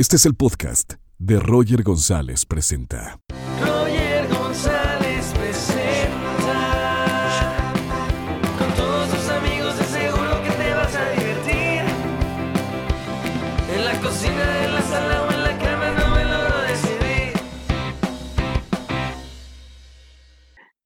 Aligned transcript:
Este 0.00 0.16
es 0.16 0.24
el 0.24 0.34
podcast 0.34 0.94
de 1.18 1.38
Roger 1.38 1.82
González 1.82 2.46
Presenta. 2.46 3.20
Roger 3.60 4.28
González 4.28 5.30
presenta 5.34 6.54
Con 8.58 8.72
todos 8.76 9.10
tus 9.10 9.28
amigos 9.28 9.78
de 9.78 9.84
seguro 9.84 10.42
que 10.42 10.50
te 10.52 10.72
vas 10.72 10.96
a 10.96 11.10
divertir 11.10 11.82
En 13.76 13.84
la 13.84 14.00
cocina, 14.00 14.64
en 14.64 14.72
la 14.72 14.80
sala 14.80 15.22
o 15.22 15.32
en 15.32 15.42
la 15.42 15.58
cama 15.58 15.90
no 15.90 16.14
me 16.14 16.24
logro 16.24 16.62
decidir 16.62 17.34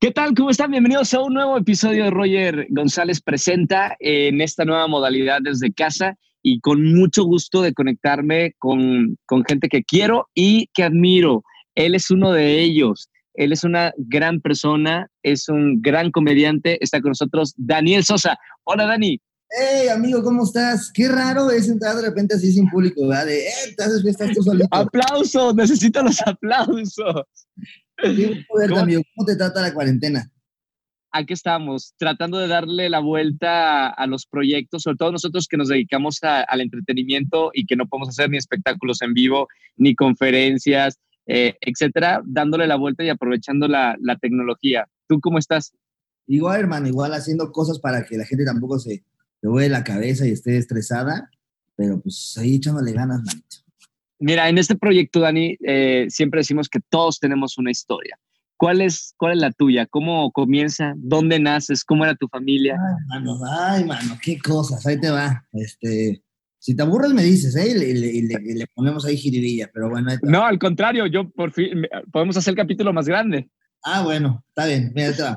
¿Qué 0.01 0.11
tal? 0.11 0.35
¿Cómo 0.35 0.51
están? 0.51 0.73
Bienvenidos 0.73 1.15
a 1.15 1.21
un 1.21 1.35
nuevo 1.35 1.57
episodio 1.57 2.03
de 2.07 2.11
Roger 2.11 2.67
González 2.69 3.21
Presenta 3.21 3.97
en 4.01 4.41
esta 4.41 4.65
nueva 4.65 4.89
modalidad 4.89 5.39
desde 5.41 5.73
casa 5.73 6.19
y 6.47 6.61
con 6.61 6.85
mucho 6.95 7.25
gusto 7.25 7.63
de 7.63 7.73
conectarme 7.73 8.55
con, 8.59 9.17
con 9.25 9.45
gente 9.45 9.69
que 9.69 9.83
quiero 9.83 10.29
y 10.35 10.69
que 10.75 10.85
admiro. 10.85 11.43
Él 11.75 11.95
es 11.95 12.11
uno 12.11 12.33
de 12.33 12.61
ellos. 12.61 13.09
Él 13.33 13.51
es 13.51 13.65
una 13.65 13.95
gran 13.97 14.43
persona, 14.43 15.09
es 15.23 15.49
un 15.49 15.81
gran 15.81 16.11
comediante. 16.11 16.77
Está 16.85 17.01
con 17.01 17.11
nosotros 17.13 17.55
Daniel 17.57 18.05
Sosa. 18.05 18.37
Hola, 18.65 18.85
Dani. 18.85 19.19
Hey, 19.49 19.89
amigo, 19.89 20.23
¿cómo 20.23 20.45
estás? 20.45 20.93
Qué 20.93 21.09
raro 21.09 21.51
es 21.51 21.67
entrar 21.69 21.97
de 21.97 22.03
repente 22.03 22.35
así 22.35 22.53
sin 22.53 22.69
público, 22.69 23.09
¿verdad? 23.09 23.25
De, 23.25 23.47
eh, 23.47 24.03
fiestas 24.03 24.33
tú 24.35 24.43
solito. 24.43 24.69
¡Aplausos! 24.71 25.55
Necesito 25.55 26.03
los 26.03 26.21
aplausos. 26.27 27.25
¿Cómo? 27.97 28.79
amigo. 28.79 29.03
¿Cómo 29.17 29.27
te 29.27 29.37
trata 29.37 29.63
la 29.63 29.73
cuarentena? 29.73 30.31
Aquí 31.17 31.33
estamos, 31.33 31.95
tratando 31.97 32.39
de 32.39 32.49
darle 32.49 32.89
la 32.91 32.99
vuelta 32.99 33.87
a 33.89 34.07
los 34.09 34.27
proyectos, 34.27 34.83
sobre 34.83 34.97
todo 34.97 35.13
nosotros 35.13 35.47
que 35.47 35.57
nos 35.57 35.69
dedicamos 35.69 36.19
a- 36.25 36.41
al 36.43 36.61
entretenimiento 36.61 37.53
y 37.55 37.67
que 37.67 37.77
no 37.77 37.87
podemos 37.87 38.09
hacer 38.09 38.31
ni 38.31 38.37
espectáculos 38.37 39.01
en 39.01 39.15
vivo, 39.15 39.47
ni 39.77 39.95
conferencias, 39.95 40.99
eh, 41.27 41.55
etcétera, 41.61 42.21
dándole 42.27 42.67
la 42.67 42.75
vuelta 42.75 43.05
y 43.05 43.11
aprovechando 43.11 43.69
la, 43.69 43.97
la 44.01 44.17
tecnología. 44.17 44.89
¿Tú 45.07 45.21
cómo 45.21 45.39
estás? 45.39 45.73
Igual, 46.27 46.59
hermano, 46.63 46.89
igual 46.89 47.13
haciendo 47.15 47.53
cosas 47.53 47.79
para 47.79 48.05
que 48.05 48.17
la 48.17 48.25
gente 48.25 48.45
tampoco 48.45 48.81
se 48.81 49.05
le 49.41 49.49
vuele 49.49 49.69
la 49.69 49.85
cabeza 49.85 50.27
y 50.27 50.31
esté 50.33 50.57
estresada, 50.57 51.31
pero 51.77 52.01
pues 52.01 52.37
ahí 52.39 52.57
echándole 52.57 52.91
ganas, 52.91 53.23
manito. 53.23 53.59
Mira, 54.19 54.49
en 54.49 54.59
este 54.59 54.75
proyecto, 54.75 55.21
Dani, 55.21 55.57
eh, 55.65 56.07
siempre 56.09 56.41
decimos 56.41 56.69
que 56.69 56.81
todos 56.89 57.21
tenemos 57.21 57.57
una 57.57 57.71
historia. 57.71 58.19
¿Cuál 58.57 58.81
es, 58.81 59.15
¿Cuál 59.17 59.33
es 59.35 59.39
la 59.41 59.53
tuya? 59.53 59.87
¿Cómo 59.87 60.31
comienza? 60.33 60.95
¿Dónde 60.97 61.39
naces? 61.41 61.85
¿Cómo 61.85 62.05
era 62.05 62.15
tu 62.15 62.29
familia? 62.29 62.77
Ay, 62.79 63.05
mano, 63.09 63.39
ay, 63.51 63.85
mano, 63.85 64.17
qué 64.23 64.39
cosas, 64.39 64.87
ahí 64.87 64.99
te 65.01 65.11
va. 65.11 65.45
Este, 65.53 66.23
si 66.59 66.75
te 66.75 66.83
aburres 66.83 67.13
me 67.13 67.23
dices, 67.25 67.55
¿eh? 67.57 67.71
Y 67.71 67.75
le, 67.75 67.89
y 67.91 67.95
le- 67.95 68.13
y 68.13 68.23
le- 68.23 68.43
y 68.43 68.55
le 68.55 68.67
ponemos 68.75 69.05
ahí 69.05 69.17
jiribilla, 69.17 69.71
pero 69.75 69.91
bueno, 69.91 70.11
ahí. 70.11 70.19
No, 70.23 70.45
al 70.45 70.59
contrario, 70.59 71.07
yo 71.07 71.29
por 71.31 71.53
fin, 71.53 71.83
podemos 72.13 72.37
hacer 72.37 72.53
el 72.53 72.57
capítulo 72.57 72.93
más 72.93 73.07
grande. 73.07 73.51
Ah, 73.83 74.03
bueno, 74.03 74.43
está 74.49 74.67
bien, 74.67 74.93
mira, 74.95 75.09
ahí 75.09 75.15
te 75.15 75.23
va. 75.23 75.37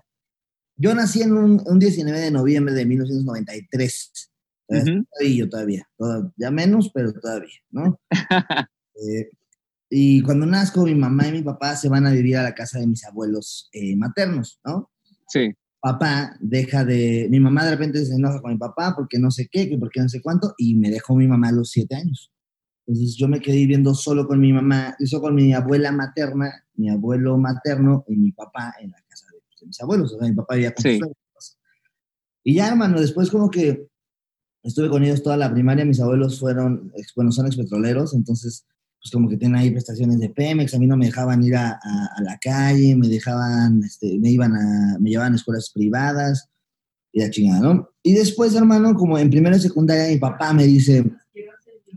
Yo 0.78 0.94
nací 0.94 1.22
en 1.24 1.34
un, 1.34 1.62
un 1.66 1.80
19 1.80 2.20
de 2.20 2.32
noviembre 2.32 2.74
de 2.76 2.86
1993. 2.86 4.32
Ujú. 4.70 4.84
Todavía, 5.12 5.38
yo 5.38 5.50
todavía, 5.50 5.88
toda- 5.98 6.32
ya 6.38 6.52
menos, 6.52 6.92
pero 6.94 7.12
todavía, 7.14 7.58
¿no? 7.72 8.00
Eh, 9.00 9.30
y 9.90 10.22
cuando 10.22 10.46
nazco, 10.46 10.84
mi 10.84 10.96
mamá 10.96 11.28
y 11.28 11.32
mi 11.32 11.42
papá 11.44 11.76
se 11.76 11.90
van 11.90 12.06
a 12.06 12.12
vivir 12.12 12.38
a 12.38 12.44
la 12.44 12.54
casa 12.56 12.80
de 12.80 12.88
mis 12.88 13.06
abuelos 13.06 13.70
eh, 13.72 13.96
maternos, 13.96 14.60
¿no? 14.66 14.92
Sí. 15.28 15.54
Papá 15.80 16.36
deja 16.42 16.84
de, 16.84 17.28
mi 17.30 17.40
mamá 17.40 17.64
de 17.66 17.72
repente 17.72 18.04
se 18.06 18.16
enoja 18.16 18.42
con 18.42 18.52
mi 18.52 18.58
papá 18.58 18.94
porque 18.96 19.20
no 19.20 19.32
sé 19.32 19.48
qué, 19.50 19.70
que 19.70 19.78
porque 19.78 20.02
no 20.02 20.10
sé 20.10 20.22
cuánto, 20.22 20.54
y 20.58 20.76
me 20.76 20.90
dejó 20.90 21.16
mi 21.16 21.28
mamá 21.28 21.50
a 21.50 21.54
los 21.54 21.70
siete 21.70 21.96
años. 21.96 22.32
Entonces 22.86 23.16
yo 23.18 23.28
me 23.28 23.40
quedé 23.40 23.58
viviendo 23.58 23.94
solo 23.94 24.28
con 24.28 24.40
mi 24.40 24.52
mamá, 24.54 24.96
solo 25.06 25.22
con 25.24 25.36
mi 25.36 25.54
abuela 25.54 25.92
materna, 25.92 26.66
mi 26.76 26.90
abuelo 26.90 27.38
materno 27.38 28.04
y 28.08 28.16
mi 28.16 28.32
papá 28.32 28.74
en 28.82 28.92
la 28.92 28.98
casa 29.08 29.28
de, 29.32 29.38
de 29.62 29.68
mis 29.68 29.80
abuelos. 29.82 30.14
O 30.14 30.20
sea, 30.20 30.28
mi 30.28 30.36
papá 30.36 30.56
vivía 30.56 30.74
con 30.74 30.84
Sí. 30.84 31.00
sus. 31.00 31.58
Y 32.44 32.56
ya, 32.56 32.70
hermano, 32.70 33.00
después 33.02 33.30
como 33.30 33.50
que 33.50 33.88
estuve 34.64 34.90
con 34.90 35.04
ellos 35.04 35.22
toda 35.22 35.36
la 35.36 35.52
primaria, 35.52 35.84
mis 35.84 36.00
abuelos 36.00 36.40
fueron, 36.40 36.92
bueno, 37.16 37.32
son 37.32 37.46
expetroleros, 37.48 38.14
entonces 38.14 38.66
pues 39.08 39.12
como 39.14 39.30
que 39.30 39.38
tienen 39.38 39.58
ahí 39.58 39.72
prestaciones 39.72 40.20
de 40.20 40.30
Pemex, 40.30 40.74
a 40.74 40.80
mí 40.80 40.86
no 40.88 40.98
me 40.98 41.06
dejaban 41.06 41.42
ir 41.44 41.56
a, 41.56 41.70
a- 41.82 42.10
a 42.18 42.22
la 42.22 42.38
calle, 42.40 42.94
me 42.96 43.08
dejaban, 43.08 43.82
este, 43.84 44.20
me 44.20 44.30
iban 44.32 44.54
a, 44.54 44.98
me 45.00 45.10
llevaban 45.12 45.32
a 45.34 45.36
escuelas 45.38 45.72
privadas 45.74 46.50
y 47.14 47.22
la 47.22 47.30
chingada, 47.30 47.62
¿no? 47.62 47.90
Y 48.04 48.14
después, 48.14 48.54
hermano, 48.54 48.94
como 48.96 49.18
en 49.18 49.30
primera 49.30 49.56
y 49.56 49.60
secundaria, 49.62 50.08
mi 50.14 50.18
papá 50.20 50.52
me 50.54 50.66
dice, 50.66 51.06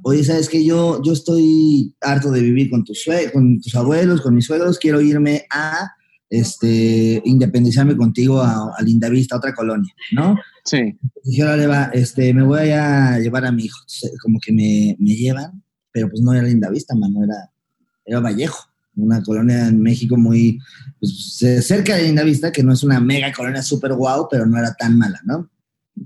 oye, 0.02 0.22
¿sabes 0.22 0.48
qué? 0.48 0.64
Yo, 0.64 1.02
yo 1.02 1.12
estoy 1.12 1.94
harto 2.00 2.30
de 2.30 2.42
vivir 2.42 2.70
con 2.70 2.84
tus, 2.84 3.04
con 3.32 3.60
tus 3.60 3.74
abuelos, 3.74 4.20
con 4.20 4.34
mis 4.34 4.44
suegros, 4.46 4.78
quiero 4.78 5.00
irme 5.00 5.46
a, 5.52 5.90
este, 6.30 7.20
independizarme 7.24 7.96
contigo 7.96 8.40
a, 8.40 8.72
a 8.76 8.82
Lindavista, 8.82 9.34
a 9.34 9.38
otra 9.38 9.52
colonia, 9.54 9.92
¿no? 10.12 10.36
Sí. 10.64 10.96
Dije, 11.24 11.42
órale, 11.42 11.66
va, 11.66 11.90
este, 11.92 12.32
me 12.32 12.44
voy 12.44 12.70
a 12.70 13.18
llevar 13.18 13.44
a 13.46 13.52
mi 13.52 13.64
hijo. 13.64 13.78
Entonces, 13.80 14.12
como 14.22 14.38
que 14.38 14.52
me, 14.52 14.96
me 15.00 15.16
llevan, 15.16 15.62
pero 15.92 16.08
pues 16.08 16.20
no 16.22 16.32
era 16.32 16.42
Linda 16.42 16.70
Vista, 16.70 16.94
mano, 16.94 17.24
era, 17.24 17.50
era 18.04 18.20
Vallejo, 18.20 18.68
una 18.96 19.22
colonia 19.22 19.68
en 19.68 19.80
México 19.80 20.16
muy 20.16 20.58
pues, 20.98 21.36
ce- 21.38 21.62
cerca 21.62 21.96
de 21.96 22.04
Linda 22.04 22.22
Vista, 22.24 22.52
que 22.52 22.62
no 22.62 22.72
es 22.72 22.82
una 22.82 23.00
mega 23.00 23.32
colonia 23.32 23.62
súper 23.62 23.94
guau, 23.94 24.28
pero 24.30 24.46
no 24.46 24.58
era 24.58 24.74
tan 24.74 24.98
mala, 24.98 25.20
¿no? 25.24 25.48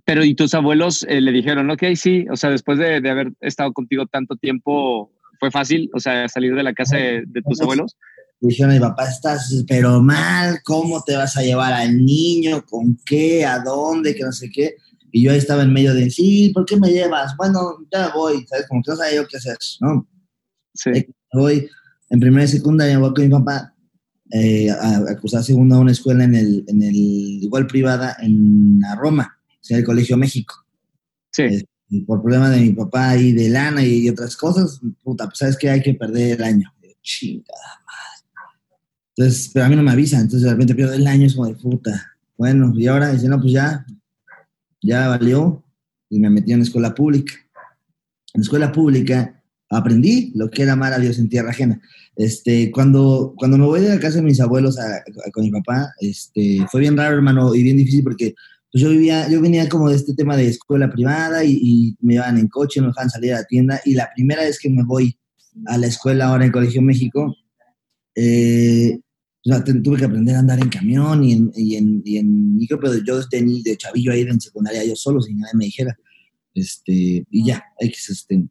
Pero 0.04 0.24
y 0.24 0.34
tus 0.34 0.54
abuelos 0.54 1.04
eh, 1.08 1.20
le 1.20 1.30
dijeron, 1.32 1.70
ok, 1.70 1.82
sí, 1.94 2.26
o 2.30 2.36
sea, 2.36 2.50
después 2.50 2.78
de, 2.78 3.00
de 3.00 3.10
haber 3.10 3.32
estado 3.40 3.72
contigo 3.72 4.06
tanto 4.06 4.36
tiempo, 4.36 5.12
¿fue 5.38 5.50
fácil, 5.50 5.88
o 5.94 6.00
sea, 6.00 6.28
salir 6.28 6.54
de 6.54 6.62
la 6.62 6.72
casa 6.72 6.96
de, 6.96 7.22
de 7.26 7.42
tus 7.42 7.60
abuelos? 7.60 7.96
Dijeron, 8.40 8.74
mi 8.74 8.80
papá, 8.80 9.08
estás 9.08 9.64
pero 9.68 10.02
mal, 10.02 10.58
¿cómo 10.64 11.02
te 11.02 11.16
vas 11.16 11.36
a 11.36 11.42
llevar 11.42 11.72
al 11.72 12.04
niño? 12.04 12.64
¿Con 12.68 12.98
qué? 13.06 13.44
¿A 13.46 13.60
dónde? 13.60 14.14
Que 14.14 14.24
no 14.24 14.32
sé 14.32 14.50
qué. 14.50 14.74
Y 15.16 15.22
yo 15.22 15.30
ahí 15.30 15.38
estaba 15.38 15.62
en 15.62 15.72
medio 15.72 15.94
de, 15.94 16.10
sí, 16.10 16.50
¿por 16.52 16.64
qué 16.64 16.76
me 16.76 16.90
llevas? 16.90 17.36
Bueno, 17.36 17.78
ya 17.92 18.12
voy, 18.12 18.44
¿sabes? 18.48 18.66
Como 18.66 18.82
que 18.82 18.90
no 18.90 18.96
sabía 18.96 19.14
yo 19.14 19.28
qué 19.28 19.36
hacer, 19.36 19.56
¿no? 19.80 20.08
Sí. 20.74 20.90
Voy 21.32 21.68
en 22.10 22.18
primera 22.18 22.42
y 22.42 22.48
secundaria, 22.48 22.98
voy 22.98 23.14
con 23.14 23.22
mi 23.22 23.30
papá 23.30 23.72
eh, 24.32 24.68
a, 24.70 24.96
a 24.96 25.16
cursar 25.20 25.44
segunda 25.44 25.76
a 25.76 25.78
una 25.78 25.92
escuela 25.92 26.24
en 26.24 26.34
el, 26.34 26.64
en 26.66 26.82
el, 26.82 26.96
igual 26.96 27.68
privada, 27.68 28.16
en 28.22 28.80
la 28.80 28.96
Roma, 28.96 29.38
o 29.48 29.58
sea, 29.60 29.78
el 29.78 29.84
Colegio 29.84 30.16
México. 30.16 30.52
Sí. 31.30 31.42
Eh, 31.42 31.64
por 32.08 32.20
problema 32.20 32.50
de 32.50 32.62
mi 32.62 32.72
papá 32.72 33.16
y 33.16 33.30
de 33.30 33.50
lana 33.50 33.84
y, 33.84 34.06
y 34.06 34.08
otras 34.08 34.36
cosas, 34.36 34.80
puta, 35.04 35.26
pues 35.26 35.38
sabes 35.38 35.56
que 35.56 35.70
hay 35.70 35.80
que 35.80 35.94
perder 35.94 36.40
el 36.40 36.42
año. 36.42 36.74
Chingada 37.02 37.84
madre. 37.86 38.80
Entonces, 39.16 39.48
pero 39.54 39.66
a 39.66 39.68
mí 39.68 39.76
no 39.76 39.84
me 39.84 39.92
avisan, 39.92 40.22
entonces 40.22 40.42
de 40.42 40.50
repente 40.50 40.74
pierdo 40.74 40.94
el 40.94 41.06
año, 41.06 41.26
es 41.26 41.34
como 41.34 41.46
de 41.46 41.54
puta. 41.54 42.16
Bueno, 42.36 42.72
y 42.74 42.88
ahora 42.88 43.12
dice, 43.12 43.28
no, 43.28 43.40
pues 43.40 43.52
ya, 43.52 43.86
ya 44.84 45.08
valió, 45.08 45.64
y 46.10 46.20
me 46.20 46.30
metí 46.30 46.52
en 46.52 46.58
la 46.60 46.64
escuela 46.64 46.94
pública. 46.94 47.34
En 48.34 48.40
la 48.40 48.42
escuela 48.42 48.72
pública 48.72 49.42
aprendí 49.70 50.32
lo 50.34 50.50
que 50.50 50.62
era 50.62 50.74
amar 50.74 50.92
a 50.92 50.98
Dios 50.98 51.18
en 51.18 51.28
tierra 51.28 51.50
ajena. 51.50 51.80
Este, 52.16 52.70
cuando, 52.70 53.34
cuando 53.36 53.58
me 53.58 53.64
voy 53.66 53.80
de 53.80 53.88
la 53.88 53.98
casa 53.98 54.16
de 54.16 54.22
mis 54.22 54.40
abuelos 54.40 54.78
a- 54.78 54.96
a- 54.98 55.30
con 55.32 55.42
mi 55.44 55.50
papá, 55.50 55.92
este, 56.00 56.64
fue 56.70 56.80
bien 56.82 56.96
raro, 56.96 57.16
hermano, 57.16 57.54
y 57.54 57.62
bien 57.62 57.76
difícil 57.76 58.04
porque 58.04 58.34
pues, 58.70 58.82
yo 58.82 58.90
vivía, 58.90 59.28
yo 59.28 59.40
venía 59.40 59.68
como 59.68 59.88
de 59.88 59.96
este 59.96 60.14
tema 60.14 60.36
de 60.36 60.48
escuela 60.48 60.90
privada 60.90 61.44
y, 61.44 61.58
y 61.60 61.96
me 62.00 62.14
iban 62.14 62.38
en 62.38 62.48
coche, 62.48 62.80
me 62.80 62.88
dejaban 62.88 63.10
salir 63.10 63.32
a 63.32 63.38
la 63.40 63.44
tienda, 63.44 63.80
y 63.84 63.94
la 63.94 64.10
primera 64.14 64.42
vez 64.42 64.58
que 64.60 64.70
me 64.70 64.84
voy 64.84 65.16
a 65.66 65.78
la 65.78 65.86
escuela 65.86 66.26
ahora 66.26 66.44
en 66.44 66.52
Colegio 66.52 66.82
México, 66.82 67.34
eh, 68.16 69.00
o 69.44 69.48
sea, 69.50 69.62
tuve 69.64 69.98
que 69.98 70.04
aprender 70.06 70.36
a 70.36 70.38
andar 70.40 70.58
en 70.58 70.68
camión 70.70 71.22
y 71.22 71.32
en, 71.34 71.52
y 71.54 71.76
en, 71.76 72.02
y 72.04 72.16
en 72.18 72.56
micro, 72.56 72.78
pero 72.80 72.94
yo 73.04 73.16
desde 73.18 73.42
ni- 73.42 73.62
de 73.62 73.76
chavillo 73.76 74.12
ahí 74.12 74.22
en 74.22 74.40
secundaria 74.40 74.84
yo 74.84 74.96
solo, 74.96 75.20
sin 75.20 75.38
nadie 75.38 75.52
me 75.54 75.64
dijera. 75.66 75.96
Este, 76.54 77.26
y 77.30 77.44
ya, 77.46 77.62
X, 77.78 78.10
este, 78.10 78.34
en 78.36 78.50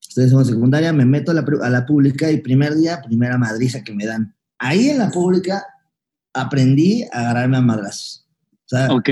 segunda 0.00 0.44
secundaria, 0.44 0.92
me 0.92 1.04
meto 1.04 1.30
a 1.30 1.34
la, 1.34 1.44
a 1.62 1.70
la 1.70 1.84
pública 1.86 2.30
y 2.32 2.38
primer 2.40 2.74
día, 2.74 3.02
primera 3.02 3.36
madriza 3.38 3.84
que 3.84 3.94
me 3.94 4.06
dan. 4.06 4.34
Ahí 4.58 4.88
en 4.88 4.98
la 4.98 5.10
pública 5.10 5.62
aprendí 6.32 7.04
a 7.12 7.20
agarrarme 7.20 7.58
a 7.58 7.60
madrazos. 7.60 8.26
O 8.64 8.68
sea, 8.68 8.92
Ok. 8.92 9.08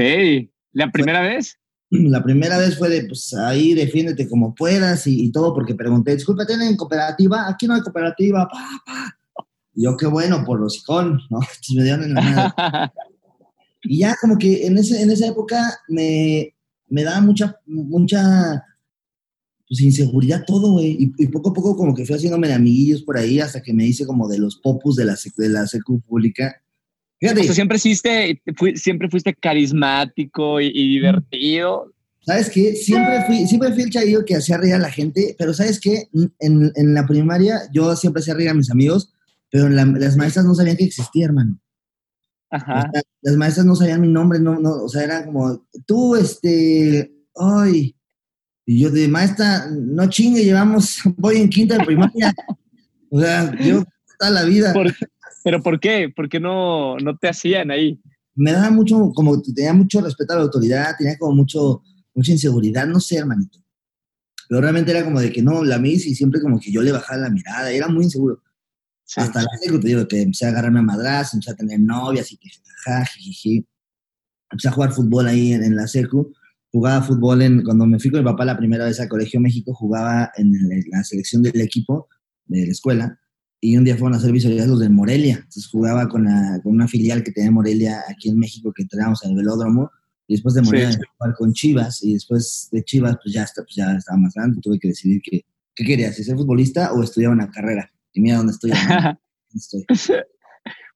¿La 0.72 0.90
primera 0.90 1.20
vez? 1.20 1.58
la 1.90 2.25
primera 2.25 2.58
vez 2.58 2.76
fue 2.76 2.88
de, 2.88 3.05
pues 3.05 3.32
ahí 3.34 3.72
defiéndete 3.75 4.28
como 4.28 4.52
puedas 4.52 5.06
y, 5.06 5.26
y 5.26 5.31
todo, 5.31 5.55
porque 5.55 5.76
pregunté, 5.76 6.16
disculpa, 6.16 6.44
¿tienen 6.44 6.76
cooperativa? 6.76 7.49
Aquí 7.49 7.69
no 7.69 7.75
hay 7.75 7.82
cooperativa, 7.82 8.49
pa, 8.49 8.69
pa. 8.84 9.19
Y 9.75 9.85
yo, 9.85 9.97
qué 9.97 10.06
bueno, 10.06 10.44
por 10.44 10.61
los 10.61 10.76
hijón, 10.76 11.21
¿no? 11.31 11.38
Entonces 11.41 11.75
me 11.76 11.82
dieron 11.85 12.05
en 12.05 12.15
la 12.15 12.23
madre. 12.23 12.93
Y 13.82 13.99
ya 13.99 14.17
como 14.21 14.38
que 14.38 14.67
en, 14.67 14.79
ese, 14.79 15.03
en 15.03 15.11
esa 15.11 15.26
época 15.26 15.79
me, 15.88 16.55
me 16.88 17.03
daba 17.05 17.21
mucha, 17.21 17.56
mucha 17.67 18.62
pues, 19.69 19.81
inseguridad 19.81 20.44
todo, 20.47 20.73
güey. 20.73 20.97
Y, 20.99 21.12
y 21.25 21.26
poco 21.29 21.50
a 21.50 21.53
poco 21.55 21.76
como 21.76 21.94
que 21.94 22.06
fui 22.06 22.17
haciéndome 22.17 22.49
de 22.49 22.55
amiguillos 22.55 23.03
por 23.03 23.17
ahí 23.19 23.41
hasta 23.41 23.61
que 23.62 23.73
me 23.75 23.87
hice 23.87 24.06
como 24.06 24.29
de 24.29 24.38
los 24.38 24.56
popus 24.56 24.97
de 24.97 25.05
la, 25.05 25.17
de 25.37 25.49
la 25.49 25.67
secu 25.67 26.00
pública. 26.00 26.61
Fíjate, 27.21 27.41
O 27.41 27.44
sea, 27.44 27.55
siempre 27.55 27.79
fuiste, 27.79 28.43
fui- 28.56 28.76
siempre 28.76 29.09
fuiste 29.09 29.35
carismático 29.35 30.61
y, 30.61 30.67
y 30.75 30.88
divertido. 30.94 31.93
¿Sabes 32.26 32.49
qué? 32.49 32.75
Siempre 32.75 33.23
fui, 33.26 33.47
siempre 33.47 33.73
fui 33.73 33.82
el 33.82 33.91
chavillo 33.91 34.25
que 34.25 34.37
hacía 34.37 34.56
reír 34.56 34.75
a 34.75 34.79
la 34.79 34.91
gente, 34.91 35.35
pero 35.38 35.53
¿sabes 35.53 35.79
qué? 35.79 36.09
En, 36.38 36.73
en 36.75 36.94
la 36.94 37.06
primaria 37.06 37.61
yo 37.73 37.94
siempre 37.97 38.21
hacía 38.21 38.32
reír 38.35 38.49
a 38.49 38.55
mis 38.55 38.71
amigos, 38.71 39.13
pero 39.54 39.68
la- 39.68 39.84
las 39.84 40.16
maestras 40.16 40.44
no 40.44 40.52
sabían 40.52 40.76
que 40.76 40.82
existía, 40.82 41.26
hermano. 41.26 41.60
Ajá. 42.50 42.90
sea, 42.92 43.02
las 43.22 43.36
maestras 43.36 43.64
no 43.64 43.76
sabían 43.76 44.00
mi 44.00 44.08
nombre, 44.08 44.40
no, 44.40 44.58
no, 44.58 44.82
o 44.82 44.88
sea, 44.88 45.04
era 45.04 45.24
como, 45.24 45.64
tú, 45.86 46.16
este, 46.16 47.14
ay, 47.36 47.94
y 48.66 48.80
yo 48.80 48.90
de 48.90 49.06
maestra, 49.06 49.66
no 49.70 50.08
chingue, 50.10 50.42
llevamos, 50.44 50.98
voy 51.16 51.36
en 51.36 51.48
quinta 51.50 51.78
de 51.78 51.84
primaria. 51.84 52.34
o 53.10 53.20
sea, 53.20 53.52
yo 53.60 53.84
toda 54.18 54.30
la 54.32 54.42
vida. 54.44 54.72
Por- 54.72 54.92
¿Pero 55.44 55.62
por 55.62 55.78
qué? 55.78 56.12
¿Por 56.14 56.28
qué 56.28 56.40
no, 56.40 56.96
no 56.98 57.16
te 57.16 57.28
hacían 57.28 57.70
ahí? 57.70 58.00
me 58.36 58.50
daba 58.50 58.70
mucho, 58.70 59.12
como 59.14 59.40
tenía 59.40 59.72
mucho 59.72 60.00
respeto 60.00 60.32
a 60.32 60.36
la 60.36 60.42
autoridad, 60.42 60.96
tenía 60.98 61.16
como 61.16 61.32
mucho, 61.36 61.82
mucha 62.12 62.32
inseguridad, 62.32 62.88
no 62.88 62.98
sé, 62.98 63.18
hermanito. 63.18 63.60
Pero 64.48 64.60
realmente 64.60 64.90
era 64.90 65.04
como 65.04 65.20
de 65.20 65.30
que 65.30 65.42
no, 65.42 65.62
la 65.62 65.78
Miss 65.78 66.06
y 66.06 66.16
siempre 66.16 66.40
como 66.40 66.58
que 66.58 66.72
yo 66.72 66.82
le 66.82 66.90
bajaba 66.90 67.20
la 67.20 67.30
mirada, 67.30 67.70
era 67.70 67.86
muy 67.86 68.02
inseguro. 68.02 68.42
Sí. 69.04 69.20
Hasta 69.20 69.42
la 69.42 69.48
secu, 69.60 69.78
te 69.80 69.88
digo, 69.88 70.08
que 70.08 70.22
empecé 70.22 70.46
a 70.46 70.48
agarrarme 70.48 70.78
a 70.80 70.82
madras, 70.82 71.34
empecé 71.34 71.50
a 71.52 71.54
tener 71.56 71.78
novias 71.80 72.32
y 72.32 72.36
que 72.38 72.48
jaja, 72.84 73.04
jijiji. 73.06 73.66
Empecé 74.50 74.68
a 74.68 74.72
jugar 74.72 74.92
fútbol 74.92 75.26
ahí 75.28 75.52
en, 75.52 75.62
en 75.64 75.76
la 75.76 75.86
secu. 75.86 76.32
Jugaba 76.72 77.02
fútbol 77.04 77.42
en, 77.42 77.62
cuando 77.62 77.86
me 77.86 77.98
fui 77.98 78.10
con 78.10 78.20
mi 78.20 78.24
papá 78.24 78.44
la 78.44 78.56
primera 78.56 78.84
vez 78.86 78.98
al 79.00 79.08
Colegio 79.08 79.40
México, 79.40 79.74
jugaba 79.74 80.32
en 80.36 80.52
la 80.90 81.04
selección 81.04 81.42
del 81.42 81.60
equipo 81.60 82.08
de 82.46 82.66
la 82.66 82.72
escuela. 82.72 83.18
Y 83.60 83.76
un 83.76 83.84
día 83.84 83.96
fueron 83.96 84.14
a 84.14 84.18
hacer 84.18 84.32
visorías 84.32 84.66
los 84.66 84.80
de 84.80 84.88
Morelia. 84.90 85.36
Entonces 85.36 85.66
jugaba 85.68 86.08
con, 86.08 86.24
la- 86.24 86.60
con 86.62 86.72
una 86.72 86.88
filial 86.88 87.22
que 87.22 87.32
tenía 87.32 87.50
Morelia 87.50 88.02
aquí 88.08 88.28
en 88.28 88.38
México, 88.38 88.72
que 88.74 88.82
entrenamos 88.82 89.24
en 89.24 89.30
el 89.30 89.36
velódromo. 89.36 89.90
Y 90.26 90.34
después 90.34 90.54
de 90.54 90.62
Morelia 90.62 90.92
Sí. 90.92 90.98
jugar 91.18 91.34
con 91.34 91.52
Chivas. 91.52 92.02
Y 92.02 92.14
después 92.14 92.68
de 92.72 92.82
Chivas, 92.84 93.16
pues 93.22 93.34
ya, 93.34 93.42
está, 93.44 93.62
pues 93.62 93.74
ya 93.76 93.92
estaba 93.94 94.18
más 94.18 94.34
grande. 94.34 94.60
Tuve 94.62 94.78
que 94.78 94.88
decidir 94.88 95.20
que, 95.22 95.44
qué 95.74 95.84
quería, 95.84 96.12
si 96.12 96.24
ser 96.24 96.36
futbolista 96.36 96.92
o 96.92 97.02
estudiar 97.02 97.30
una 97.32 97.50
carrera. 97.50 97.90
Y 98.14 98.20
mira 98.20 98.38
dónde 98.38 98.52
estoy. 98.52 98.70
Estoy. 99.55 99.84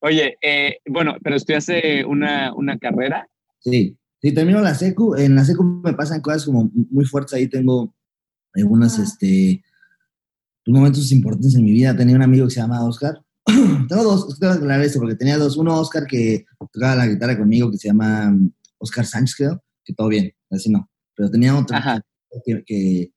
Oye, 0.00 0.38
eh, 0.40 0.78
bueno, 0.88 1.16
pero 1.22 1.36
estudiaste 1.36 2.04
una, 2.04 2.54
una 2.54 2.78
carrera. 2.78 3.28
Sí, 3.58 3.98
sí, 4.22 4.32
termino 4.32 4.60
la 4.60 4.74
secu. 4.74 5.16
En 5.16 5.34
la 5.34 5.44
secu 5.44 5.64
me 5.64 5.92
pasan 5.92 6.20
cosas 6.20 6.44
como 6.44 6.70
muy 6.72 7.04
fuertes. 7.04 7.34
Ahí 7.34 7.48
tengo 7.48 7.94
algunos, 8.54 8.98
este, 8.98 9.62
momentos 10.66 11.10
importantes 11.12 11.54
en 11.56 11.64
mi 11.64 11.72
vida. 11.72 11.96
Tenía 11.96 12.16
un 12.16 12.22
amigo 12.22 12.46
que 12.46 12.54
se 12.54 12.60
llama 12.60 12.84
Oscar. 12.84 13.20
tengo 13.44 14.04
dos, 14.04 14.38
tengo 14.38 14.52
que 14.52 14.58
aclarar 14.58 14.84
esto 14.84 15.00
porque 15.00 15.16
tenía 15.16 15.36
dos. 15.36 15.56
Uno, 15.56 15.78
Oscar, 15.78 16.06
que 16.06 16.44
tocaba 16.72 16.94
la 16.94 17.06
guitarra 17.06 17.36
conmigo, 17.36 17.70
que 17.70 17.78
se 17.78 17.88
llama 17.88 18.30
mm, 18.30 18.52
Oscar 18.78 19.06
Sánchez, 19.06 19.36
creo, 19.36 19.62
que 19.84 19.94
todo 19.94 20.08
bien, 20.08 20.32
así 20.50 20.70
no. 20.70 20.88
Pero 21.16 21.30
tenía 21.30 21.56
otro 21.56 21.76
que, 22.44 22.62
que, 22.64 23.12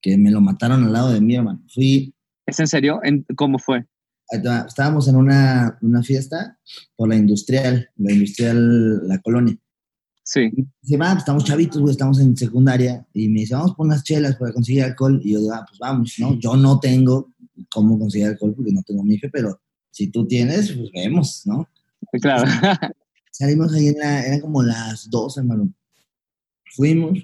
que 0.00 0.16
me 0.16 0.30
lo 0.30 0.40
mataron 0.40 0.84
al 0.84 0.92
lado 0.92 1.12
de 1.12 1.20
mí, 1.20 1.34
hermano. 1.34 1.62
Fui, 1.74 2.14
¿Es 2.48 2.58
en 2.60 2.66
serio? 2.66 3.00
¿En- 3.04 3.24
¿Cómo 3.36 3.58
fue? 3.58 3.86
Estábamos 4.30 5.06
en 5.08 5.16
una, 5.16 5.78
una 5.82 6.02
fiesta 6.02 6.58
por 6.96 7.08
la 7.08 7.16
industrial, 7.16 7.88
la 7.96 8.12
industrial, 8.12 9.06
la 9.06 9.18
colonia. 9.20 9.56
Sí. 10.22 10.50
Y 10.54 10.66
dice, 10.82 10.96
va, 10.98 11.10
pues 11.12 11.18
estamos 11.18 11.44
chavitos, 11.44 11.80
güey, 11.80 11.92
estamos 11.92 12.20
en 12.20 12.36
secundaria. 12.36 13.06
Y 13.14 13.28
me 13.28 13.40
dice, 13.40 13.54
vamos 13.54 13.74
por 13.74 13.86
unas 13.86 14.02
chelas 14.02 14.36
para 14.36 14.52
conseguir 14.52 14.82
alcohol. 14.84 15.20
Y 15.22 15.32
yo 15.32 15.40
digo, 15.40 15.54
ah, 15.54 15.64
pues 15.68 15.78
vamos, 15.78 16.14
¿no? 16.18 16.38
Yo 16.38 16.56
no 16.56 16.80
tengo 16.80 17.32
cómo 17.70 17.98
conseguir 17.98 18.28
alcohol 18.28 18.54
porque 18.54 18.72
no 18.72 18.82
tengo 18.82 19.02
mi 19.02 19.14
IFE, 19.14 19.30
pero 19.30 19.60
si 19.90 20.08
tú 20.08 20.26
tienes, 20.26 20.72
pues 20.72 20.90
vemos, 20.92 21.42
¿no? 21.46 21.68
Claro. 22.20 22.48
Salimos 23.30 23.72
ahí 23.74 23.88
en 23.88 23.98
la, 23.98 24.24
eran 24.26 24.40
como 24.40 24.62
las 24.62 25.08
dos, 25.10 25.38
hermano. 25.38 25.72
Fuimos 26.74 27.18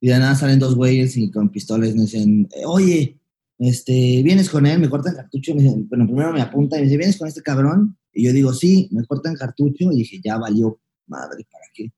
y 0.00 0.08
de 0.08 0.18
nada 0.18 0.34
salen 0.34 0.58
dos 0.58 0.74
güeyes 0.74 1.16
y 1.16 1.30
con 1.30 1.48
pistolas 1.50 1.94
me 1.94 2.02
dicen, 2.02 2.48
eh, 2.54 2.62
oye, 2.66 3.18
este, 3.58 4.22
¿vienes 4.22 4.50
con 4.50 4.66
él? 4.66 4.78
Me 4.78 4.88
cortan 4.90 5.14
cartucho. 5.14 5.54
Me 5.54 5.62
dicen, 5.62 5.88
bueno, 5.88 6.06
primero 6.06 6.32
me 6.32 6.40
apunta 6.40 6.76
y 6.76 6.80
me 6.80 6.84
dice, 6.86 6.96
¿vienes 6.98 7.16
con 7.18 7.28
este 7.28 7.42
cabrón? 7.42 7.96
Y 8.12 8.24
yo 8.24 8.32
digo, 8.32 8.52
sí, 8.52 8.88
me 8.92 9.04
cortan 9.04 9.34
cartucho. 9.34 9.90
Y 9.92 9.96
dije, 9.98 10.20
ya 10.22 10.38
valió, 10.38 10.80
madre, 11.06 11.46
¿para 11.50 11.64
qué? 11.74 11.92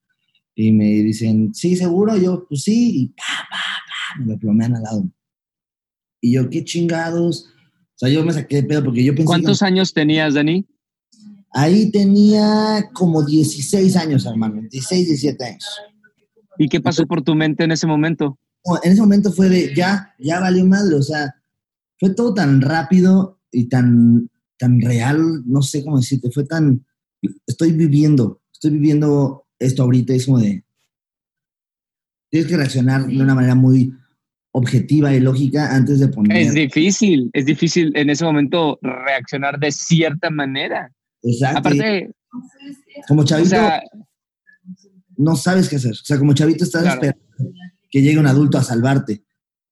Y 0.54 0.72
me 0.72 0.86
dicen, 1.02 1.54
sí, 1.54 1.76
seguro. 1.76 2.16
Y 2.16 2.24
yo, 2.24 2.46
pues 2.48 2.62
sí. 2.62 3.02
Y 3.02 3.06
pa, 3.08 3.22
pa, 3.50 3.56
pa, 3.56 4.20
me 4.24 4.32
lo 4.32 4.38
plomean 4.38 4.76
al 4.76 4.82
lado. 4.82 5.08
Y 6.20 6.32
yo, 6.32 6.48
qué 6.50 6.64
chingados. 6.64 7.46
O 7.46 7.98
sea, 7.98 8.08
yo 8.08 8.24
me 8.24 8.32
saqué 8.32 8.56
de 8.56 8.62
pedo 8.64 8.84
porque 8.84 9.02
yo 9.04 9.12
pensé 9.12 9.22
que- 9.22 9.26
¿Cuántos 9.26 9.62
años 9.62 9.92
tenías, 9.92 10.34
Dani? 10.34 10.66
Ahí 11.52 11.90
tenía 11.90 12.88
como 12.92 13.24
16 13.24 13.96
años, 13.96 14.26
hermano. 14.26 14.60
16, 14.70 15.06
17 15.06 15.44
años. 15.44 15.64
¿Y 16.58 16.68
qué 16.68 16.80
pasó 16.80 17.06
por 17.06 17.22
tu 17.22 17.34
mente 17.34 17.64
en 17.64 17.72
ese 17.72 17.86
momento? 17.86 18.38
En 18.82 18.92
ese 18.92 19.00
momento 19.00 19.32
fue 19.32 19.48
de, 19.48 19.74
ya, 19.74 20.14
ya 20.18 20.40
valió 20.40 20.64
madre. 20.66 20.94
O 20.96 21.02
sea, 21.02 21.34
fue 21.98 22.14
todo 22.14 22.34
tan 22.34 22.60
rápido 22.60 23.40
y 23.50 23.68
tan, 23.68 24.30
tan 24.58 24.80
real, 24.80 25.42
no 25.46 25.62
sé 25.62 25.84
cómo 25.84 25.98
decirte, 25.98 26.30
fue 26.30 26.44
tan, 26.44 26.84
estoy 27.46 27.72
viviendo, 27.72 28.42
estoy 28.52 28.72
viviendo 28.72 29.46
esto 29.58 29.82
ahorita, 29.82 30.12
es 30.14 30.26
como 30.26 30.38
de, 30.38 30.64
tienes 32.30 32.48
que 32.48 32.56
reaccionar 32.56 33.06
de 33.06 33.20
una 33.20 33.34
manera 33.34 33.54
muy 33.54 33.92
objetiva 34.52 35.12
y 35.14 35.20
lógica 35.20 35.74
antes 35.74 36.00
de 36.00 36.08
poner... 36.08 36.36
Es 36.36 36.54
difícil, 36.54 37.30
es 37.32 37.46
difícil 37.46 37.92
en 37.96 38.10
ese 38.10 38.24
momento 38.24 38.78
reaccionar 38.82 39.58
de 39.58 39.70
cierta 39.72 40.30
manera. 40.30 40.92
Exacto. 41.22 41.58
Aparte, 41.58 42.10
como 43.06 43.22
o 43.22 43.24
chavito, 43.24 43.50
sea, 43.50 43.82
no 45.16 45.36
sabes 45.36 45.68
qué 45.68 45.76
hacer. 45.76 45.92
O 45.92 46.04
sea, 46.04 46.18
como 46.18 46.34
chavito 46.34 46.64
estás 46.64 46.82
Claro. 46.82 47.02
esperando 47.02 47.52
que 47.90 48.02
llegue 48.02 48.18
un 48.18 48.26
adulto 48.26 48.58
a 48.58 48.62
salvarte. 48.62 49.24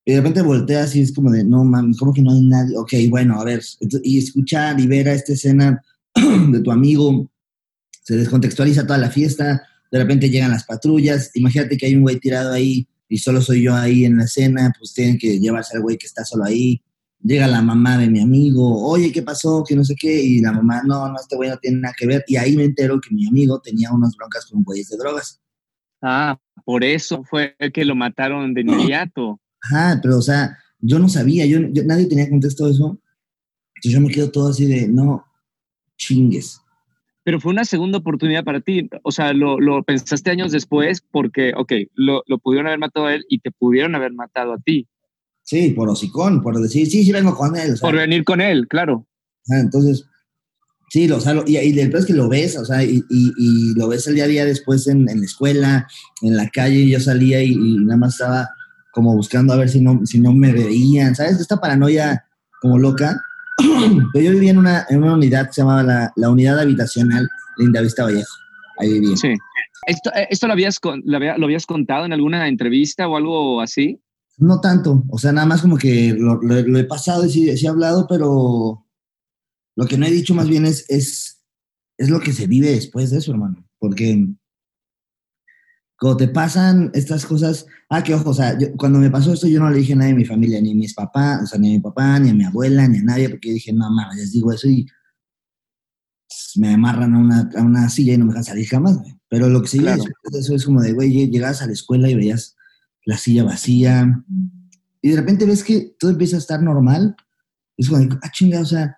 Y 0.08 0.12
de 0.12 0.18
repente 0.18 0.40
volteas 0.40 0.94
y 0.94 1.02
es 1.02 1.12
como 1.12 1.32
de, 1.32 1.42
no 1.42 1.64
mames, 1.64 1.98
¿cómo 1.98 2.12
que 2.14 2.22
no 2.22 2.30
hay 2.30 2.40
nadie? 2.40 2.78
Ok, 2.78 2.92
bueno, 3.10 3.40
a 3.40 3.44
ver. 3.44 3.60
Y 4.04 4.18
escuchar 4.18 4.78
y 4.78 4.86
ver 4.86 5.08
a 5.08 5.14
esta 5.14 5.32
escena 5.32 5.82
de 6.14 6.60
tu 6.60 6.70
amigo, 6.70 7.28
se 8.02 8.16
descontextualiza 8.16 8.86
toda 8.86 9.00
la 9.00 9.10
fiesta, 9.10 9.66
de 9.90 9.98
repente 9.98 10.30
llegan 10.30 10.52
las 10.52 10.64
patrullas, 10.64 11.32
imagínate 11.34 11.76
que 11.76 11.86
hay 11.86 11.96
un 11.96 12.02
güey 12.02 12.20
tirado 12.20 12.52
ahí 12.52 12.86
y 13.08 13.18
solo 13.18 13.42
soy 13.42 13.62
yo 13.62 13.74
ahí 13.74 14.04
en 14.04 14.18
la 14.18 14.24
escena, 14.24 14.72
pues 14.78 14.94
tienen 14.94 15.18
que 15.18 15.40
llevarse 15.40 15.76
al 15.76 15.82
güey 15.82 15.98
que 15.98 16.06
está 16.06 16.24
solo 16.24 16.44
ahí. 16.44 16.80
Llega 17.20 17.48
la 17.48 17.60
mamá 17.62 17.98
de 17.98 18.08
mi 18.08 18.20
amigo, 18.20 18.86
oye, 18.88 19.10
¿qué 19.10 19.22
pasó? 19.22 19.64
Que 19.66 19.74
no 19.74 19.82
sé 19.82 19.96
qué. 19.98 20.22
Y 20.22 20.40
la 20.40 20.52
mamá, 20.52 20.82
no, 20.84 21.08
no, 21.08 21.16
este 21.18 21.34
güey 21.34 21.50
no 21.50 21.56
tiene 21.56 21.80
nada 21.80 21.94
que 21.98 22.06
ver. 22.06 22.24
Y 22.28 22.36
ahí 22.36 22.56
me 22.56 22.62
entero 22.64 23.00
que 23.00 23.12
mi 23.12 23.26
amigo 23.26 23.60
tenía 23.60 23.90
unas 23.90 24.14
broncas 24.16 24.46
con 24.46 24.62
güeyes 24.62 24.88
de 24.90 24.98
drogas. 24.98 25.40
ah, 26.02 26.38
por 26.64 26.84
eso 26.84 27.24
fue 27.24 27.56
que 27.72 27.84
lo 27.84 27.96
mataron 27.96 28.54
de 28.54 28.60
inmediato. 28.62 29.40
Ajá, 29.70 29.98
pero 30.02 30.18
o 30.18 30.22
sea, 30.22 30.56
yo 30.80 30.98
no 30.98 31.08
sabía, 31.08 31.46
yo, 31.46 31.58
yo- 31.72 31.84
nadie 31.84 32.06
tenía 32.06 32.28
contexto 32.28 32.66
de 32.66 32.72
eso. 32.72 33.00
Entonces 33.76 33.92
yo 33.92 34.00
me 34.00 34.10
quedo 34.12 34.30
todo 34.30 34.48
así 34.48 34.66
de, 34.66 34.88
no, 34.88 35.24
chingues. 35.96 36.60
Pero 37.24 37.40
fue 37.40 37.52
una 37.52 37.64
segunda 37.64 37.98
oportunidad 37.98 38.44
para 38.44 38.60
ti. 38.60 38.88
O 39.02 39.10
sea, 39.10 39.32
lo, 39.32 39.58
lo 39.60 39.82
pensaste 39.82 40.30
años 40.30 40.52
después 40.52 41.02
porque, 41.10 41.52
ok, 41.56 41.72
lo, 41.94 42.22
lo 42.26 42.38
pudieron 42.38 42.68
haber 42.68 42.78
matado 42.78 43.06
a 43.06 43.14
él 43.14 43.24
y 43.28 43.40
te 43.40 43.50
pudieron 43.50 43.94
haber 43.96 44.12
matado 44.12 44.52
a 44.52 44.58
ti. 44.58 44.86
Sí, 45.42 45.70
por 45.70 45.88
hocicón, 45.88 46.40
por 46.42 46.56
decir, 46.60 46.86
sí, 46.88 47.04
sí 47.04 47.12
vengo 47.12 47.34
con 47.34 47.56
él. 47.56 47.72
O 47.72 47.76
sea, 47.76 47.88
Por 47.88 47.96
venir 47.98 48.24
con 48.24 48.40
él, 48.40 48.66
claro. 48.68 49.06
ajá, 49.48 49.60
entonces, 49.60 50.04
sí, 50.88 51.06
lo, 51.08 51.16
o 51.16 51.20
sea, 51.20 51.34
lo- 51.34 51.44
y, 51.46 51.56
y 51.58 51.72
después 51.72 52.06
que 52.06 52.14
lo 52.14 52.28
ves, 52.28 52.56
o 52.58 52.64
sea, 52.64 52.82
y, 52.84 53.02
y- 53.10 53.32
y 53.38 53.74
lo 53.74 53.88
ves 53.88 54.06
el 54.06 54.14
día 54.16 54.24
a 54.24 54.28
día 54.28 54.44
después 54.44 54.86
en, 54.88 55.08
en 55.08 55.18
la 55.20 55.24
escuela, 55.26 55.86
en 56.22 56.36
la 56.36 56.48
calle, 56.50 56.88
yo 56.88 57.00
salía 57.00 57.42
y, 57.42 57.52
y 57.52 57.76
nada 57.78 57.96
más 57.96 58.14
estaba 58.14 58.48
como 58.96 59.14
buscando 59.14 59.52
a 59.52 59.56
ver 59.56 59.68
si 59.68 59.82
no, 59.82 60.00
si 60.06 60.18
no 60.18 60.32
me 60.32 60.54
veían, 60.54 61.14
¿sabes? 61.14 61.38
Esta 61.38 61.60
paranoia 61.60 62.24
como 62.62 62.78
loca. 62.78 63.20
Pero 64.14 64.24
yo 64.24 64.30
vivía 64.32 64.52
en 64.52 64.58
una, 64.58 64.86
en 64.88 65.02
una 65.02 65.12
unidad 65.12 65.48
que 65.48 65.52
se 65.52 65.60
llamaba 65.60 65.82
la, 65.82 66.12
la 66.16 66.30
Unidad 66.30 66.58
Habitacional 66.58 67.28
Linda 67.58 67.82
Vista 67.82 68.04
Vallejo. 68.04 68.32
Ahí 68.78 68.94
vivía. 68.94 69.14
Sí. 69.18 69.34
¿Esto, 69.86 70.10
eh, 70.14 70.28
esto 70.30 70.46
lo, 70.46 70.54
habías 70.54 70.80
lo 71.04 71.44
habías 71.44 71.66
contado 71.66 72.06
en 72.06 72.14
alguna 72.14 72.48
entrevista 72.48 73.06
o 73.06 73.16
algo 73.18 73.60
así? 73.60 74.00
No 74.38 74.60
tanto, 74.62 75.04
o 75.10 75.18
sea, 75.18 75.30
nada 75.32 75.46
más 75.46 75.60
como 75.60 75.76
que 75.76 76.14
lo, 76.18 76.40
lo- 76.42 76.62
lo 76.62 76.78
he 76.78 76.84
pasado 76.84 77.26
y 77.26 77.30
sí, 77.30 77.54
sí 77.58 77.66
he 77.66 77.68
hablado, 77.68 78.06
pero 78.08 78.82
lo 79.76 79.86
que 79.86 79.98
no 79.98 80.06
he 80.06 80.10
dicho 80.10 80.34
más 80.34 80.48
bien 80.48 80.64
es, 80.64 80.86
es, 80.88 81.42
es 81.98 82.08
lo 82.08 82.18
que 82.20 82.32
se 82.32 82.46
vive 82.46 82.70
después 82.70 83.10
de 83.10 83.18
eso, 83.18 83.32
hermano. 83.32 83.62
Porque 83.78 84.26
cuando 85.98 86.16
te 86.18 86.28
pasan 86.28 86.90
estas 86.94 87.24
cosas, 87.24 87.66
ah, 87.88 88.02
que 88.02 88.14
ojo, 88.14 88.30
o 88.30 88.34
sea, 88.34 88.58
yo- 88.58 88.72
cuando 88.76 88.98
me 88.98 89.10
pasó 89.10 89.32
esto 89.32 89.46
yo 89.48 89.60
no 89.60 89.70
le 89.70 89.78
dije 89.78 89.94
a 89.94 89.96
nadie 89.96 90.12
de 90.12 90.18
mi 90.18 90.24
familia, 90.24 90.60
ni 90.60 90.72
a 90.72 90.74
mis 90.74 90.92
papás, 90.94 91.42
o 91.42 91.46
sea, 91.46 91.58
ni 91.58 91.68
a 91.68 91.72
mi 91.72 91.80
papá, 91.80 92.18
ni 92.18 92.30
a 92.30 92.34
mi 92.34 92.44
abuela, 92.44 92.86
ni 92.86 92.98
a 92.98 93.02
nadie, 93.02 93.30
porque 93.30 93.48
yo 93.48 93.54
dije, 93.54 93.72
no, 93.72 93.90
mames, 93.90 94.16
les 94.16 94.32
digo 94.32 94.52
eso 94.52 94.68
y 94.68 94.86
me 96.56 96.74
amarran 96.74 97.14
a 97.14 97.18
una, 97.18 97.50
a 97.56 97.62
una 97.62 97.88
silla 97.88 98.14
y 98.14 98.18
no 98.18 98.24
me 98.26 98.32
dejan 98.32 98.44
salir 98.44 98.66
jamás, 98.66 98.98
güey. 98.98 99.14
Pero 99.28 99.48
lo 99.48 99.62
que 99.62 99.70
vive 99.72 99.84
Claro. 99.84 100.02
después 100.04 100.32
de 100.32 100.40
eso 100.40 100.54
es 100.54 100.64
como 100.64 100.80
de, 100.82 100.92
güey, 100.92 101.30
llegabas 101.30 101.62
a 101.62 101.66
la 101.66 101.72
escuela 101.72 102.08
y 102.10 102.14
veías 102.14 102.56
la 103.04 103.16
silla 103.16 103.44
vacía, 103.44 104.24
y 105.02 105.10
de 105.10 105.16
repente 105.16 105.46
ves 105.46 105.62
que 105.62 105.94
todo 105.98 106.10
empieza 106.10 106.36
a 106.36 106.40
estar 106.40 106.60
normal. 106.62 107.14
Es 107.76 107.88
como, 107.88 108.00
de, 108.00 108.18
ah, 108.22 108.30
chinga, 108.32 108.60
o 108.60 108.64
sea, 108.64 108.96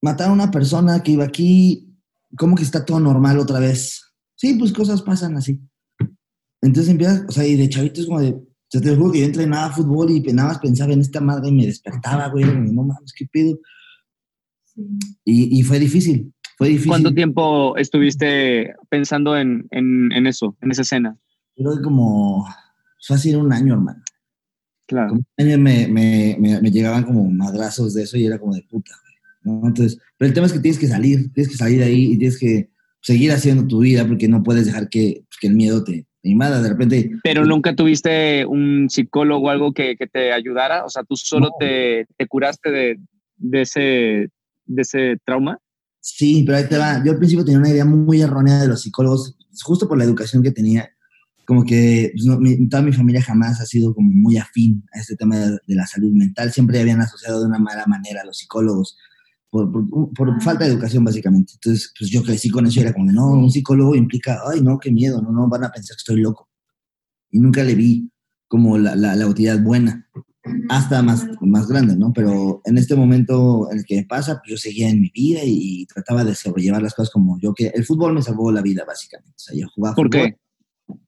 mataron 0.00 0.40
a 0.40 0.44
una 0.44 0.50
persona 0.50 1.02
que 1.02 1.12
iba 1.12 1.24
aquí, 1.24 1.94
¿cómo 2.38 2.56
que 2.56 2.62
está 2.62 2.84
todo 2.84 3.00
normal 3.00 3.38
otra 3.38 3.58
vez? 3.58 4.00
Sí, 4.36 4.54
pues 4.54 4.72
cosas 4.72 5.02
pasan 5.02 5.36
así. 5.36 5.60
Entonces 6.64 6.90
empiezas, 6.90 7.24
o 7.28 7.32
sea, 7.32 7.46
y 7.46 7.56
de 7.56 7.68
chavito 7.68 8.00
es 8.00 8.06
como 8.06 8.20
de, 8.20 8.30
o 8.30 8.46
sea, 8.68 8.80
te 8.80 8.96
juro 8.96 9.12
que 9.12 9.20
yo 9.20 9.26
entrenaba 9.26 9.70
fútbol 9.70 10.10
y 10.10 10.20
nada 10.32 10.48
más 10.48 10.58
pensaba 10.58 10.92
en 10.94 11.00
esta 11.00 11.20
madre 11.20 11.50
y 11.50 11.52
me 11.52 11.66
despertaba, 11.66 12.28
güey, 12.28 12.44
no 12.46 12.82
mames, 12.82 13.12
qué 13.12 13.26
pedo. 13.30 13.58
Y, 15.24 15.60
y 15.60 15.62
fue 15.62 15.78
difícil, 15.78 16.32
fue 16.56 16.70
difícil. 16.70 16.88
¿Cuánto 16.88 17.12
tiempo 17.12 17.76
estuviste 17.76 18.74
pensando 18.88 19.36
en, 19.36 19.68
en, 19.70 20.10
en 20.12 20.26
eso, 20.26 20.56
en 20.62 20.70
esa 20.70 20.82
escena? 20.82 21.16
Creo 21.54 21.76
que 21.76 21.82
como, 21.82 22.48
fácil 23.06 23.36
un 23.36 23.52
año, 23.52 23.74
hermano. 23.74 24.02
Claro. 24.86 25.10
Como 25.10 25.20
un 25.20 25.46
año 25.46 25.58
me, 25.58 25.86
me, 25.86 26.36
me, 26.40 26.60
me 26.62 26.70
llegaban 26.70 27.04
como 27.04 27.30
madrazos 27.30 27.92
de 27.92 28.04
eso 28.04 28.16
y 28.16 28.24
era 28.24 28.38
como 28.38 28.54
de 28.54 28.62
puta, 28.62 28.92
güey, 29.02 29.14
¿no? 29.60 29.68
Entonces, 29.68 29.98
pero 30.16 30.28
el 30.28 30.34
tema 30.34 30.46
es 30.46 30.52
que 30.54 30.60
tienes 30.60 30.80
que 30.80 30.88
salir, 30.88 31.30
tienes 31.34 31.52
que 31.52 31.58
salir 31.58 31.78
de 31.78 31.84
ahí 31.84 32.12
y 32.12 32.18
tienes 32.18 32.38
que 32.38 32.70
seguir 33.02 33.32
haciendo 33.32 33.66
tu 33.66 33.80
vida 33.80 34.06
porque 34.08 34.28
no 34.28 34.42
puedes 34.42 34.64
dejar 34.64 34.88
que, 34.88 35.24
pues, 35.28 35.38
que 35.38 35.46
el 35.48 35.54
miedo 35.54 35.84
te, 35.84 36.06
te 36.24 36.30
invada. 36.30 36.60
De 36.62 36.70
repente, 36.70 37.10
Pero 37.22 37.44
nunca 37.44 37.76
tuviste 37.76 38.44
un 38.46 38.88
psicólogo 38.88 39.46
o 39.46 39.50
algo 39.50 39.72
que, 39.72 39.94
que 39.96 40.06
te 40.08 40.32
ayudara, 40.32 40.84
o 40.84 40.88
sea, 40.88 41.04
tú 41.04 41.14
solo 41.16 41.48
No. 41.50 41.52
te, 41.60 42.06
te 42.16 42.26
curaste 42.26 42.70
de, 42.70 42.98
de, 43.36 43.60
ese, 43.60 43.80
de 44.64 44.82
ese 44.82 45.16
trauma. 45.24 45.58
Sí, 46.00 46.42
pero 46.44 46.58
ahí 46.58 46.64
te 46.68 46.78
va. 46.78 47.02
Yo 47.04 47.12
al 47.12 47.18
principio 47.18 47.44
tenía 47.44 47.58
una 47.60 47.68
idea 47.70 47.84
muy 47.84 48.20
errónea 48.22 48.60
de 48.60 48.68
los 48.68 48.82
psicólogos, 48.82 49.36
justo 49.62 49.86
por 49.86 49.98
la 49.98 50.04
educación 50.04 50.42
que 50.42 50.50
tenía. 50.50 50.88
Como 51.46 51.62
que 51.64 52.10
pues, 52.14 52.24
no, 52.24 52.38
mi- 52.40 52.68
toda 52.70 52.82
mi 52.82 52.92
familia 52.92 53.22
jamás 53.22 53.60
ha 53.60 53.66
sido 53.66 53.94
como 53.94 54.10
muy 54.10 54.38
afín 54.38 54.82
a 54.94 55.00
este 55.00 55.14
tema 55.16 55.36
de, 55.38 55.50
de 55.66 55.74
la 55.74 55.86
salud 55.86 56.10
mental. 56.12 56.50
Siempre 56.52 56.80
habían 56.80 57.02
asociado 57.02 57.40
de 57.40 57.46
una 57.48 57.58
mala 57.58 57.84
manera 57.86 58.22
a 58.22 58.24
los 58.24 58.38
psicólogos 58.38 58.96
por, 59.62 59.88
por- 59.88 60.12
por 60.12 60.42
falta 60.42 60.64
de 60.64 60.72
educación, 60.72 61.04
básicamente. 61.04 61.52
Entonces, 61.54 61.92
pues 61.98 62.10
yo 62.10 62.22
crecí 62.22 62.50
con 62.50 62.66
eso 62.66 62.80
y 62.80 62.82
era 62.82 62.92
como, 62.92 63.10
no, 63.12 63.28
un 63.30 63.50
psicólogo 63.50 63.94
implica, 63.94 64.40
ay, 64.50 64.60
no, 64.60 64.78
qué 64.78 64.90
miedo, 64.90 65.22
no, 65.22 65.30
no, 65.30 65.48
van 65.48 65.64
a 65.64 65.70
pensar 65.70 65.94
que 65.96 66.00
estoy 66.00 66.20
loco. 66.20 66.48
Y 67.30 67.38
nunca 67.38 67.62
le 67.62 67.74
vi 67.74 68.10
como 68.48 68.76
la, 68.78 68.94
la, 68.96 69.14
la 69.16 69.26
utilidad 69.26 69.62
buena 69.62 70.08
hasta 70.68 71.02
más, 71.02 71.26
más 71.40 71.66
grande, 71.68 71.96
¿no? 71.96 72.12
Pero 72.12 72.60
en 72.64 72.76
este 72.78 72.94
momento 72.94 73.68
en 73.70 73.78
el 73.78 73.84
que 73.84 73.96
me 73.96 74.04
pasa, 74.04 74.40
pues 74.40 74.50
yo 74.50 74.56
seguía 74.56 74.90
en 74.90 75.00
mi 75.00 75.10
vida 75.10 75.40
y, 75.44 75.82
y 75.82 75.86
trataba 75.86 76.24
de 76.24 76.34
sobrellevar 76.34 76.82
las 76.82 76.94
cosas 76.94 77.10
como 77.12 77.38
yo 77.40 77.54
que 77.54 77.68
el 77.68 77.84
fútbol 77.84 78.12
me 78.14 78.22
salvó 78.22 78.50
la 78.52 78.60
vida, 78.60 78.84
básicamente. 78.86 79.30
O 79.36 79.38
sea, 79.38 79.56
yo 79.56 79.66
jugaba 79.74 79.94
¿Por 79.94 80.06
fútbol. 80.08 80.20
qué? 80.22 80.38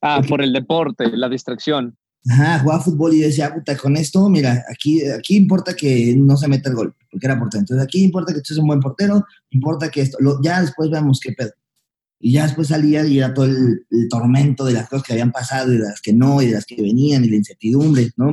Ah, 0.00 0.16
Porque- 0.16 0.28
por 0.30 0.42
el 0.42 0.52
deporte, 0.52 1.16
la 1.16 1.28
distracción. 1.28 1.96
Ajá, 2.28 2.58
jugaba 2.58 2.82
fútbol 2.82 3.14
y 3.14 3.20
decía, 3.20 3.54
puta, 3.54 3.76
con 3.76 3.96
esto, 3.96 4.28
mira, 4.28 4.64
aquí, 4.68 5.06
aquí 5.08 5.36
importa 5.36 5.74
que 5.74 6.14
no 6.16 6.36
se 6.36 6.48
meta 6.48 6.68
el 6.70 6.74
gol, 6.74 6.94
porque 7.10 7.26
era 7.26 7.38
portero. 7.38 7.60
Entonces 7.60 7.84
aquí 7.84 8.02
importa 8.02 8.32
que 8.34 8.40
tú 8.40 8.46
seas 8.46 8.58
un 8.58 8.66
buen 8.66 8.80
portero, 8.80 9.24
importa 9.50 9.88
que 9.90 10.00
esto, 10.02 10.16
lo- 10.20 10.42
ya 10.42 10.60
después 10.60 10.90
veamos 10.90 11.20
qué 11.20 11.32
pedo. 11.32 11.52
Y 12.18 12.32
ya 12.32 12.44
después 12.44 12.68
salía 12.68 13.06
y 13.06 13.18
era 13.18 13.32
todo 13.34 13.44
el, 13.44 13.86
el 13.90 14.08
tormento 14.08 14.64
de 14.64 14.72
las 14.72 14.88
cosas 14.88 15.06
que 15.06 15.12
habían 15.12 15.30
pasado 15.32 15.72
y 15.72 15.76
de 15.78 15.84
las 15.84 16.00
que 16.00 16.12
no, 16.12 16.42
y 16.42 16.46
de 16.46 16.52
las 16.52 16.64
que 16.64 16.74
venían, 16.80 17.24
y 17.24 17.28
la 17.28 17.36
incertidumbre, 17.36 18.10
¿no? 18.16 18.32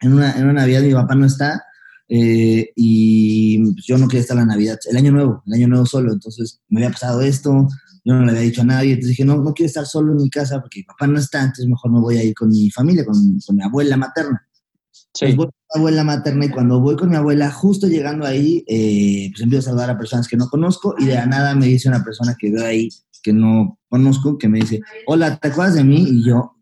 En 0.00 0.12
una, 0.14 0.32
en 0.36 0.44
una 0.44 0.54
Navidad 0.54 0.82
mi 0.82 0.92
papá 0.92 1.14
no 1.14 1.26
está, 1.26 1.62
eh, 2.08 2.70
y 2.74 3.58
pues, 3.72 3.84
yo 3.86 3.96
no 3.96 4.08
quería 4.08 4.22
estar 4.22 4.36
la 4.36 4.44
Navidad, 4.44 4.78
el 4.90 4.96
año 4.96 5.12
nuevo, 5.12 5.42
el 5.46 5.52
año 5.54 5.68
nuevo 5.68 5.86
solo, 5.86 6.12
entonces 6.12 6.60
me 6.68 6.80
había 6.80 6.92
pasado 6.92 7.22
esto, 7.22 7.68
yo 8.04 8.14
no 8.14 8.24
le 8.24 8.32
había 8.32 8.42
dicho 8.42 8.62
a 8.62 8.66
nadie, 8.66 8.90
entonces 8.90 9.10
dije, 9.10 9.24
no, 9.24 9.36
no 9.36 9.54
quiero 9.54 9.66
estar 9.66 9.86
solo 9.86 10.12
en 10.12 10.18
mi 10.18 10.30
casa 10.30 10.60
porque 10.60 10.80
mi 10.80 10.84
papá 10.84 11.06
no 11.06 11.18
está, 11.18 11.40
entonces 11.40 11.66
mejor 11.66 11.90
me 11.90 12.00
voy 12.00 12.18
a 12.18 12.24
ir 12.24 12.34
con 12.34 12.48
mi 12.48 12.70
familia, 12.70 13.04
con, 13.04 13.14
con 13.46 13.56
mi 13.56 13.62
abuela 13.62 13.96
materna. 13.96 14.46
Sí. 14.92 15.26
Pues 15.26 15.36
voy 15.36 15.46
con 15.46 15.54
mi 15.54 15.80
abuela 15.80 16.04
materna 16.04 16.44
y 16.44 16.50
cuando 16.50 16.80
voy 16.80 16.96
con 16.96 17.08
mi 17.08 17.16
abuela, 17.16 17.50
justo 17.50 17.86
llegando 17.88 18.26
ahí, 18.26 18.64
eh, 18.66 19.30
pues 19.32 19.42
empiezo 19.42 19.60
a 19.60 19.70
saludar 19.70 19.90
a 19.90 19.98
personas 19.98 20.28
que 20.28 20.36
no 20.36 20.48
conozco 20.48 20.94
y 20.98 21.06
de 21.06 21.14
la 21.14 21.26
nada 21.26 21.54
me 21.54 21.66
dice 21.66 21.88
una 21.88 22.04
persona 22.04 22.36
que 22.38 22.50
veo 22.50 22.66
ahí 22.66 22.88
que 23.24 23.32
no 23.32 23.78
conozco, 23.88 24.36
que 24.36 24.48
me 24.48 24.60
dice, 24.60 24.80
hola, 25.06 25.38
¿te 25.38 25.48
acuerdas 25.48 25.74
de 25.74 25.82
mí? 25.82 26.04
Y 26.06 26.24
yo, 26.24 26.54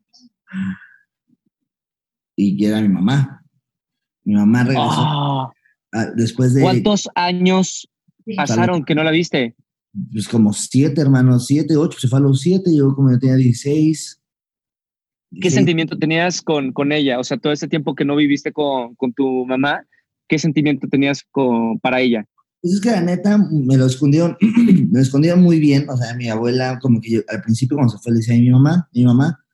y 2.36 2.64
era 2.64 2.80
mi 2.80 2.88
mamá. 2.88 3.44
Mi 4.24 4.34
mamá 4.34 4.62
regresó 4.62 4.84
Ah, 4.84 5.52
ah, 5.92 6.06
después 6.14 6.54
de 6.54 6.62
¿Cuántos 6.62 7.08
años 7.16 7.88
pasaron 8.36 8.84
que 8.84 8.94
no 8.94 9.02
la 9.02 9.10
viste? 9.10 9.56
Pues 10.12 10.28
como 10.28 10.52
siete 10.52 11.00
hermanos, 11.00 11.46
siete, 11.46 11.76
ocho, 11.76 11.98
se 11.98 12.08
fue 12.08 12.18
a 12.18 12.22
los 12.22 12.40
siete, 12.40 12.74
yo 12.74 12.94
como 12.94 13.10
yo 13.10 13.18
tenía 13.18 13.36
16. 13.36 14.20
¿Qué 15.30 15.36
16. 15.36 15.54
sentimiento 15.54 15.98
tenías 15.98 16.42
con, 16.42 16.72
con 16.72 16.92
ella? 16.92 17.18
O 17.18 17.24
sea, 17.24 17.38
todo 17.38 17.52
ese 17.52 17.68
tiempo 17.68 17.94
que 17.94 18.04
no 18.04 18.16
viviste 18.16 18.52
con, 18.52 18.94
con 18.96 19.12
tu 19.12 19.46
mamá, 19.46 19.86
¿qué 20.28 20.38
sentimiento 20.38 20.88
tenías 20.88 21.24
con, 21.30 21.78
para 21.80 22.00
ella? 22.00 22.26
Pues 22.62 22.74
es 22.74 22.80
que 22.80 22.90
la 22.90 23.00
neta 23.00 23.38
me 23.38 23.76
lo 23.76 23.86
escondieron, 23.86 24.36
me 24.40 24.98
lo 24.98 25.00
escondieron 25.00 25.42
muy 25.42 25.58
bien. 25.58 25.88
O 25.90 25.96
sea, 25.96 26.14
mi 26.14 26.28
abuela, 26.28 26.78
como 26.80 27.00
que 27.00 27.10
yo, 27.10 27.20
al 27.28 27.42
principio 27.42 27.76
cuando 27.76 27.92
se 27.92 27.98
fue, 28.02 28.12
le 28.12 28.18
decía 28.18 28.34
a 28.34 28.38
mi 28.38 28.50
mamá, 28.50 28.88
mi 28.92 29.04
mamá, 29.04 29.44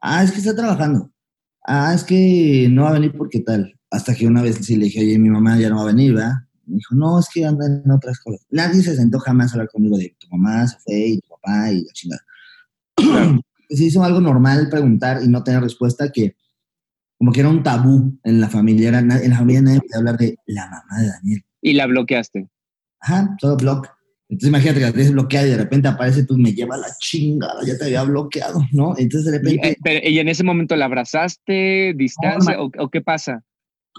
ah, 0.00 0.24
es 0.24 0.32
que 0.32 0.38
está 0.38 0.54
trabajando. 0.54 1.12
Ah, 1.64 1.92
es 1.94 2.02
que 2.02 2.68
no 2.70 2.82
va 2.82 2.90
a 2.90 2.94
venir 2.94 3.14
porque 3.16 3.40
tal. 3.40 3.78
Hasta 3.90 4.14
que 4.14 4.26
una 4.26 4.42
vez 4.42 4.56
sí 4.56 4.76
le 4.76 4.86
dije, 4.86 5.00
oye, 5.00 5.18
mi 5.18 5.30
mamá 5.30 5.58
ya 5.58 5.68
no 5.68 5.76
va 5.76 5.82
a 5.82 5.86
venir, 5.86 6.14
¿verdad? 6.14 6.45
Me 6.66 6.76
dijo, 6.76 6.94
no, 6.94 7.18
es 7.18 7.28
que 7.32 7.44
anda 7.44 7.66
en 7.66 7.90
otras 7.90 8.18
cosas. 8.20 8.46
Nadie 8.50 8.82
se 8.82 8.96
sentó 8.96 9.18
jamás 9.18 9.50
a 9.50 9.54
hablar 9.54 9.68
conmigo 9.68 9.96
de 9.98 10.14
tu 10.18 10.28
mamá 10.28 10.66
se 10.66 10.78
fue 10.80 11.08
y 11.08 11.20
tu 11.20 11.28
papá 11.28 11.72
y 11.72 11.84
la 11.84 11.92
chingada. 11.92 12.22
se 13.68 13.84
hizo 13.84 14.02
algo 14.02 14.20
normal 14.20 14.68
preguntar 14.70 15.22
y 15.22 15.28
no 15.28 15.42
tener 15.42 15.62
respuesta 15.62 16.10
que 16.10 16.36
como 17.18 17.32
que 17.32 17.40
era 17.40 17.48
un 17.48 17.62
tabú 17.62 18.18
en 18.24 18.40
la 18.40 18.48
familia. 18.48 18.88
Era, 18.88 18.98
en 18.98 19.08
la 19.30 19.38
familia 19.38 19.62
nadie 19.62 19.80
podía 19.80 19.98
hablar 19.98 20.18
de 20.18 20.36
la 20.46 20.68
mamá 20.68 21.00
de 21.00 21.08
Daniel. 21.08 21.42
Y 21.62 21.72
la 21.72 21.86
bloqueaste. 21.86 22.48
Ajá, 23.00 23.36
todo 23.40 23.56
block. 23.56 23.88
Entonces 24.28 24.48
imagínate 24.48 24.80
que 24.80 24.86
la 24.86 24.92
tienes 24.92 25.12
bloqueada 25.12 25.46
y 25.46 25.50
de 25.50 25.56
repente 25.56 25.88
aparece 25.88 26.26
tú, 26.26 26.36
me 26.36 26.52
lleva 26.52 26.76
la 26.76 26.88
chingada, 26.98 27.64
ya 27.64 27.78
te 27.78 27.84
había 27.84 28.02
bloqueado, 28.02 28.60
¿no? 28.72 28.94
Entonces 28.98 29.30
de 29.30 29.36
Y, 29.36 29.38
repente 29.38 29.68
eh, 29.68 29.76
pero, 29.82 30.08
¿y 30.08 30.18
en 30.18 30.28
ese 30.28 30.42
momento 30.42 30.74
la 30.74 30.86
abrazaste, 30.86 31.94
distancia, 31.96 32.60
o, 32.60 32.70
o 32.76 32.90
qué 32.90 33.00
pasa? 33.00 33.44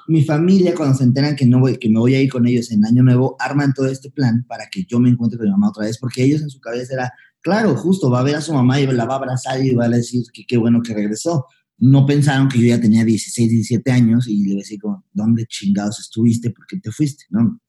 Mi 0.07 0.23
familia 0.23 0.73
cuando 0.73 0.97
se 0.97 1.03
enteran 1.03 1.35
que 1.35 1.45
no 1.45 1.59
voy, 1.59 1.77
que 1.77 1.89
me 1.89 1.99
voy 1.99 2.15
a 2.15 2.21
ir 2.21 2.31
con 2.31 2.47
ellos 2.47 2.71
en 2.71 2.85
Año 2.85 3.03
Nuevo, 3.03 3.35
arman 3.39 3.73
todo 3.73 3.87
este 3.87 4.09
plan 4.09 4.45
para 4.47 4.67
que 4.69 4.85
yo 4.85 4.99
me 4.99 5.09
encuentre 5.09 5.37
con 5.37 5.47
mi 5.47 5.51
mamá 5.51 5.69
otra 5.69 5.85
vez, 5.85 5.97
porque 5.97 6.23
ellos 6.23 6.41
en 6.41 6.49
su 6.49 6.59
cabeza 6.59 6.93
era, 6.93 7.13
claro, 7.41 7.75
justo, 7.75 8.09
va 8.09 8.21
a 8.21 8.23
ver 8.23 8.35
a 8.35 8.41
su 8.41 8.53
mamá 8.53 8.79
y 8.79 8.87
la 8.87 9.05
va 9.05 9.15
a 9.15 9.17
abrazar 9.17 9.63
y 9.63 9.73
va 9.75 9.85
a 9.85 9.89
decir 9.89 10.23
que 10.33 10.45
qué 10.45 10.57
bueno 10.57 10.81
que 10.81 10.93
regresó. 10.93 11.45
No 11.77 12.05
pensaron 12.05 12.47
que 12.47 12.59
yo 12.59 12.67
ya 12.67 12.81
tenía 12.81 13.03
16, 13.03 13.49
17 13.49 13.91
años 13.91 14.27
y 14.27 14.43
le 14.43 14.49
iba 14.51 14.59
a 14.59 14.63
decir 14.63 14.79
como, 14.79 15.05
¿dónde 15.13 15.45
chingados 15.45 15.99
estuviste? 15.99 16.49
¿Por 16.51 16.65
qué 16.65 16.79
te 16.79 16.91
fuiste? 16.91 17.25
¿No? 17.29 17.59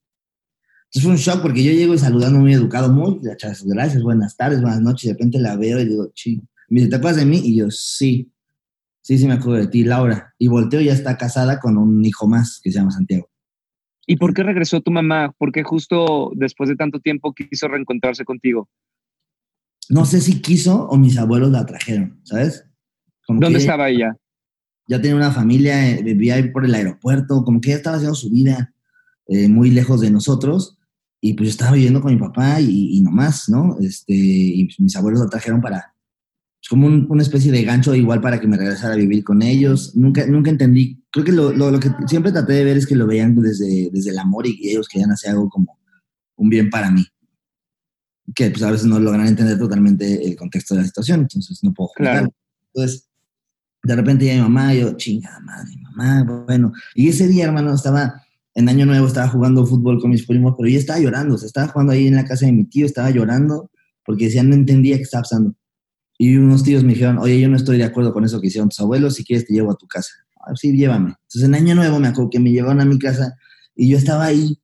Entonces 0.90 1.02
fue 1.02 1.10
un 1.10 1.18
shock 1.18 1.42
porque 1.42 1.62
yo 1.62 1.72
llego 1.72 1.98
saludando 1.98 2.38
muy 2.38 2.54
educado, 2.54 2.90
muy, 2.90 3.18
gracias, 3.20 4.02
buenas 4.02 4.36
tardes, 4.36 4.62
buenas 4.62 4.80
noches, 4.80 5.08
de 5.08 5.12
repente 5.12 5.38
la 5.38 5.54
veo 5.56 5.78
y 5.80 5.84
digo, 5.84 6.10
ching, 6.14 6.40
me 6.70 6.80
dice, 6.80 6.90
¿te 6.90 6.96
acuerdas 6.96 7.20
de 7.20 7.26
mí? 7.26 7.40
Y 7.44 7.56
yo, 7.56 7.70
sí, 7.70 8.32
sí, 9.08 9.16
sí 9.16 9.26
me 9.26 9.32
acuerdo 9.32 9.60
de 9.60 9.68
ti, 9.68 9.84
Laura. 9.84 10.34
Y 10.38 10.48
volteo 10.48 10.82
y 10.82 10.84
ya 10.84 10.92
está 10.92 11.16
casada 11.16 11.60
con 11.60 11.78
un 11.78 12.04
hijo 12.04 12.28
más 12.28 12.60
que 12.62 12.70
se 12.70 12.78
llama 12.78 12.90
Santiago. 12.90 13.30
¿Y 14.06 14.16
por 14.16 14.34
qué 14.34 14.42
regresó 14.42 14.82
tu 14.82 14.90
mamá? 14.90 15.32
¿Por 15.38 15.50
qué 15.50 15.62
justo 15.62 16.30
después 16.34 16.68
de 16.68 16.76
tanto 16.76 17.00
tiempo 17.00 17.32
quiso 17.32 17.68
reencontrarse 17.68 18.26
contigo? 18.26 18.68
No 19.88 20.04
sé 20.04 20.20
si 20.20 20.42
quiso 20.42 20.86
o 20.88 20.98
mis 20.98 21.16
abuelos 21.16 21.50
la 21.50 21.64
trajeron, 21.64 22.20
¿sabes? 22.22 22.66
Como 23.26 23.40
¿Dónde 23.40 23.60
estaba 23.60 23.88
ella? 23.88 24.14
Ya 24.86 25.00
tenía 25.00 25.16
una 25.16 25.30
familia, 25.30 25.88
eh, 25.88 26.02
vivía 26.02 26.34
ahí 26.34 26.50
por 26.50 26.66
el 26.66 26.74
aeropuerto, 26.74 27.44
como 27.44 27.62
que 27.62 27.70
ella 27.70 27.78
estaba 27.78 27.96
haciendo 27.96 28.14
su 28.14 28.28
vida 28.28 28.74
eh, 29.26 29.48
muy 29.48 29.70
lejos 29.70 30.02
de 30.02 30.10
nosotros. 30.10 30.76
Y 31.22 31.32
pues 31.32 31.48
yo 31.48 31.50
estaba 31.52 31.72
viviendo 31.72 32.02
con 32.02 32.12
mi 32.12 32.20
papá 32.20 32.60
y, 32.60 32.98
y 32.98 33.00
no 33.00 33.10
más, 33.10 33.48
¿no? 33.48 33.78
Este, 33.80 34.14
y 34.14 34.68
mis 34.78 34.96
abuelos 34.96 35.20
la 35.20 35.28
trajeron 35.28 35.62
para, 35.62 35.94
como 36.68 36.86
un- 36.86 37.06
una 37.08 37.22
especie 37.22 37.50
de 37.50 37.62
gancho 37.64 37.94
igual 37.94 38.20
para 38.20 38.38
que 38.40 38.46
me 38.46 38.56
regresara 38.56 38.94
a 38.94 38.96
vivir 38.96 39.24
con 39.24 39.42
ellos. 39.42 39.96
Nunca, 39.96 40.26
nunca 40.26 40.50
entendí, 40.50 41.02
creo 41.10 41.24
que 41.24 41.32
lo, 41.32 41.52
lo, 41.52 41.70
lo 41.70 41.80
que 41.80 41.90
siempre 42.06 42.32
traté 42.32 42.52
de 42.54 42.64
ver 42.64 42.76
es 42.76 42.86
que 42.86 42.94
lo 42.96 43.06
veían 43.06 43.34
desde, 43.34 43.90
desde 43.92 44.10
el 44.10 44.18
amor 44.18 44.46
y 44.46 44.58
que 44.60 44.70
ellos 44.72 44.88
querían 44.88 45.10
hacer 45.10 45.30
algo 45.30 45.48
como 45.48 45.78
un 46.36 46.48
bien 46.50 46.68
para 46.70 46.90
mí. 46.90 47.04
Que 48.34 48.50
pues 48.50 48.62
a 48.62 48.70
veces 48.70 48.86
no 48.86 48.98
logran 49.00 49.26
entender 49.26 49.58
totalmente 49.58 50.26
el 50.26 50.36
contexto 50.36 50.74
de 50.74 50.82
la 50.82 50.86
situación, 50.86 51.20
entonces 51.20 51.58
no 51.62 51.72
puedo 51.72 51.88
juzgar. 51.88 52.18
Claro. 52.18 52.34
Entonces, 52.74 53.08
de 53.82 53.96
repente 53.96 54.26
ya 54.26 54.34
mi 54.34 54.40
mamá, 54.40 54.74
yo, 54.74 54.92
chingada 54.96 55.40
madre, 55.40 55.72
mamá, 55.82 56.44
bueno. 56.46 56.72
Y 56.94 57.08
ese 57.08 57.26
día, 57.28 57.46
hermano, 57.46 57.72
estaba 57.74 58.22
en 58.54 58.68
Año 58.68 58.84
Nuevo, 58.84 59.06
estaba 59.06 59.28
jugando 59.28 59.64
fútbol 59.64 60.00
con 60.00 60.10
mis 60.10 60.26
primos, 60.26 60.54
pero 60.58 60.68
yo 60.68 60.78
estaba 60.78 60.98
llorando, 60.98 61.36
o 61.36 61.38
sea, 61.38 61.46
estaba 61.46 61.68
jugando 61.68 61.92
ahí 61.92 62.06
en 62.08 62.16
la 62.16 62.24
casa 62.24 62.44
de 62.44 62.52
mi 62.52 62.64
tío, 62.64 62.84
estaba 62.84 63.10
llorando 63.10 63.70
porque 64.04 64.26
decía, 64.26 64.42
no 64.42 64.54
entendía 64.54 64.96
qué 64.96 65.02
estaba 65.04 65.22
pasando. 65.22 65.54
Y 66.18 66.36
unos 66.36 66.64
tíos 66.64 66.82
me 66.82 66.94
dijeron, 66.94 67.18
oye, 67.18 67.40
yo 67.40 67.48
no 67.48 67.56
estoy 67.56 67.78
de 67.78 67.84
acuerdo 67.84 68.12
con 68.12 68.24
eso 68.24 68.40
que 68.40 68.48
hicieron 68.48 68.68
tus 68.68 68.80
abuelos, 68.80 69.14
si 69.14 69.24
quieres 69.24 69.46
te 69.46 69.54
llevo 69.54 69.70
a 69.70 69.76
tu 69.76 69.86
casa. 69.86 70.10
Ah, 70.40 70.52
sí, 70.56 70.76
llévame. 70.76 71.10
Entonces 71.10 71.44
en 71.44 71.54
Año 71.54 71.76
Nuevo 71.76 72.00
me 72.00 72.08
acuerdo 72.08 72.30
que 72.30 72.40
me 72.40 72.50
llevaron 72.50 72.80
a 72.80 72.84
mi 72.84 72.98
casa 72.98 73.36
y 73.76 73.88
yo 73.88 73.96
estaba 73.96 74.24
ahí 74.26 74.60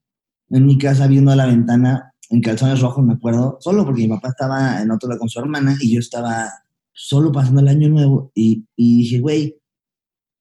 en 0.50 0.66
mi 0.66 0.76
casa 0.78 1.06
viendo 1.06 1.30
a 1.30 1.36
la 1.36 1.46
ventana 1.46 2.12
en 2.30 2.40
calzones 2.40 2.80
rojos, 2.80 3.04
me 3.04 3.14
acuerdo, 3.14 3.58
solo 3.60 3.84
porque 3.84 4.02
mi 4.02 4.08
papá 4.08 4.30
estaba 4.30 4.82
en 4.82 4.90
otro 4.90 5.08
lado 5.08 5.20
con 5.20 5.28
su 5.28 5.38
hermana 5.38 5.76
y 5.80 5.94
yo 5.94 6.00
estaba 6.00 6.50
solo 6.92 7.30
pasando 7.30 7.60
el 7.60 7.68
Año 7.68 7.88
Nuevo 7.88 8.32
y, 8.34 8.66
y 8.76 8.98
dije, 8.98 9.20
güey, 9.20 9.56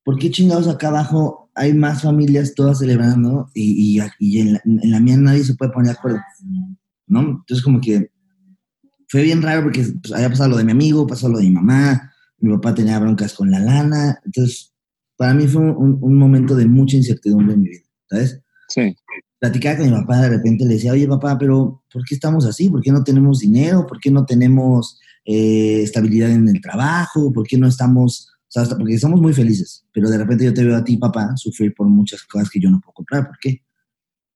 ¿por 0.03 0.17
qué 0.17 0.31
chingados 0.31 0.67
acá 0.67 0.87
abajo 0.87 1.51
hay 1.55 1.73
más 1.73 2.01
familias 2.01 2.55
todas 2.55 2.79
celebrando 2.79 3.49
y, 3.53 3.99
y, 3.99 4.03
y 4.19 4.39
en, 4.39 4.53
la, 4.53 4.61
en, 4.65 4.91
la, 4.91 4.99
mía 4.99 5.17
nadie 5.17 5.43
se 5.43 5.55
puede 5.55 5.71
poner 5.71 5.93
de 5.93 5.97
acuerdo? 5.97 6.19
¿No? 7.07 7.19
Entonces 7.19 7.63
como 7.63 7.81
que 7.81 8.11
fue 9.13 9.21
bien 9.21 9.43
raro 9.43 9.61
porque 9.61 9.85
pues, 10.01 10.11
había 10.11 10.27
pasado 10.27 10.49
lo 10.49 10.57
de 10.57 10.63
mi 10.63 10.71
amigo, 10.71 11.05
pasó 11.05 11.29
lo 11.29 11.37
de 11.37 11.43
mi 11.43 11.51
mamá, 11.51 12.11
mi 12.39 12.51
papá 12.55 12.73
tenía 12.73 12.97
broncas 12.97 13.35
con 13.35 13.51
la 13.51 13.59
lana, 13.59 14.19
entonces 14.25 14.73
para 15.15 15.35
mí 15.35 15.47
fue 15.47 15.61
un, 15.61 15.99
un 16.01 16.17
momento 16.17 16.55
de 16.55 16.65
mucha 16.65 16.97
incertidumbre 16.97 17.53
en 17.53 17.61
mi 17.61 17.69
vida, 17.69 17.83
¿sabes? 18.09 18.41
Sí. 18.69 18.95
Platicaba 19.37 19.77
con 19.77 19.85
mi 19.85 19.91
papá, 19.91 20.19
de 20.19 20.29
repente 20.29 20.65
le 20.65 20.73
decía, 20.73 20.93
oye 20.93 21.07
papá, 21.07 21.37
pero 21.37 21.83
¿por 21.93 22.03
qué 22.05 22.15
estamos 22.15 22.47
así? 22.47 22.71
¿Por 22.71 22.81
qué 22.81 22.91
no 22.91 23.03
tenemos 23.03 23.37
dinero? 23.37 23.85
¿Por 23.85 23.99
qué 23.99 24.09
no 24.09 24.25
tenemos 24.25 24.99
eh, 25.25 25.83
estabilidad 25.83 26.31
en 26.31 26.49
el 26.49 26.59
trabajo? 26.59 27.31
¿Por 27.31 27.45
qué 27.45 27.55
no 27.59 27.67
estamos, 27.67 28.29
o 28.31 28.45
sea, 28.47 28.63
hasta 28.63 28.75
porque 28.75 28.95
estamos 28.95 29.21
muy 29.21 29.33
felices, 29.33 29.85
pero 29.93 30.09
de 30.09 30.17
repente 30.17 30.43
yo 30.43 30.55
te 30.55 30.63
veo 30.63 30.75
a 30.75 30.83
ti, 30.83 30.97
papá, 30.97 31.37
sufrir 31.37 31.71
por 31.75 31.85
muchas 31.85 32.23
cosas 32.23 32.49
que 32.49 32.59
yo 32.59 32.71
no 32.71 32.81
puedo 32.81 32.93
comprar, 32.93 33.27
¿por 33.27 33.37
qué? 33.37 33.61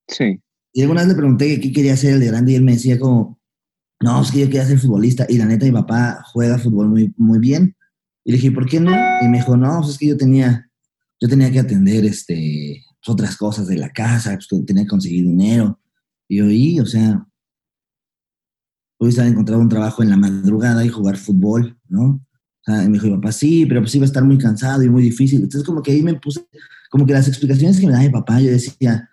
Sí. 0.07 0.39
Y 0.71 0.81
alguna 0.83 1.01
vez 1.01 1.07
le 1.09 1.15
pregunté 1.15 1.59
qué 1.59 1.73
quería 1.73 1.93
hacer 1.93 2.13
el 2.13 2.19
de 2.19 2.27
grande 2.27 2.51
y 2.51 2.55
él 2.55 2.61
me 2.61 2.73
decía 2.73 2.99
como, 2.99 3.36
no, 3.99 4.21
es 4.21 4.31
que 4.31 4.39
yo 4.41 4.45
quería 4.45 4.65
ser 4.65 4.79
futbolista. 4.79 5.25
Y 5.27 5.37
la 5.37 5.45
neta, 5.45 5.65
mi 5.65 5.71
papá 5.71 6.21
juega 6.31 6.59
fútbol 6.59 6.89
muy, 6.89 7.13
muy 7.17 7.39
bien. 7.39 7.75
Y 8.23 8.31
le 8.31 8.37
dije, 8.37 8.51
¿por 8.51 8.67
qué 8.67 8.79
no? 8.79 8.91
Y 9.21 9.27
me 9.27 9.37
dijo, 9.37 9.57
no, 9.57 9.79
pues 9.79 9.93
es 9.93 9.97
que 9.97 10.07
yo 10.07 10.17
tenía, 10.17 10.69
yo 11.19 11.27
tenía 11.27 11.51
que 11.51 11.59
atender 11.59 12.05
este, 12.05 12.83
pues, 12.99 13.13
otras 13.13 13.37
cosas 13.37 13.67
de 13.67 13.77
la 13.77 13.89
casa, 13.89 14.35
pues 14.35 14.65
tenía 14.65 14.83
que 14.83 14.89
conseguir 14.89 15.25
dinero. 15.25 15.79
Y 16.27 16.37
yo, 16.37 16.49
y, 16.49 16.79
o 16.79 16.85
sea, 16.85 17.25
hoy 18.99 19.09
estaba 19.09 19.27
encontrar 19.27 19.59
un 19.59 19.69
trabajo 19.69 20.03
en 20.03 20.09
la 20.09 20.17
madrugada 20.17 20.85
y 20.85 20.89
jugar 20.89 21.17
fútbol, 21.17 21.79
¿no? 21.87 22.05
O 22.05 22.63
sea, 22.63 22.83
y 22.83 22.87
me 22.87 22.93
dijo 22.93 23.07
mi 23.07 23.15
papá, 23.15 23.31
sí, 23.31 23.65
pero 23.65 23.81
pues 23.81 23.95
iba 23.95 24.03
a 24.03 24.07
estar 24.07 24.23
muy 24.23 24.37
cansado 24.37 24.83
y 24.83 24.89
muy 24.89 25.01
difícil. 25.01 25.41
Entonces, 25.41 25.65
como 25.65 25.81
que 25.81 25.91
ahí 25.91 26.03
me 26.03 26.15
puse, 26.15 26.45
como 26.91 27.05
que 27.05 27.13
las 27.13 27.27
explicaciones 27.27 27.79
que 27.79 27.85
me 27.85 27.93
daba 27.93 28.03
mi 28.03 28.11
papá, 28.11 28.41
yo 28.41 28.51
decía, 28.51 29.09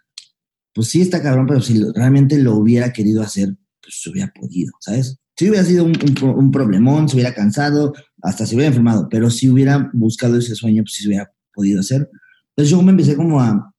pues 0.75 0.89
sí 0.89 1.01
está 1.01 1.23
cabrón, 1.23 1.47
pero 1.47 1.61
si 1.61 1.81
realmente 1.93 2.37
lo 2.39 2.57
hubiera 2.57 2.93
querido 2.93 3.23
hacer, 3.23 3.57
pues 3.85 4.01
se 4.03 4.11
hubiera 4.11 4.33
podido, 4.33 4.73
¿sabes? 4.81 5.19
Si 5.37 5.49
hubiera 5.49 5.65
sido 5.65 5.85
un, 5.85 5.93
un 6.23 6.29
un 6.39 6.51
problemón, 6.51 7.09
se 7.09 7.17
hubiera 7.17 7.35
cansado, 7.35 7.93
hasta 8.23 8.47
se 8.47 8.55
hubiera 8.55 8.69
enfermado, 8.69 9.09
pero 9.11 9.31
si 9.31 9.49
hubiera 9.49 9.91
buscado 9.93 10.37
ese 10.39 10.55
sueño, 10.55 10.83
pues 10.85 10.95
sí 10.95 11.03
se 11.03 11.09
hubiera 11.09 11.31
podido 11.53 11.81
hacer. 11.81 12.09
Entonces 12.51 12.71
yo 12.71 12.81
me 12.83 12.91
empecé 12.93 13.17
como 13.17 13.41
a 13.41 13.73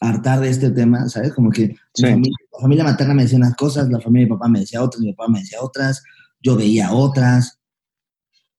hartar 0.00 0.40
de 0.40 0.48
este 0.48 0.70
tema, 0.70 1.08
¿sabes? 1.08 1.32
Como 1.32 1.50
que 1.50 1.76
Sí. 1.94 2.04
mi 2.06 2.10
familia, 2.12 2.36
la 2.52 2.60
familia 2.60 2.84
materna 2.84 3.14
me 3.14 3.22
decía 3.22 3.36
unas 3.38 3.54
cosas, 3.56 3.88
la 3.90 4.00
familia 4.00 4.26
de 4.26 4.30
mi 4.32 4.36
papá 4.38 4.48
me 4.48 4.60
decía 4.60 4.82
otras, 4.82 5.02
mi 5.02 5.12
papá 5.12 5.30
me 5.30 5.40
decía 5.40 5.58
otras, 5.60 6.02
yo 6.40 6.56
veía 6.56 6.92
otras. 6.92 7.58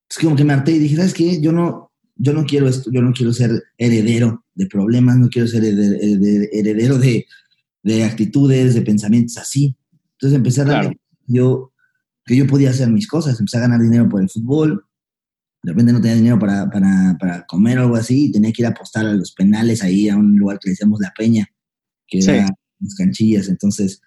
Es 0.09 0.17
como 0.17 0.35
que 0.35 0.43
me 0.43 0.53
harté 0.53 0.71
y 0.73 0.79
dije, 0.79 0.95
¿sabes 0.97 1.13
qué? 1.13 1.39
Yo 1.41 1.51
no, 1.51 1.91
yo 2.15 2.33
no 2.33 2.45
quiero 2.45 2.67
esto, 2.67 2.91
yo 2.91 3.01
no 3.01 3.13
quiero 3.13 3.31
ser 3.33 3.51
heredero 3.77 4.43
de 4.55 4.65
problemas, 4.67 5.17
no 5.17 5.29
quiero 5.29 5.47
ser 5.47 5.63
herede- 5.63 5.97
herede- 6.01 6.49
heredero 6.51 6.97
de, 6.97 7.25
de 7.83 8.03
actitudes, 8.03 8.73
de 8.73 8.81
pensamientos 8.81 9.37
así. 9.37 9.75
Entonces 10.19 10.37
empecé 10.37 10.61
a 10.61 10.65
darme 10.65 10.81
Claro. 10.87 10.99
yo 11.27 11.71
que 12.25 12.35
yo 12.35 12.45
podía 12.45 12.69
hacer 12.69 12.89
mis 12.91 13.07
cosas, 13.07 13.39
empecé 13.39 13.57
a 13.57 13.61
ganar 13.61 13.81
dinero 13.81 14.07
por 14.07 14.21
el 14.21 14.29
fútbol, 14.29 14.85
de 15.63 15.71
repente 15.71 15.91
no 15.93 15.99
tenía 16.01 16.15
dinero 16.17 16.37
para, 16.37 16.69
para, 16.69 17.17
para 17.19 17.45
comer 17.47 17.79
o 17.79 17.83
algo 17.83 17.95
así, 17.95 18.25
y 18.27 18.31
tenía 18.31 18.51
que 18.51 18.61
ir 18.61 18.65
a 18.67 18.69
apostar 18.69 19.05
a 19.07 19.13
los 19.13 19.31
penales 19.31 19.81
ahí 19.81 20.09
a 20.09 20.15
un 20.17 20.37
lugar 20.37 20.59
que 20.59 20.67
le 20.69 20.71
decíamos 20.73 20.99
La 20.99 21.11
Peña, 21.17 21.47
que 22.07 22.21
Sí. 22.21 22.31
era 22.31 22.47
las 22.79 22.95
canchillas, 22.95 23.47
entonces 23.49 24.01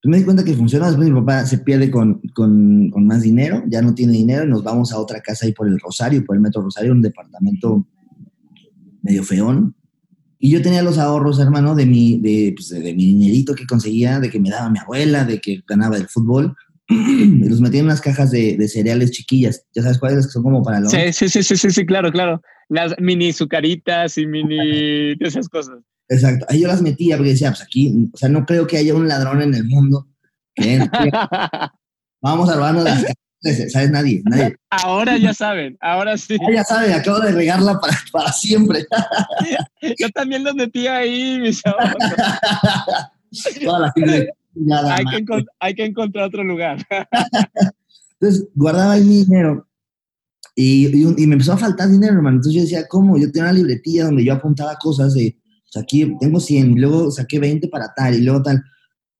pues 0.00 0.10
me 0.12 0.18
di 0.18 0.24
cuenta 0.24 0.44
que 0.44 0.54
funcionó, 0.54 0.86
después 0.86 1.08
mi 1.08 1.14
papá 1.20 1.44
se 1.44 1.58
pierde 1.58 1.90
con, 1.90 2.20
con, 2.34 2.88
con 2.90 3.04
más 3.04 3.22
dinero, 3.22 3.64
ya 3.66 3.82
no 3.82 3.94
tiene 3.94 4.12
dinero 4.12 4.44
y 4.44 4.48
nos 4.48 4.62
vamos 4.62 4.92
a 4.92 4.98
otra 4.98 5.20
casa 5.20 5.44
ahí 5.44 5.52
por 5.52 5.66
el 5.66 5.80
Rosario, 5.80 6.24
por 6.24 6.36
el 6.36 6.42
Metro 6.42 6.62
Rosario, 6.62 6.92
un 6.92 7.02
departamento 7.02 7.84
medio 9.02 9.24
feón, 9.24 9.74
y 10.38 10.50
yo 10.50 10.62
tenía 10.62 10.82
los 10.82 10.98
ahorros, 10.98 11.40
hermano, 11.40 11.74
de 11.74 11.86
mi, 11.86 12.18
de, 12.20 12.52
pues, 12.54 12.68
de, 12.68 12.94
mi 12.94 13.06
dinerito 13.06 13.54
que 13.54 13.66
conseguía, 13.66 14.20
de 14.20 14.30
que 14.30 14.38
me 14.38 14.50
daba 14.50 14.70
mi 14.70 14.78
abuela, 14.78 15.24
de 15.24 15.40
que 15.40 15.62
ganaba 15.66 15.96
el 15.96 16.08
fútbol. 16.08 16.54
y 16.88 17.48
los 17.48 17.60
metía 17.60 17.80
en 17.80 17.86
unas 17.86 18.00
cajas 18.00 18.30
de, 18.30 18.56
de 18.56 18.68
cereales 18.68 19.10
chiquillas. 19.10 19.64
¿Ya 19.74 19.82
sabes 19.82 19.98
cuáles? 19.98 20.26
Que 20.26 20.32
son 20.32 20.42
como 20.42 20.62
para 20.62 20.80
los... 20.80 20.90
Sí, 20.90 21.12
sí, 21.12 21.28
sí, 21.28 21.42
sí, 21.42 21.56
sí, 21.56 21.70
sí, 21.70 21.84
claro, 21.84 22.12
claro. 22.12 22.40
Las 22.68 22.94
mini 22.98 23.32
sucaritas 23.32 24.16
y 24.16 24.26
mini 24.26 25.16
de 25.16 25.26
esas 25.26 25.48
cosas. 25.48 25.78
Exacto. 26.08 26.46
Ahí 26.48 26.60
yo 26.60 26.68
las 26.68 26.82
metía 26.82 27.16
porque 27.16 27.32
decía, 27.32 27.50
pues 27.50 27.62
aquí, 27.62 28.08
o 28.12 28.16
sea, 28.16 28.28
no 28.28 28.46
creo 28.46 28.66
que 28.66 28.78
haya 28.78 28.94
un 28.94 29.08
ladrón 29.08 29.42
en 29.42 29.54
el 29.54 29.64
mundo. 29.64 30.06
que 30.54 30.74
entre. 30.74 31.10
Vamos 32.22 32.48
a 32.48 32.54
robarnos 32.54 32.84
las 32.84 33.02
cajas. 33.02 33.14
¿Sabes? 33.40 33.90
Nadie, 33.90 34.22
nadie. 34.24 34.56
ahora 34.70 35.16
ya 35.16 35.32
saben, 35.32 35.76
ahora 35.80 36.18
sí. 36.18 36.36
Ah, 36.40 36.52
ya 36.52 36.64
saben, 36.64 36.92
acabo 36.92 37.20
de 37.20 37.32
regarla 37.32 37.78
para, 37.78 37.96
para 38.12 38.32
siempre. 38.32 38.84
Yo 39.98 40.08
también 40.10 40.42
los 40.42 40.54
metí 40.54 40.86
ahí, 40.86 41.38
mis 41.40 41.64
ahorros. 41.64 41.94
Toda 43.64 43.78
la 43.78 44.94
Hay 44.96 45.04
que, 45.04 45.44
hay 45.60 45.74
que 45.74 45.84
encontrar 45.84 46.24
otro 46.24 46.42
lugar. 46.42 46.78
Entonces 48.20 48.48
guardaba 48.54 48.94
ahí 48.94 49.04
mi 49.04 49.24
dinero 49.24 49.68
y, 50.60 50.88
y, 50.88 51.26
me 51.28 51.34
empezó 51.34 51.52
a 51.52 51.56
faltar 51.56 51.88
dinero, 51.88 52.14
hermano. 52.14 52.38
Entonces 52.38 52.54
yo 52.54 52.62
decía, 52.62 52.88
¿cómo? 52.88 53.16
Yo 53.16 53.30
tenía 53.30 53.44
una 53.44 53.52
libretilla 53.52 54.06
donde 54.06 54.24
yo 54.24 54.32
apuntaba 54.32 54.74
cosas 54.74 55.14
de, 55.14 55.36
o 55.38 55.70
sea, 55.70 55.82
aquí 55.82 56.16
tengo 56.18 56.40
100 56.40 56.72
y 56.72 56.80
luego 56.80 57.12
saqué 57.12 57.38
20 57.38 57.68
para 57.68 57.94
tal 57.94 58.16
y 58.16 58.22
luego 58.22 58.42
tal. 58.42 58.64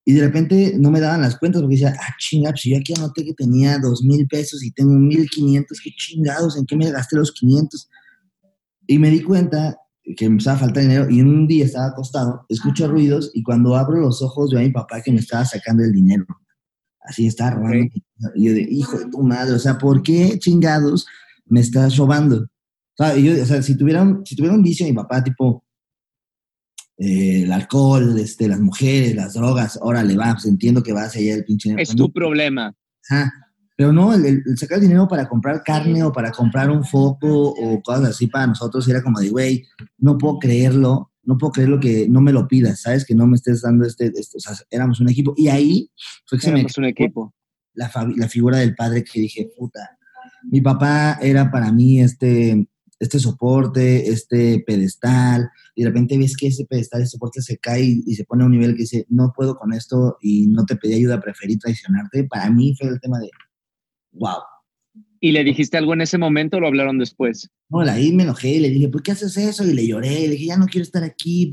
Y 0.08 0.14
de 0.14 0.22
repente 0.22 0.72
no 0.78 0.90
me 0.90 1.00
daban 1.00 1.20
las 1.20 1.36
cuentas 1.36 1.60
porque 1.60 1.74
decía, 1.74 1.94
ah, 2.00 2.14
chinga, 2.18 2.48
pues 2.52 2.62
yo 2.62 2.78
aquí 2.78 2.94
anoté 2.96 3.26
que 3.26 3.34
tenía 3.34 3.78
2 3.78 4.04
mil 4.04 4.26
pesos 4.26 4.64
y 4.64 4.70
tengo 4.70 4.94
1500, 4.94 5.78
qué 5.84 5.90
chingados, 5.90 6.56
¿en 6.56 6.64
qué 6.64 6.76
me 6.76 6.90
gasté 6.90 7.16
los 7.16 7.30
500? 7.30 7.90
Y 8.86 8.98
me 8.98 9.10
di 9.10 9.20
cuenta 9.20 9.76
que 10.16 10.26
me 10.26 10.36
empezaba 10.36 10.56
a 10.56 10.60
faltar 10.60 10.84
dinero 10.84 11.10
y 11.10 11.20
un 11.20 11.46
día 11.46 11.66
estaba 11.66 11.88
acostado, 11.88 12.46
escucho 12.48 12.88
ruidos 12.88 13.30
y 13.34 13.42
cuando 13.42 13.76
abro 13.76 14.00
los 14.00 14.22
ojos 14.22 14.50
veo 14.50 14.60
a 14.60 14.62
mi 14.62 14.70
papá 14.70 15.02
que 15.02 15.12
me 15.12 15.18
estaba 15.18 15.44
sacando 15.44 15.84
el 15.84 15.92
dinero. 15.92 16.24
Así 17.02 17.26
estaba 17.26 17.50
robando. 17.50 17.84
Ok. 17.84 18.32
Y 18.34 18.46
yo 18.46 18.54
de, 18.54 18.62
hijo 18.62 18.98
de 18.98 19.10
tu 19.10 19.22
madre, 19.22 19.56
o 19.56 19.58
sea, 19.58 19.76
¿por 19.76 20.02
qué 20.02 20.38
chingados 20.38 21.04
me 21.44 21.60
estás 21.60 21.98
robando? 21.98 22.46
O 22.98 23.04
sea, 23.04 23.14
yo, 23.14 23.42
o 23.42 23.44
sea 23.44 23.60
si, 23.60 23.76
tuviera 23.76 24.00
un, 24.00 24.24
si 24.24 24.34
tuviera 24.36 24.56
un 24.56 24.62
vicio 24.62 24.86
mi 24.86 24.94
papá, 24.94 25.22
tipo 25.22 25.66
eh, 26.98 27.42
el 27.44 27.52
alcohol, 27.52 28.18
este, 28.18 28.48
las 28.48 28.60
mujeres, 28.60 29.14
las 29.14 29.34
drogas, 29.34 29.78
órale, 29.80 30.16
va, 30.16 30.32
pues 30.32 30.46
entiendo 30.46 30.82
que 30.82 30.92
va 30.92 31.02
hacia 31.04 31.20
allá 31.20 31.34
el 31.34 31.44
pinche 31.44 31.68
dinero. 31.68 31.82
Es 31.82 31.94
tu 31.94 32.12
problema. 32.12 32.74
Ajá. 33.08 33.32
Pero 33.76 33.92
no, 33.92 34.12
el, 34.12 34.42
sacar 34.56 34.80
dinero 34.80 35.06
para 35.06 35.28
comprar 35.28 35.62
carne 35.62 36.02
o 36.02 36.10
para 36.12 36.32
comprar 36.32 36.68
un 36.68 36.84
foco 36.84 37.50
o 37.50 37.80
cosas 37.80 38.08
así 38.08 38.26
para 38.26 38.48
nosotros 38.48 38.88
era 38.88 39.00
como 39.04 39.20
de, 39.20 39.28
güey, 39.28 39.64
no 39.98 40.18
puedo 40.18 40.40
creerlo, 40.40 41.12
no 41.22 41.38
puedo 41.38 41.52
creerlo 41.52 41.78
que 41.78 42.08
no 42.08 42.20
me 42.20 42.32
lo 42.32 42.48
pidas, 42.48 42.80
¿sabes? 42.80 43.04
Que 43.04 43.14
no 43.14 43.28
me 43.28 43.36
estés 43.36 43.62
dando 43.62 43.86
este, 43.86 44.06
este- 44.06 44.38
o 44.38 44.40
sea, 44.40 44.56
éramos 44.70 44.98
un 44.98 45.08
equipo. 45.08 45.32
Y 45.36 45.46
ahí 45.46 45.92
fue 46.26 46.38
que 46.38 46.46
se 46.46 46.52
me 46.52 46.66
un 46.76 46.84
equipo. 46.84 47.32
la, 47.74 47.88
la 48.16 48.28
figura 48.28 48.58
del 48.58 48.74
padre 48.74 49.04
que 49.04 49.20
dije, 49.20 49.48
puta, 49.56 49.96
mi 50.50 50.60
papá 50.60 51.18
era 51.22 51.48
para 51.48 51.70
mí 51.70 52.00
este, 52.00 52.66
este 52.98 53.18
soporte, 53.18 54.08
este 54.08 54.62
pedestal, 54.66 55.48
y 55.74 55.82
de 55.82 55.88
repente 55.88 56.18
ves 56.18 56.36
que 56.36 56.48
ese 56.48 56.64
pedestal, 56.64 57.02
ese 57.02 57.12
soporte 57.12 57.40
se 57.42 57.58
cae 57.58 57.84
y, 57.84 58.02
y 58.06 58.14
se 58.14 58.24
pone 58.24 58.42
a 58.42 58.46
un 58.46 58.52
nivel 58.52 58.72
que 58.72 58.82
dice, 58.82 59.06
no 59.08 59.32
puedo 59.34 59.56
con 59.56 59.72
esto 59.72 60.16
y 60.20 60.46
no 60.48 60.66
te 60.66 60.76
pedí 60.76 60.94
ayuda, 60.94 61.20
preferí 61.20 61.56
traicionarte. 61.58 62.24
Para 62.24 62.50
mí 62.50 62.74
fue 62.78 62.88
el 62.88 63.00
tema 63.00 63.18
de, 63.18 63.30
wow. 64.12 64.38
¿Y 65.20 65.32
le 65.32 65.42
dijiste 65.42 65.76
algo 65.76 65.94
en 65.94 66.00
ese 66.00 66.16
momento 66.16 66.56
o 66.56 66.60
lo 66.60 66.68
hablaron 66.68 66.98
después? 66.98 67.50
No, 67.68 67.80
ahí 67.80 68.12
me 68.12 68.22
enojé 68.22 68.50
y 68.50 68.60
le 68.60 68.70
dije, 68.70 68.88
¿por 68.88 69.02
qué 69.02 69.12
haces 69.12 69.36
eso? 69.36 69.64
Y 69.64 69.74
le 69.74 69.86
lloré, 69.86 70.20
le 70.20 70.30
dije, 70.30 70.46
ya 70.46 70.56
no 70.56 70.66
quiero 70.66 70.84
estar 70.84 71.02
aquí, 71.02 71.50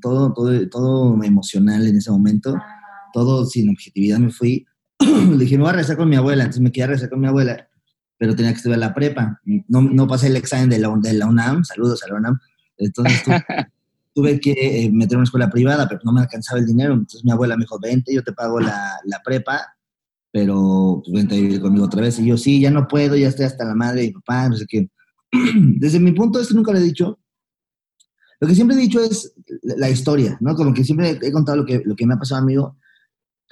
todo, 0.00 0.32
todo, 0.34 0.68
todo 0.68 1.22
emocional 1.24 1.86
en 1.86 1.96
ese 1.96 2.10
momento, 2.10 2.54
todo 3.12 3.46
sin 3.46 3.70
objetividad 3.70 4.18
me 4.18 4.30
fui. 4.30 4.66
le 5.00 5.38
dije, 5.38 5.56
me 5.56 5.62
voy 5.62 5.70
a 5.70 5.72
regresar 5.72 5.96
con 5.96 6.08
mi 6.08 6.16
abuela, 6.16 6.44
entonces 6.44 6.62
me 6.62 6.70
quedé 6.70 6.84
a 6.84 6.86
regresar 6.88 7.08
con 7.08 7.20
mi 7.20 7.28
abuela, 7.28 7.66
pero 8.22 8.36
tenía 8.36 8.52
que 8.52 8.58
estudiar 8.58 8.78
la 8.78 8.94
prepa. 8.94 9.40
No, 9.66 9.82
no 9.82 10.06
pasé 10.06 10.28
el 10.28 10.36
examen 10.36 10.70
de 10.70 10.78
la, 10.78 10.94
de 10.96 11.12
la 11.14 11.26
UNAM, 11.26 11.64
saludos 11.64 12.04
a 12.04 12.08
la 12.08 12.14
UNAM, 12.14 12.38
entonces 12.78 13.20
tuve, 13.24 13.44
tuve 14.14 14.40
que 14.40 14.52
eh, 14.52 14.92
meter 14.92 15.16
una 15.16 15.24
escuela 15.24 15.50
privada, 15.50 15.88
pero 15.88 16.02
no 16.04 16.12
me 16.12 16.20
alcanzaba 16.20 16.60
el 16.60 16.66
dinero, 16.66 16.92
entonces 16.92 17.24
mi 17.24 17.32
abuela 17.32 17.56
me 17.56 17.64
dijo, 17.64 17.80
vente, 17.80 18.14
yo 18.14 18.22
te 18.22 18.32
pago 18.32 18.60
la, 18.60 18.92
la 19.06 19.20
prepa, 19.24 19.74
pero 20.30 21.02
pues 21.04 21.16
vente 21.16 21.34
a 21.34 21.40
vivir 21.40 21.60
conmigo 21.60 21.86
otra 21.86 22.02
vez. 22.02 22.16
Y 22.20 22.26
yo, 22.26 22.38
sí, 22.38 22.60
ya 22.60 22.70
no 22.70 22.86
puedo, 22.86 23.16
ya 23.16 23.26
estoy 23.26 23.44
hasta 23.46 23.64
la 23.64 23.74
madre 23.74 24.02
de 24.02 24.06
mi 24.06 24.12
papá, 24.12 24.48
no 24.48 24.56
sé 24.56 24.66
qué. 24.68 24.88
Desde 25.80 25.98
mi 25.98 26.12
punto, 26.12 26.38
esto 26.38 26.54
nunca 26.54 26.70
lo 26.70 26.78
he 26.78 26.82
dicho. 26.82 27.18
Lo 28.38 28.46
que 28.46 28.54
siempre 28.54 28.76
he 28.76 28.80
dicho 28.80 29.02
es 29.02 29.34
la, 29.62 29.90
historia, 29.90 30.38
¿no? 30.40 30.54
Como 30.54 30.72
que 30.72 30.84
siempre 30.84 31.18
he 31.20 31.32
contado 31.32 31.58
lo 31.58 31.66
que, 31.66 31.82
lo 31.84 31.96
que 31.96 32.06
me 32.06 32.14
ha 32.14 32.18
pasado 32.18 32.40
a 32.40 32.44
mí, 32.44 32.54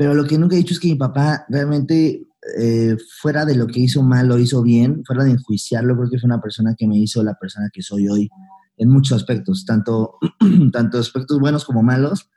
pero 0.00 0.14
lo 0.14 0.24
que 0.24 0.38
nunca 0.38 0.54
he 0.54 0.58
dicho 0.60 0.72
es 0.72 0.80
que 0.80 0.88
mi 0.88 0.94
papá 0.94 1.44
realmente, 1.50 2.26
eh, 2.58 2.96
fuera 3.20 3.44
de 3.44 3.54
lo 3.54 3.66
que 3.66 3.80
hizo 3.80 4.02
mal, 4.02 4.28
lo 4.28 4.38
hizo 4.38 4.62
bien, 4.62 5.04
fuera 5.04 5.24
de 5.24 5.32
enjuiciarlo, 5.32 5.94
creo 5.94 6.08
que 6.08 6.18
fue 6.18 6.26
una 6.26 6.40
persona 6.40 6.74
que 6.74 6.86
me 6.86 6.96
hizo 6.96 7.22
la 7.22 7.34
persona 7.34 7.68
que 7.70 7.82
soy 7.82 8.08
hoy 8.08 8.30
en 8.78 8.88
muchos 8.88 9.14
aspectos, 9.14 9.66
tanto, 9.66 10.14
tanto 10.72 10.98
aspectos 10.98 11.38
buenos 11.38 11.66
como 11.66 11.82
malos, 11.82 12.30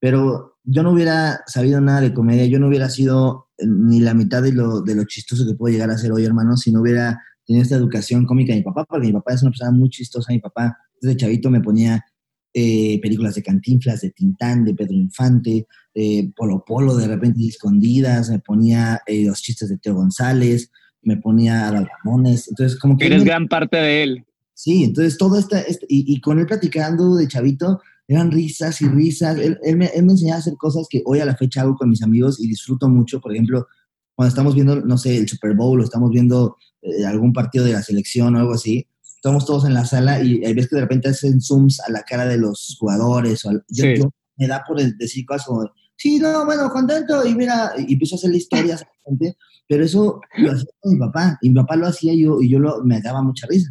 pero 0.00 0.58
yo 0.64 0.82
no 0.82 0.90
hubiera 0.90 1.42
sabido 1.46 1.80
nada 1.80 2.00
de 2.00 2.12
comedia, 2.12 2.46
yo 2.46 2.58
no 2.58 2.66
hubiera 2.66 2.90
sido 2.90 3.50
eh, 3.58 3.64
ni 3.68 4.00
la 4.00 4.14
mitad 4.14 4.42
de 4.42 4.50
lo, 4.50 4.80
de 4.80 4.96
lo 4.96 5.04
chistoso 5.04 5.46
que 5.46 5.54
puedo 5.54 5.72
llegar 5.72 5.90
a 5.90 5.98
ser 5.98 6.10
hoy, 6.10 6.24
hermano, 6.24 6.56
si 6.56 6.72
no 6.72 6.80
hubiera 6.80 7.22
tenido 7.46 7.62
esta 7.62 7.76
educación 7.76 8.26
cómica 8.26 8.54
de 8.54 8.58
mi 8.58 8.64
papá, 8.64 8.84
porque 8.88 9.06
mi 9.06 9.12
papá 9.12 9.34
es 9.34 9.42
una 9.42 9.52
persona 9.52 9.70
muy 9.70 9.88
chistosa, 9.88 10.32
mi 10.32 10.40
papá 10.40 10.76
desde 11.00 11.16
chavito 11.16 11.48
me 11.48 11.60
ponía 11.60 12.04
eh, 12.54 13.00
películas 13.00 13.34
de 13.34 13.42
Cantinflas, 13.42 14.00
de 14.02 14.10
Tintán, 14.10 14.64
de 14.64 14.74
Pedro 14.74 14.94
Infante, 14.94 15.66
eh, 15.94 16.30
Polo 16.36 16.64
Polo 16.66 16.96
de 16.96 17.06
repente 17.08 17.46
escondidas, 17.46 18.30
me 18.30 18.38
ponía 18.40 19.00
eh, 19.06 19.24
los 19.24 19.40
chistes 19.40 19.68
de 19.68 19.78
Teo 19.78 19.94
González, 19.94 20.70
me 21.02 21.16
ponía 21.16 21.66
a 21.68 21.72
dar 21.72 21.88
jamones. 21.88 22.48
Entonces, 22.48 22.78
como 22.78 22.96
que... 22.96 23.06
Eres 23.06 23.20
me- 23.20 23.24
gran 23.26 23.48
parte 23.48 23.76
de 23.76 24.02
él. 24.02 24.24
Sí, 24.54 24.84
entonces 24.84 25.16
todo 25.18 25.38
este, 25.38 25.64
este- 25.70 25.86
y, 25.88 26.12
y 26.14 26.20
con 26.20 26.38
él 26.38 26.46
platicando 26.46 27.16
de 27.16 27.26
chavito, 27.26 27.80
eran 28.06 28.30
risas 28.30 28.80
y 28.82 28.86
risas. 28.88 29.38
Él, 29.38 29.58
él 29.64 29.76
me, 29.76 29.86
él 29.86 30.04
me 30.04 30.12
enseñaba 30.12 30.36
a 30.36 30.40
hacer 30.40 30.54
cosas 30.56 30.86
que 30.90 31.02
hoy 31.06 31.20
a 31.20 31.24
la 31.24 31.36
fecha 31.36 31.62
hago 31.62 31.76
con 31.76 31.88
mis 31.88 32.02
amigos 32.02 32.38
y 32.40 32.46
disfruto 32.46 32.88
mucho. 32.88 33.20
Por 33.20 33.32
ejemplo, 33.32 33.66
cuando 34.14 34.28
estamos 34.28 34.54
viendo, 34.54 34.76
no 34.80 34.98
sé, 34.98 35.16
el 35.16 35.28
Super 35.28 35.54
Bowl 35.54 35.80
o 35.80 35.84
estamos 35.84 36.10
viendo 36.10 36.56
eh, 36.82 37.04
algún 37.06 37.32
partido 37.32 37.64
de 37.64 37.72
la 37.72 37.82
selección 37.82 38.36
o 38.36 38.38
algo 38.38 38.52
así, 38.52 38.86
estamos 39.22 39.46
todos 39.46 39.64
en 39.66 39.74
la 39.74 39.84
sala 39.84 40.20
y 40.20 40.44
hay 40.44 40.52
veces 40.52 40.68
que 40.68 40.74
de 40.76 40.82
repente 40.82 41.08
hacen 41.08 41.40
zooms 41.40 41.78
a 41.80 41.90
la 41.92 42.02
cara 42.02 42.26
de 42.26 42.38
los 42.38 42.76
jugadores. 42.80 43.44
O 43.44 43.50
al- 43.50 43.64
yo, 43.68 43.84
Sí. 43.84 43.94
yo 43.98 44.10
me 44.36 44.48
da 44.48 44.64
por 44.66 44.82
decir 44.82 45.24
cosas 45.24 45.46
como, 45.46 45.70
sí, 45.96 46.18
no, 46.18 46.44
bueno, 46.44 46.68
contento, 46.70 47.24
y 47.24 47.32
mira, 47.36 47.72
y 47.78 47.92
empiezo 47.92 48.16
a 48.16 48.18
hacerle 48.18 48.38
historias 48.38 48.82
a 48.82 48.86
la 48.86 48.90
gente, 49.04 49.36
pero 49.68 49.84
eso 49.84 50.20
lo 50.38 50.50
hacía 50.50 50.66
con 50.80 50.92
mi 50.94 50.98
papá, 50.98 51.38
y 51.40 51.50
mi 51.50 51.54
papá 51.54 51.76
lo 51.76 51.86
hacía 51.86 52.12
yo, 52.14 52.42
y 52.42 52.48
yo 52.48 52.58
lo, 52.58 52.82
me 52.82 53.00
daba 53.00 53.22
mucha 53.22 53.46
risa. 53.46 53.70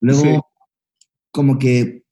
Luego, 0.00 0.20
Sí. 0.22 0.38
como 1.30 1.58
que 1.58 2.04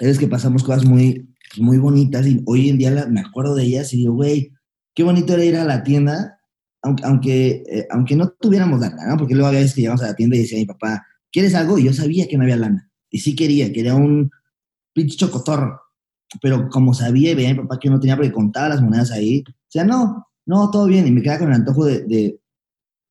es 0.00 0.18
que 0.18 0.28
pasamos 0.28 0.62
cosas 0.62 0.84
muy, 0.84 1.34
muy 1.56 1.78
bonitas 1.78 2.26
y 2.26 2.42
hoy 2.44 2.68
en 2.68 2.76
día 2.76 2.90
la- 2.90 3.06
me 3.06 3.20
acuerdo 3.20 3.54
de 3.54 3.62
ellas 3.64 3.94
y 3.94 3.98
digo, 3.98 4.12
güey, 4.12 4.52
qué 4.94 5.02
bonito 5.02 5.32
era 5.32 5.44
ir 5.44 5.56
a 5.56 5.64
la 5.64 5.82
tienda, 5.82 6.38
aunque, 6.82 7.04
aunque, 7.06 7.64
eh, 7.66 7.86
aunque 7.90 8.14
no 8.16 8.28
tuviéramos 8.38 8.80
lana, 8.80 9.06
¿no? 9.06 9.16
Porque 9.16 9.32
luego 9.34 9.48
había 9.48 9.60
veces 9.60 9.74
que 9.74 9.80
llegamos 9.80 10.02
a 10.02 10.08
la 10.08 10.14
tienda 10.14 10.36
y 10.36 10.40
decía 10.40 10.58
mi 10.58 10.66
papá, 10.66 11.04
¿quieres 11.32 11.54
algo? 11.54 11.78
Y 11.78 11.84
yo 11.84 11.92
sabía 11.92 12.26
que 12.28 12.36
no 12.36 12.44
había 12.44 12.56
lana. 12.56 12.90
Y 13.10 13.18
sí 13.18 13.34
quería, 13.34 13.72
quería 13.72 13.94
un 13.94 14.30
pinche 14.92 15.16
chocotorro. 15.16 15.80
Pero 16.42 16.68
como 16.68 16.92
sabía 16.92 17.30
y 17.30 17.34
veía 17.34 17.50
a 17.50 17.54
mi 17.54 17.60
papá 17.60 17.78
que 17.78 17.88
no 17.88 17.98
tenía 17.98 18.16
porque 18.16 18.32
contaba 18.32 18.68
las 18.68 18.82
monedas 18.82 19.10
ahí, 19.12 19.42
o 19.48 19.52
sea, 19.70 19.84
no, 19.84 20.26
no, 20.44 20.70
todo 20.70 20.86
bien. 20.86 21.06
Y 21.06 21.10
me 21.10 21.22
quedaba 21.22 21.38
con 21.40 21.48
el 21.48 21.54
antojo 21.54 21.84
de, 21.86 22.00
de- 22.04 22.40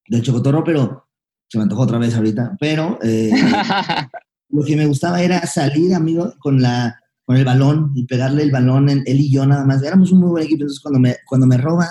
del 0.08 0.22
chocotorro, 0.22 0.64
pero 0.64 1.08
se 1.50 1.58
me 1.58 1.64
antojó 1.64 1.82
otra 1.84 1.98
vez 1.98 2.16
ahorita. 2.16 2.56
Pero 2.60 3.00
eh, 3.04 3.32
lo 4.50 4.64
que 4.64 4.76
me 4.76 4.86
gustaba 4.86 5.22
era 5.22 5.42
salir, 5.48 5.94
amigo, 5.96 6.34
con, 6.40 6.62
la, 6.62 7.00
con 7.26 7.36
el 7.38 7.46
balón 7.46 7.92
y 7.96 8.06
pegarle 8.06 8.44
el 8.44 8.52
balón 8.52 8.90
en 8.90 9.04
él 9.06 9.20
y 9.20 9.32
yo 9.32 9.46
nada 9.46 9.66
más. 9.66 9.82
Éramos 9.84 10.12
un 10.12 10.20
muy 10.20 10.30
buen 10.30 10.44
equipo. 10.44 10.62
Entonces, 10.62 10.80
cuando 10.82 11.00
me, 11.00 11.16
cuando 11.26 11.48
me 11.48 11.58
roba, 11.58 11.88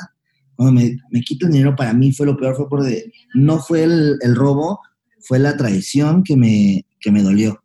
cuando 0.54 0.80
me, 0.80 0.96
me 1.10 1.20
quita 1.22 1.46
el 1.46 1.52
dinero, 1.52 1.74
para 1.76 1.92
mí 1.92 2.12
fue 2.12 2.26
lo 2.26 2.36
peor. 2.36 2.54
Fue 2.56 2.68
porque 2.68 3.10
no 3.34 3.58
fue 3.58 3.82
el, 3.82 4.16
el 4.20 4.34
robo, 4.36 4.80
fue 5.26 5.38
la 5.38 5.56
traición 5.56 6.22
que 6.22 6.36
me, 6.36 6.86
que 7.00 7.10
me 7.10 7.22
dolió. 7.22 7.62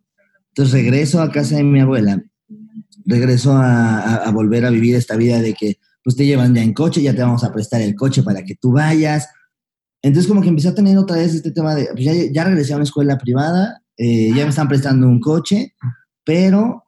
Entonces, 0.49 0.73
regreso 0.73 1.21
a 1.21 1.31
casa 1.31 1.55
de 1.57 1.63
mi 1.63 1.79
abuela. 1.79 2.21
Regreso 3.05 3.53
a, 3.53 3.99
a- 3.99 4.15
a 4.27 4.31
volver 4.31 4.65
a 4.65 4.69
vivir 4.69 4.95
esta 4.95 5.15
vida 5.15 5.41
de 5.41 5.53
que 5.53 5.77
pues 6.03 6.15
te 6.15 6.25
llevan 6.25 6.55
ya 6.55 6.63
en 6.63 6.73
coche, 6.73 7.01
ya 7.01 7.13
te 7.15 7.21
vamos 7.21 7.43
a 7.43 7.53
prestar 7.53 7.81
el 7.81 7.95
coche 7.95 8.23
para 8.23 8.43
que 8.43 8.55
tú 8.55 8.71
vayas. 8.71 9.29
Entonces 10.01 10.27
como 10.27 10.41
que 10.41 10.49
empecé 10.49 10.67
a 10.69 10.75
tener 10.75 10.97
otra 10.97 11.17
vez 11.17 11.33
este 11.35 11.51
tema 11.51 11.75
de, 11.75 11.89
pues 11.93 12.03
ya, 12.03 12.13
ya 12.31 12.43
regresé 12.43 12.73
a 12.73 12.77
una 12.77 12.83
escuela 12.85 13.17
privada, 13.19 13.83
eh, 13.97 14.29
ya 14.35 14.43
me 14.43 14.49
están 14.49 14.67
prestando 14.67 15.07
un 15.07 15.19
coche, 15.19 15.75
pero 16.23 16.83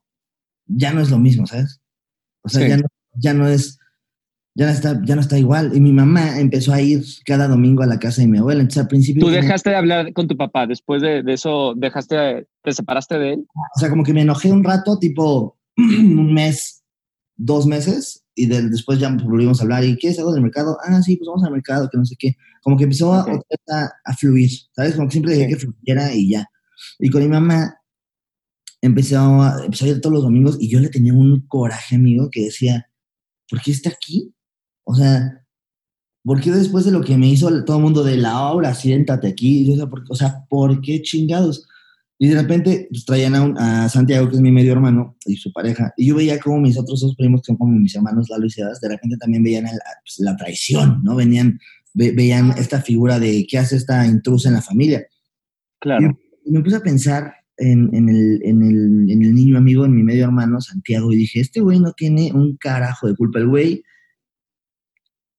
ya 0.65 0.93
no 0.93 1.01
es 1.01 1.11
lo 1.11 1.19
mismo, 1.19 1.45
¿sabes? 1.45 1.79
O 2.41 2.49
sea, 2.49 2.63
Sí. 2.63 2.69
ya, 2.69 2.77
no, 2.77 2.87
ya 3.19 3.33
no 3.35 3.47
es, 3.47 3.77
ya 4.55 4.65
no, 4.67 4.71
está, 4.71 5.01
ya 5.03 5.15
no 5.15 5.21
está 5.21 5.37
igual. 5.39 5.71
Y 5.75 5.79
mi 5.79 5.91
mamá 5.91 6.39
empezó 6.39 6.73
a 6.73 6.81
ir 6.81 7.03
cada 7.25 7.47
domingo 7.47 7.81
a 7.83 7.87
la 7.87 7.97
casa 7.99 8.21
de 8.21 8.27
mi 8.27 8.37
abuela. 8.37 8.61
Entonces 8.61 8.83
al 8.83 8.87
principio... 8.87 9.25
Tú 9.25 9.31
dejaste 9.31 9.71
de 9.71 9.75
hablar 9.75 10.13
con 10.13 10.27
tu 10.27 10.37
papá. 10.37 10.67
Después 10.67 11.01
de, 11.01 11.23
de 11.23 11.33
eso, 11.33 11.73
dejaste, 11.75 12.15
de- 12.15 12.47
te 12.63 12.71
separaste 12.71 13.17
de 13.17 13.33
él. 13.33 13.45
O 13.75 13.79
sea, 13.79 13.89
como 13.89 14.03
que 14.03 14.13
me 14.13 14.21
enojé 14.21 14.51
un 14.51 14.63
rato, 14.63 14.99
tipo 14.99 15.57
un 15.77 16.33
mes, 16.33 16.83
dos 17.35 17.65
meses, 17.65 18.23
y 18.35 18.45
de- 18.45 18.69
después 18.69 18.99
ya 18.99 19.09
volvimos 19.09 19.59
a 19.59 19.63
hablar. 19.63 19.83
¿Y 19.83 19.97
qué 19.97 20.09
es 20.09 20.19
algo 20.19 20.33
del 20.33 20.43
mercado? 20.43 20.77
Ah, 20.85 21.01
sí, 21.01 21.15
pues 21.17 21.27
vamos 21.27 21.43
al 21.43 21.51
mercado, 21.51 21.89
que 21.91 21.97
no 21.97 22.05
sé 22.05 22.15
qué. 22.17 22.35
Como 22.61 22.77
que 22.77 22.83
empezó 22.83 23.13
a- 23.13 23.25
fluir, 24.17 24.49
¿sabes? 24.75 24.95
Como 24.95 25.07
que 25.07 25.13
siempre 25.13 25.33
dejé 25.35 25.47
que 25.47 25.55
fluyera 25.57 26.13
y 26.13 26.29
ya. 26.29 26.47
Y 26.99 27.09
con 27.09 27.21
mi 27.23 27.27
mamá 27.27 27.75
empecé 28.81 29.15
a, 29.15 29.55
empezó 29.65 29.85
a 29.85 29.87
ir 29.89 30.01
todos 30.01 30.13
los 30.13 30.23
domingos 30.23 30.57
y 30.59 30.69
yo 30.69 30.79
le 30.79 30.89
tenía 30.89 31.13
un 31.13 31.45
coraje, 31.47 31.95
amigo, 31.95 32.29
que 32.31 32.45
decía, 32.45 32.87
¿por 33.49 33.61
qué 33.61 33.71
está 33.71 33.89
aquí? 33.89 34.33
O 34.93 34.95
sea, 34.95 35.41
¿por 36.23 36.39
qué 36.39 36.51
después 36.51 36.85
de 36.85 36.91
lo 36.91 37.01
que 37.01 37.17
me 37.17 37.27
hizo 37.27 37.63
todo 37.65 37.77
el 37.77 37.83
mundo 37.83 38.03
de 38.03 38.15
la 38.17 38.43
obra, 38.51 38.73
siéntate 38.73 39.27
aquí? 39.27 39.65
Yo, 39.65 39.73
o 39.73 39.75
sea, 39.77 39.87
¿por, 39.87 40.03
o 40.09 40.15
sea, 40.15 40.45
¿por 40.49 40.81
qué 40.81 41.01
chingados? 41.01 41.67
Y 42.19 42.27
de 42.29 42.35
repente 42.39 42.87
pues, 42.91 43.03
traían 43.05 43.35
a, 43.35 43.41
un- 43.41 43.57
a 43.57 43.89
Santiago, 43.89 44.29
que 44.29 44.35
es 44.35 44.41
mi 44.41 44.51
medio 44.51 44.71
hermano, 44.71 45.17
y 45.25 45.35
su 45.35 45.51
pareja. 45.51 45.91
Y 45.97 46.05
yo 46.07 46.15
veía 46.15 46.39
como 46.39 46.59
mis 46.59 46.77
otros 46.77 47.01
dos 47.01 47.15
primos, 47.15 47.41
que 47.41 47.47
son 47.47 47.57
como 47.57 47.73
mis 47.77 47.95
hermanos 47.95 48.29
Lalo 48.29 48.45
y 48.45 48.49
Sebas, 48.51 48.79
de 48.79 48.89
repente 48.89 49.17
también 49.17 49.43
veían 49.43 49.65
el- 49.65 49.79
pues, 50.03 50.19
la 50.19 50.37
traición, 50.37 51.01
¿no? 51.03 51.15
Venían, 51.15 51.59
ve- 51.93 52.11
veían 52.15 52.51
esta 52.57 52.81
figura 52.81 53.19
de 53.19 53.45
qué 53.49 53.57
hace 53.57 53.75
esta 53.75 54.05
intrusa 54.05 54.47
en 54.49 54.55
la 54.55 54.61
familia. 54.61 55.05
Claro. 55.79 56.17
Y 56.45 56.51
me 56.51 56.61
puse 56.61 56.75
a 56.77 56.81
pensar 56.81 57.33
en, 57.57 57.89
en 57.93 58.07
el, 58.09 58.41
en, 58.43 58.61
el, 58.63 59.09
en 59.11 59.21
el 59.23 59.33
niño 59.35 59.57
amigo, 59.57 59.83
en 59.85 59.95
mi 59.95 60.03
medio 60.03 60.23
hermano, 60.25 60.61
Santiago, 60.61 61.11
y 61.11 61.17
dije, 61.17 61.39
este 61.41 61.59
güey 61.61 61.79
no 61.79 61.91
tiene 61.93 62.31
un 62.31 62.55
carajo 62.57 63.07
de 63.07 63.15
culpa. 63.15 63.39
El 63.39 63.47
güey, 63.47 63.83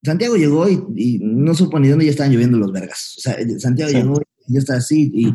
Santiago 0.05 0.35
llegó 0.35 0.69
y, 0.69 0.81
y 0.95 1.19
no 1.21 1.53
supo 1.53 1.79
ni 1.79 1.87
dónde 1.89 2.05
ya 2.05 2.11
estaban 2.11 2.31
lloviendo 2.31 2.57
los 2.57 2.71
vergas. 2.71 3.15
O 3.17 3.21
sea, 3.21 3.37
Santiago 3.59 3.91
Sí. 3.91 3.97
llegó 3.97 4.21
y 4.47 4.53
ya 4.53 4.59
está 4.59 4.75
así, 4.77 5.11
y, 5.13 5.27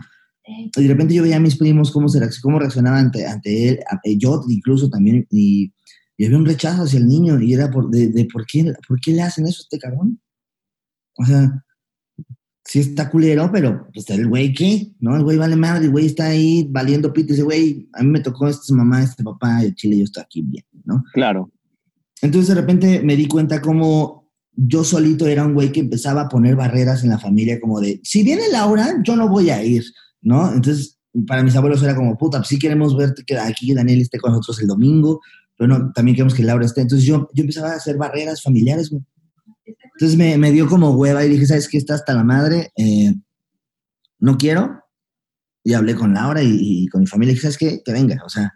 y 0.46 0.82
de 0.82 0.88
repente 0.88 1.14
yo 1.14 1.22
veía 1.22 1.36
a 1.36 1.40
mis 1.40 1.56
primos 1.56 1.90
cómo, 1.90 2.08
se, 2.08 2.20
cómo 2.42 2.58
reaccionaban 2.58 3.06
ante, 3.06 3.26
ante 3.26 3.68
él, 3.68 3.80
eh, 4.04 4.16
yo 4.16 4.42
incluso 4.48 4.88
también, 4.88 5.26
y, 5.30 5.72
y 6.16 6.24
había 6.26 6.38
un 6.38 6.46
rechazo 6.46 6.82
hacia 6.84 6.98
el 6.98 7.08
niño, 7.08 7.40
y 7.40 7.52
era 7.54 7.70
por, 7.70 7.90
de, 7.90 8.08
de 8.08 8.24
por, 8.26 8.46
qué, 8.46 8.72
por 8.86 9.00
qué 9.00 9.12
le 9.12 9.22
hacen 9.22 9.46
eso 9.46 9.60
a 9.60 9.64
este 9.64 9.78
cabrón. 9.78 10.20
O 11.16 11.24
sea, 11.24 11.64
sí 12.64 12.78
está 12.80 13.10
culero, 13.10 13.50
pero 13.52 13.88
pues 13.92 14.08
el 14.10 14.28
güey, 14.28 14.54
¿qué? 14.54 14.92
¿No? 15.00 15.16
El 15.16 15.24
güey 15.24 15.36
vale 15.36 15.56
madre, 15.56 15.86
el 15.86 15.90
güey 15.90 16.06
está 16.06 16.26
ahí 16.26 16.68
valiendo 16.70 17.12
pito, 17.12 17.32
dice, 17.32 17.42
güey, 17.42 17.88
a 17.94 18.02
mí 18.02 18.10
me 18.10 18.20
tocó 18.20 18.46
esta 18.48 18.72
mamá, 18.74 19.02
este 19.02 19.24
papá, 19.24 19.62
de 19.62 19.74
Chile, 19.74 19.98
yo 19.98 20.04
estoy 20.04 20.22
aquí 20.22 20.42
bien, 20.42 20.64
¿no? 20.84 21.02
Claro. 21.12 21.50
Entonces 22.22 22.54
de 22.54 22.60
repente 22.60 23.02
me 23.02 23.16
di 23.16 23.26
cuenta 23.26 23.60
como 23.60 24.19
yo 24.54 24.84
solito 24.84 25.26
era 25.26 25.44
un 25.44 25.54
güey 25.54 25.72
que 25.72 25.80
empezaba 25.80 26.22
a 26.22 26.28
poner 26.28 26.56
barreras 26.56 27.02
en 27.02 27.10
la 27.10 27.18
familia, 27.18 27.60
como 27.60 27.80
de, 27.80 28.00
si 28.02 28.22
viene 28.22 28.42
Laura, 28.50 28.96
yo 29.02 29.16
no 29.16 29.28
voy 29.28 29.50
a 29.50 29.62
ir, 29.62 29.84
¿no? 30.20 30.52
Entonces 30.52 31.00
para 31.26 31.42
mis 31.42 31.56
abuelos 31.56 31.82
era 31.82 31.94
como, 31.94 32.16
puta, 32.16 32.38
pues 32.38 32.48
sí 32.48 32.58
queremos 32.58 32.96
verte 32.96 33.24
que 33.24 33.36
aquí 33.36 33.74
Daniel 33.74 34.00
esté 34.00 34.18
con 34.18 34.32
nosotros 34.32 34.60
el 34.60 34.68
domingo, 34.68 35.20
pero 35.56 35.68
no, 35.68 35.92
también 35.92 36.14
queremos 36.14 36.34
que 36.34 36.42
Laura 36.42 36.64
esté. 36.64 36.82
Entonces 36.82 37.06
yo, 37.06 37.28
yo 37.34 37.42
empezaba 37.42 37.70
a 37.70 37.76
hacer 37.76 37.96
barreras 37.96 38.42
familiares, 38.42 38.90
güey. 38.90 39.02
Entonces 39.66 40.16
me, 40.16 40.38
me 40.38 40.52
dio 40.52 40.68
como 40.68 40.92
hueva 40.92 41.24
y 41.24 41.28
dije, 41.28 41.46
¿sabes 41.46 41.68
qué? 41.68 41.78
Está 41.78 41.94
hasta 41.94 42.14
la 42.14 42.24
madre, 42.24 42.72
eh, 42.76 43.14
no 44.18 44.38
quiero. 44.38 44.82
Y 45.62 45.74
hablé 45.74 45.94
con 45.94 46.14
Laura 46.14 46.42
y, 46.42 46.56
y 46.58 46.88
con 46.88 47.02
mi 47.02 47.06
familia 47.06 47.32
y 47.32 47.34
dije, 47.34 47.42
¿sabes 47.42 47.58
qué? 47.58 47.82
Que 47.84 47.92
venga, 47.92 48.22
o 48.24 48.28
sea, 48.28 48.52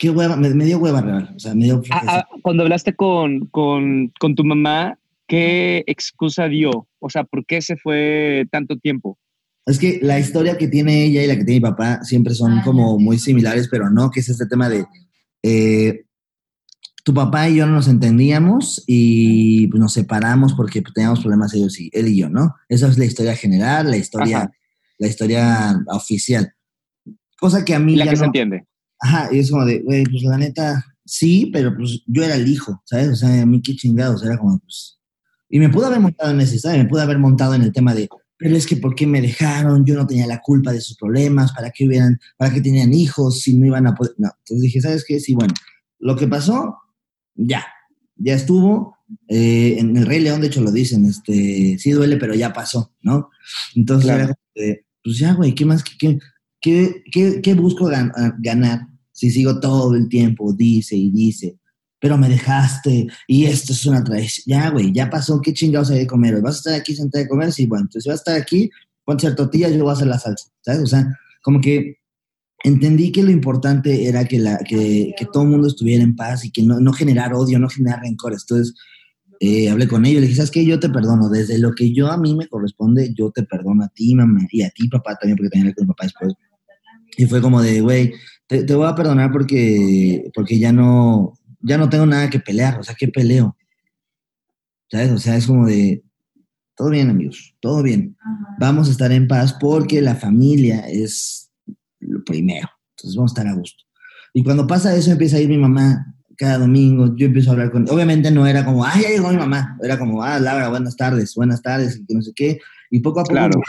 qué 0.00 0.08
hueva, 0.08 0.34
me, 0.34 0.48
me 0.54 0.64
dio 0.64 0.78
hueva 0.78 1.02
real, 1.02 1.30
o 1.36 1.38
sea, 1.38 1.54
me 1.54 1.64
dio... 1.64 1.82
Ah, 1.90 2.02
ah, 2.06 2.28
cuando 2.40 2.62
hablaste 2.62 2.96
con, 2.96 3.46
con, 3.48 4.10
con 4.18 4.34
tu 4.34 4.44
mamá, 4.44 4.98
¿qué 5.28 5.84
excusa 5.86 6.48
dio? 6.48 6.88
O 7.00 7.10
sea, 7.10 7.24
¿por 7.24 7.44
qué 7.44 7.60
se 7.60 7.76
fue 7.76 8.46
tanto 8.50 8.78
tiempo? 8.78 9.18
Es 9.66 9.78
que 9.78 10.00
la 10.02 10.18
historia 10.18 10.56
que 10.56 10.68
tiene 10.68 11.04
ella 11.04 11.22
y 11.22 11.26
la 11.26 11.36
que 11.36 11.44
tiene 11.44 11.60
mi 11.60 11.70
papá 11.70 12.02
siempre 12.02 12.34
son 12.34 12.62
como 12.62 12.98
muy 12.98 13.18
similares, 13.18 13.68
pero 13.70 13.90
no, 13.90 14.10
que 14.10 14.20
es 14.20 14.30
este 14.30 14.46
tema 14.46 14.70
de 14.70 14.86
eh, 15.42 16.06
tu 17.04 17.12
papá 17.12 17.50
y 17.50 17.56
yo 17.56 17.66
no 17.66 17.74
nos 17.74 17.86
entendíamos 17.88 18.82
y 18.86 19.68
pues, 19.68 19.80
nos 19.80 19.92
separamos 19.92 20.54
porque 20.54 20.80
pues, 20.80 20.94
teníamos 20.94 21.20
problemas 21.20 21.52
ellos 21.52 21.78
y 21.78 21.90
él 21.92 22.08
y 22.08 22.16
yo, 22.18 22.30
¿no? 22.30 22.54
Esa 22.70 22.88
es 22.88 22.96
la 22.96 23.04
historia 23.04 23.36
general, 23.36 23.90
la 23.90 23.98
historia, 23.98 24.38
Ajá. 24.38 24.52
la 24.98 25.08
historia 25.08 25.78
oficial. 25.88 26.54
Cosa 27.38 27.66
que 27.66 27.74
a 27.74 27.78
mí 27.78 27.96
La 27.96 28.06
ya 28.06 28.12
que 28.12 28.16
se 28.16 28.22
no- 28.22 28.26
entiende. 28.28 28.64
Ajá, 29.00 29.28
y 29.32 29.38
es 29.38 29.50
como 29.50 29.64
de, 29.64 29.80
güey, 29.80 30.04
pues 30.04 30.22
la 30.22 30.36
neta, 30.38 30.84
sí, 31.04 31.50
pero 31.52 31.74
pues 31.76 32.02
yo 32.06 32.22
era 32.22 32.34
el 32.36 32.46
hijo, 32.48 32.82
¿sabes? 32.84 33.08
O 33.08 33.16
sea, 33.16 33.42
a 33.42 33.46
mí 33.46 33.62
qué 33.62 33.74
chingados, 33.74 34.22
era 34.24 34.38
como, 34.38 34.58
pues... 34.58 34.98
Y 35.48 35.58
me 35.58 35.68
pude 35.68 35.86
haber 35.86 36.00
montado 36.00 36.30
en 36.30 36.40
ese, 36.40 36.58
¿sabes? 36.58 36.78
Me 36.78 36.88
pude 36.88 37.02
haber 37.02 37.18
montado 37.18 37.54
en 37.54 37.62
el 37.62 37.72
tema 37.72 37.92
de, 37.94 38.08
pero 38.36 38.56
es 38.56 38.66
que 38.66 38.76
¿por 38.76 38.94
qué 38.94 39.06
me 39.06 39.20
dejaron? 39.20 39.84
Yo 39.84 39.94
no 39.96 40.06
tenía 40.06 40.26
la 40.26 40.40
culpa 40.40 40.72
de 40.72 40.80
sus 40.80 40.96
problemas, 40.96 41.52
¿para 41.52 41.70
qué 41.70 41.86
hubieran, 41.86 42.18
para 42.36 42.52
qué 42.54 42.60
tenían 42.60 42.94
hijos 42.94 43.40
si 43.40 43.56
no 43.56 43.66
iban 43.66 43.86
a 43.86 43.94
poder? 43.94 44.14
No, 44.18 44.28
entonces 44.38 44.62
dije, 44.62 44.80
¿sabes 44.80 45.04
qué? 45.06 45.18
Sí, 45.18 45.34
bueno, 45.34 45.52
lo 45.98 46.14
que 46.14 46.28
pasó, 46.28 46.76
ya, 47.34 47.64
ya 48.16 48.34
estuvo. 48.34 48.96
Eh, 49.26 49.76
en 49.80 49.96
el 49.96 50.06
Rey 50.06 50.20
León, 50.20 50.40
de 50.40 50.46
hecho, 50.46 50.60
lo 50.60 50.70
dicen, 50.70 51.04
este, 51.04 51.76
sí 51.78 51.90
duele, 51.90 52.16
pero 52.16 52.32
ya 52.34 52.52
pasó, 52.52 52.92
¿no? 53.02 53.30
Entonces 53.74 54.04
Claro. 54.04 54.24
era 54.24 54.34
como 54.34 54.66
de, 54.66 54.86
pues 55.02 55.18
ya, 55.18 55.32
güey, 55.34 55.52
¿qué 55.54 55.64
más? 55.64 55.82
¿Qué, 55.82 56.18
qué, 56.60 57.40
qué, 57.42 57.54
busco 57.54 57.90
gan- 57.90 58.12
ganar 58.38 58.86
si 59.20 59.30
sigo 59.30 59.60
todo 59.60 59.94
el 59.94 60.08
tiempo, 60.08 60.54
dice 60.54 60.96
y 60.96 61.10
dice, 61.10 61.58
pero 62.00 62.16
me 62.16 62.30
dejaste 62.30 63.06
y 63.28 63.44
esto 63.44 63.74
es 63.74 63.84
una 63.84 64.02
traición? 64.02 64.44
Ya, 64.46 64.70
güey, 64.70 64.92
ya 64.94 65.10
pasó, 65.10 65.42
¿qué 65.42 65.52
chingados 65.52 65.90
hay 65.90 65.98
de 65.98 66.06
comer? 66.06 66.40
¿Vas 66.40 66.54
a 66.54 66.58
estar 66.58 66.74
aquí 66.74 66.94
sentada 66.94 67.26
a 67.26 67.28
comer? 67.28 67.52
Sí, 67.52 67.66
bueno, 67.66 67.82
entonces 67.82 68.04
si 68.04 68.08
vas 68.08 68.20
a 68.20 68.22
estar 68.22 68.40
aquí, 68.40 68.70
ponte 69.04 69.26
a 69.26 69.28
hacer 69.28 69.36
tortillas, 69.36 69.72
yo 69.72 69.82
voy 69.82 69.90
a 69.90 69.92
hacer 69.92 70.06
la 70.06 70.18
salsa, 70.18 70.48
¿sabes? 70.62 70.80
O 70.80 70.86
sea, 70.86 71.06
como 71.42 71.60
que 71.60 71.98
entendí 72.64 73.12
que 73.12 73.22
lo 73.22 73.30
importante 73.30 74.06
era 74.06 74.24
que, 74.24 74.38
la, 74.38 74.56
que, 74.56 75.12
que 75.18 75.26
todo 75.30 75.42
el 75.42 75.50
mundo 75.50 75.68
estuviera 75.68 76.02
en 76.02 76.16
paz 76.16 76.42
y 76.46 76.50
que 76.50 76.62
no, 76.62 76.80
no 76.80 76.94
generar 76.94 77.34
odio, 77.34 77.58
no 77.58 77.68
generar 77.68 78.00
rencores. 78.00 78.46
Entonces, 78.48 78.74
eh, 79.38 79.68
hablé 79.68 79.86
con 79.86 80.06
ellos, 80.06 80.22
le 80.22 80.28
dije, 80.28 80.36
¿sabes 80.36 80.50
qué? 80.50 80.64
Yo 80.64 80.80
te 80.80 80.88
perdono, 80.88 81.28
desde 81.28 81.58
lo 81.58 81.74
que 81.74 81.92
yo 81.92 82.10
a 82.10 82.16
mí 82.16 82.34
me 82.34 82.48
corresponde, 82.48 83.12
yo 83.12 83.30
te 83.30 83.42
perdono 83.42 83.84
a 83.84 83.88
ti, 83.88 84.14
mamá, 84.14 84.40
y 84.50 84.62
a 84.62 84.70
ti, 84.70 84.88
papá, 84.88 85.16
también, 85.16 85.36
porque 85.36 85.50
también 85.50 85.66
hablé 85.66 85.74
con 85.74 85.84
mi 85.84 85.88
papá 85.88 86.04
después. 86.04 86.32
Y 87.18 87.26
fue 87.26 87.42
como 87.42 87.60
de, 87.60 87.82
güey, 87.82 88.14
te, 88.50 88.64
te 88.64 88.74
voy 88.74 88.88
a 88.88 88.96
perdonar 88.96 89.30
porque, 89.30 90.28
porque 90.34 90.58
ya 90.58 90.72
no, 90.72 91.38
ya 91.60 91.78
no 91.78 91.88
tengo 91.88 92.04
nada 92.04 92.28
que 92.28 92.40
pelear, 92.40 92.80
o 92.80 92.82
sea, 92.82 92.96
¿qué 92.98 93.06
peleo? 93.06 93.56
¿Sabes? 94.90 95.12
O 95.12 95.18
sea, 95.18 95.36
es 95.36 95.46
como 95.46 95.68
de, 95.68 96.02
todo 96.74 96.90
bien, 96.90 97.10
amigos, 97.10 97.54
todo 97.60 97.80
bien. 97.80 98.16
Vamos 98.58 98.88
a 98.88 98.90
estar 98.90 99.12
en 99.12 99.28
paz 99.28 99.52
porque 99.52 100.02
la 100.02 100.16
familia 100.16 100.80
es 100.88 101.48
lo 102.00 102.24
primero. 102.24 102.68
Entonces 102.96 103.16
vamos 103.16 103.30
a 103.30 103.34
estar 103.40 103.46
a 103.46 103.56
gusto. 103.56 103.84
Y 104.34 104.42
cuando 104.42 104.66
pasa 104.66 104.96
eso, 104.96 105.12
empieza 105.12 105.36
a 105.36 105.40
ir 105.40 105.48
mi 105.48 105.58
mamá 105.58 106.12
cada 106.36 106.58
domingo. 106.58 107.14
Yo 107.16 107.26
empiezo 107.26 107.50
a 107.50 107.52
hablar 107.52 107.70
con. 107.70 107.88
Obviamente 107.88 108.32
no 108.32 108.48
era 108.48 108.64
como, 108.64 108.84
ah, 108.84 108.94
ya 109.00 109.10
llegó 109.10 109.28
mi 109.28 109.36
mamá. 109.36 109.78
Era 109.80 109.96
como, 109.96 110.24
ah, 110.24 110.40
Laura, 110.40 110.70
buenas 110.70 110.96
tardes, 110.96 111.36
buenas 111.36 111.62
tardes, 111.62 111.98
y 111.98 112.04
que 112.04 112.14
no 112.14 112.22
sé 112.22 112.32
qué. 112.34 112.58
Y 112.90 112.98
poco 112.98 113.20
a 113.20 113.22
poco 113.22 113.34
Claro. 113.34 113.60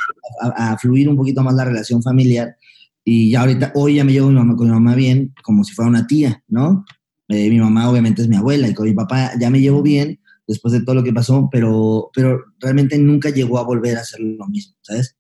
a, 0.42 0.72
a 0.72 0.78
fluir 0.80 1.08
un 1.08 1.18
poquito 1.18 1.44
más 1.44 1.54
la 1.54 1.66
relación 1.66 2.02
familiar. 2.02 2.56
Y 3.04 3.32
ya 3.32 3.42
ahorita, 3.42 3.72
hoy 3.76 3.96
ya 3.96 4.04
me 4.04 4.12
llevo 4.14 4.30
mi 4.30 4.36
mamá, 4.36 4.56
con 4.56 4.68
mi 4.68 4.74
mamá 4.74 4.96
bien, 4.96 5.34
como 5.44 5.64
si 5.64 5.74
fuera 5.74 5.90
una 5.90 6.08
tía, 6.08 6.44
¿no? 6.48 6.86
Eh, 7.28 7.50
mi 7.50 7.60
mamá 7.60 7.90
obviamente 7.90 8.22
es 8.22 8.28
mi 8.28 8.36
abuela 8.36 8.68
y 8.68 8.74
con 8.74 8.86
mi 8.86 8.94
papá 8.94 9.32
ya 9.40 9.50
me 9.50 9.62
llevo 9.62 9.82
bien 9.82 10.20
después 10.48 10.74
de 10.74 10.84
todo 10.84 10.96
lo 10.96 11.04
que 11.04 11.14
pasó, 11.14 11.50
pero, 11.52 12.10
pero 12.14 12.44
realmente 12.60 12.98
nunca 12.98 13.30
llegó 13.30 13.58
a 13.58 13.64
volver 13.64 13.98
a 13.98 14.02
hacer 14.02 14.20
lo 14.20 14.46
mismo, 14.48 14.76
¿sabes? 14.82 15.16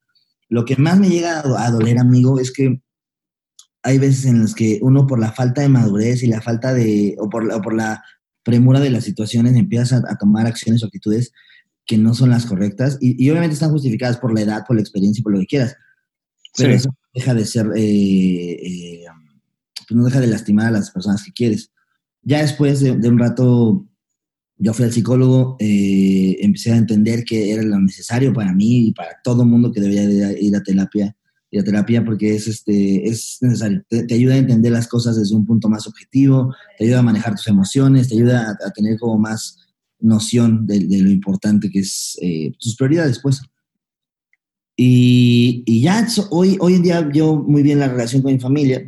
Lo 0.49 0.65
que 0.65 0.75
más 0.75 0.99
me 0.99 1.09
llega 1.09 1.39
a, 1.39 1.65
a 1.65 1.71
doler, 1.71 1.97
amigo, 1.99 2.39
es 2.39 2.51
que 2.51 2.81
hay 3.83 3.97
veces 3.97 4.25
en 4.25 4.41
las 4.41 4.53
que 4.53 4.79
uno 4.81 5.07
por 5.07 5.19
la 5.19 5.31
falta 5.31 5.61
de 5.61 5.69
madurez 5.69 6.21
y 6.23 6.27
la 6.27 6.41
falta 6.41 6.73
de, 6.73 7.15
o 7.17 7.29
por, 7.29 7.51
o 7.51 7.61
por 7.61 7.73
la 7.73 8.03
premura 8.43 8.79
de 8.79 8.89
las 8.89 9.05
situaciones, 9.05 9.55
empieza 9.55 9.97
a, 9.97 10.11
a 10.11 10.17
tomar 10.17 10.45
acciones 10.47 10.83
o 10.83 10.87
actitudes 10.87 11.31
que 11.85 11.97
no 11.97 12.13
son 12.13 12.29
las 12.29 12.45
correctas 12.45 12.97
y, 12.99 13.23
y 13.23 13.29
obviamente 13.29 13.53
están 13.53 13.71
justificadas 13.71 14.17
por 14.17 14.33
la 14.33 14.41
edad, 14.41 14.65
por 14.67 14.75
la 14.75 14.81
experiencia 14.81 15.21
y 15.21 15.23
por 15.23 15.33
lo 15.33 15.39
que 15.39 15.47
quieras. 15.47 15.75
Pero 16.57 16.69
Sí. 16.71 16.75
eso 16.77 16.89
deja 17.13 17.33
de 17.33 17.45
ser, 17.45 17.67
eh, 17.75 18.51
eh, 18.61 19.05
pues 19.87 19.97
no 19.97 20.05
deja 20.05 20.19
de 20.19 20.27
lastimar 20.27 20.67
a 20.67 20.71
las 20.71 20.91
personas 20.91 21.23
que 21.23 21.31
quieres. 21.33 21.71
Ya 22.23 22.41
después 22.41 22.79
de, 22.81 22.95
de 22.97 23.09
un 23.09 23.19
rato, 23.19 23.87
yo 24.57 24.73
fui 24.73 24.85
al 24.85 24.91
psicólogo, 24.93 25.57
eh, 25.59 26.37
empecé 26.41 26.71
a 26.71 26.77
entender 26.77 27.23
que 27.25 27.51
era 27.51 27.63
lo 27.63 27.79
necesario 27.79 28.31
para 28.33 28.53
mí 28.53 28.87
y 28.89 28.93
para 28.93 29.11
todo 29.23 29.43
mundo 29.45 29.71
que 29.71 29.81
debería 29.81 30.07
de 30.07 30.39
ir 30.39 30.55
a 30.55 30.61
terapia, 30.63 31.15
ir 31.49 31.61
a 31.61 31.63
terapia 31.63 32.05
porque 32.05 32.35
es, 32.35 32.47
este, 32.47 33.07
es 33.09 33.37
necesario. 33.41 33.83
Te, 33.89 34.03
te 34.03 34.13
ayuda 34.13 34.35
a 34.35 34.37
entender 34.37 34.71
las 34.71 34.87
cosas 34.87 35.17
desde 35.17 35.35
un 35.35 35.45
punto 35.45 35.67
más 35.67 35.87
objetivo, 35.87 36.53
te 36.77 36.85
ayuda 36.85 36.99
a 36.99 37.03
manejar 37.03 37.35
tus 37.35 37.47
emociones, 37.47 38.07
te 38.09 38.15
ayuda 38.15 38.49
a, 38.49 38.67
a 38.67 38.71
tener 38.71 38.97
como 38.99 39.17
más 39.17 39.57
noción 39.99 40.65
de, 40.67 40.79
de 40.87 40.99
lo 40.99 41.09
importante 41.11 41.69
que 41.69 41.79
es 41.79 42.17
eh, 42.21 42.51
tus 42.59 42.75
prioridades, 42.75 43.19
pues. 43.21 43.41
Y, 44.83 45.61
y 45.67 45.81
ya 45.81 46.07
so- 46.09 46.27
hoy, 46.31 46.57
hoy 46.59 46.73
en 46.73 46.81
día 46.81 47.07
yo 47.13 47.35
muy 47.35 47.61
bien 47.61 47.77
la 47.77 47.87
relación 47.87 48.23
con 48.23 48.33
mi 48.33 48.39
familia 48.39 48.79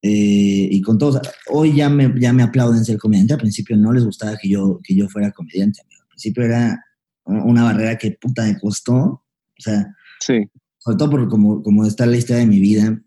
eh, 0.00 0.68
y 0.70 0.80
con 0.80 0.96
todos. 0.96 1.20
Hoy 1.50 1.74
ya 1.76 1.90
me, 1.90 2.10
ya 2.18 2.32
me 2.32 2.42
aplauden 2.42 2.82
ser 2.86 2.96
comediante. 2.96 3.34
Al 3.34 3.40
principio 3.40 3.76
no 3.76 3.92
les 3.92 4.02
gustaba 4.02 4.38
que 4.40 4.48
yo, 4.48 4.80
que 4.82 4.94
yo 4.94 5.10
fuera 5.10 5.30
comediante. 5.32 5.82
amigo. 5.82 6.00
Al 6.04 6.08
principio 6.08 6.44
era 6.44 6.82
una 7.26 7.64
barrera 7.64 7.98
que 7.98 8.12
puta 8.12 8.44
me 8.44 8.58
costó. 8.58 8.96
O 8.96 9.22
sea, 9.58 9.94
Sí. 10.20 10.48
sobre 10.78 10.96
todo 10.96 11.10
por 11.10 11.28
como, 11.28 11.62
como 11.62 11.84
está 11.84 12.06
la 12.06 12.16
historia 12.16 12.40
de 12.40 12.48
mi 12.48 12.58
vida. 12.58 12.98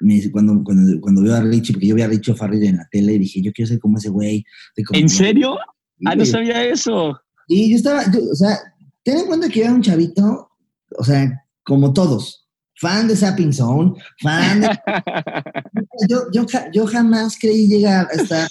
Me- 0.00 0.30
cuando, 0.30 0.62
cuando, 0.62 1.00
cuando 1.00 1.22
veo 1.22 1.34
a 1.34 1.40
Richie, 1.40 1.72
porque 1.72 1.88
yo 1.88 1.96
vi 1.96 2.02
a 2.02 2.06
Richie 2.08 2.34
Farrell 2.36 2.62
en 2.62 2.76
la 2.76 2.88
tele 2.88 3.14
y 3.14 3.18
dije, 3.18 3.42
yo 3.42 3.50
quiero 3.52 3.68
ser 3.68 3.80
como 3.80 3.98
ese 3.98 4.10
güey. 4.10 4.44
¿En 4.92 5.08
serio? 5.08 5.56
Ah, 6.04 6.14
no 6.14 6.24
sabía 6.24 6.64
eso. 6.66 7.20
Y 7.48 7.70
yo 7.72 7.76
estaba, 7.78 8.04
yo, 8.12 8.20
o 8.30 8.34
sea, 8.36 8.56
ten 9.02 9.18
en 9.18 9.26
cuenta 9.26 9.48
que 9.48 9.62
era 9.62 9.72
un 9.74 9.82
chavito, 9.82 10.50
o 10.96 11.02
sea, 11.02 11.44
como 11.68 11.92
todos, 11.92 12.48
fan 12.80 13.06
de 13.06 13.14
Sapping 13.14 13.52
Zone, 13.52 13.92
fan 14.22 14.62
de... 14.62 14.68
yo, 16.08 16.22
yo, 16.32 16.46
yo 16.72 16.86
jamás 16.86 17.36
creí 17.38 17.68
llegar 17.68 18.08
hasta... 18.12 18.48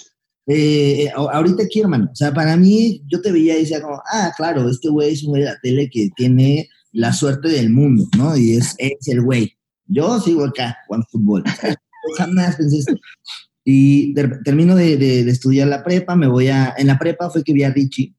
Eh, 0.50 1.02
eh, 1.04 1.12
ahorita 1.14 1.64
aquí, 1.64 1.80
hermano. 1.80 2.08
O 2.10 2.14
sea, 2.16 2.32
para 2.32 2.56
mí, 2.56 3.02
yo 3.06 3.20
te 3.20 3.32
veía 3.32 3.56
y 3.58 3.62
decía 3.62 3.82
como, 3.82 4.00
ah, 4.10 4.32
claro, 4.36 4.66
este 4.70 4.88
güey 4.88 5.12
es 5.12 5.22
un 5.24 5.30
güey 5.30 5.42
de 5.42 5.48
la 5.50 5.58
tele 5.60 5.90
que 5.90 6.08
tiene 6.16 6.70
la 6.92 7.12
suerte 7.12 7.48
del 7.48 7.68
mundo, 7.70 8.04
¿no? 8.16 8.34
Y 8.34 8.56
es, 8.56 8.74
es 8.78 9.08
el 9.08 9.20
güey. 9.20 9.52
Yo 9.86 10.18
sigo 10.20 10.44
acá 10.46 10.74
jugando 10.86 11.06
fútbol. 11.10 11.44
Yo 11.44 12.14
jamás 12.16 12.56
pensé 12.56 12.78
esto. 12.78 12.94
Y 13.64 14.14
de- 14.14 14.38
termino 14.42 14.74
de, 14.74 14.96
de- 14.96 15.24
de 15.24 15.30
estudiar 15.30 15.68
la 15.68 15.82
prepa, 15.84 16.16
me 16.16 16.26
voy 16.28 16.48
a... 16.48 16.72
En 16.78 16.86
la 16.86 16.98
prepa 16.98 17.28
fue 17.28 17.44
que 17.44 17.52
vi 17.52 17.64
a 17.64 17.70
Richie, 17.70 18.14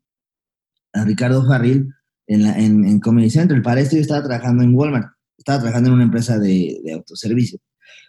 a 0.94 1.04
Ricardo 1.06 1.44
Farril, 1.48 1.88
en, 2.30 2.44
la, 2.44 2.58
en, 2.58 2.86
en 2.86 3.00
Comedy 3.00 3.30
Central. 3.30 3.62
Para 3.62 3.82
esto 3.82 3.96
yo 3.98 4.02
estaba 4.02 4.24
trabajando 4.24 4.64
en 4.64 4.74
Walmart. 4.74 5.08
Estaba 5.38 5.60
trabajando 5.60 5.90
en 5.90 5.96
una 5.96 6.04
empresa 6.04 6.40
de, 6.40 6.80
de 6.84 6.94
autoservicio. 6.94 7.60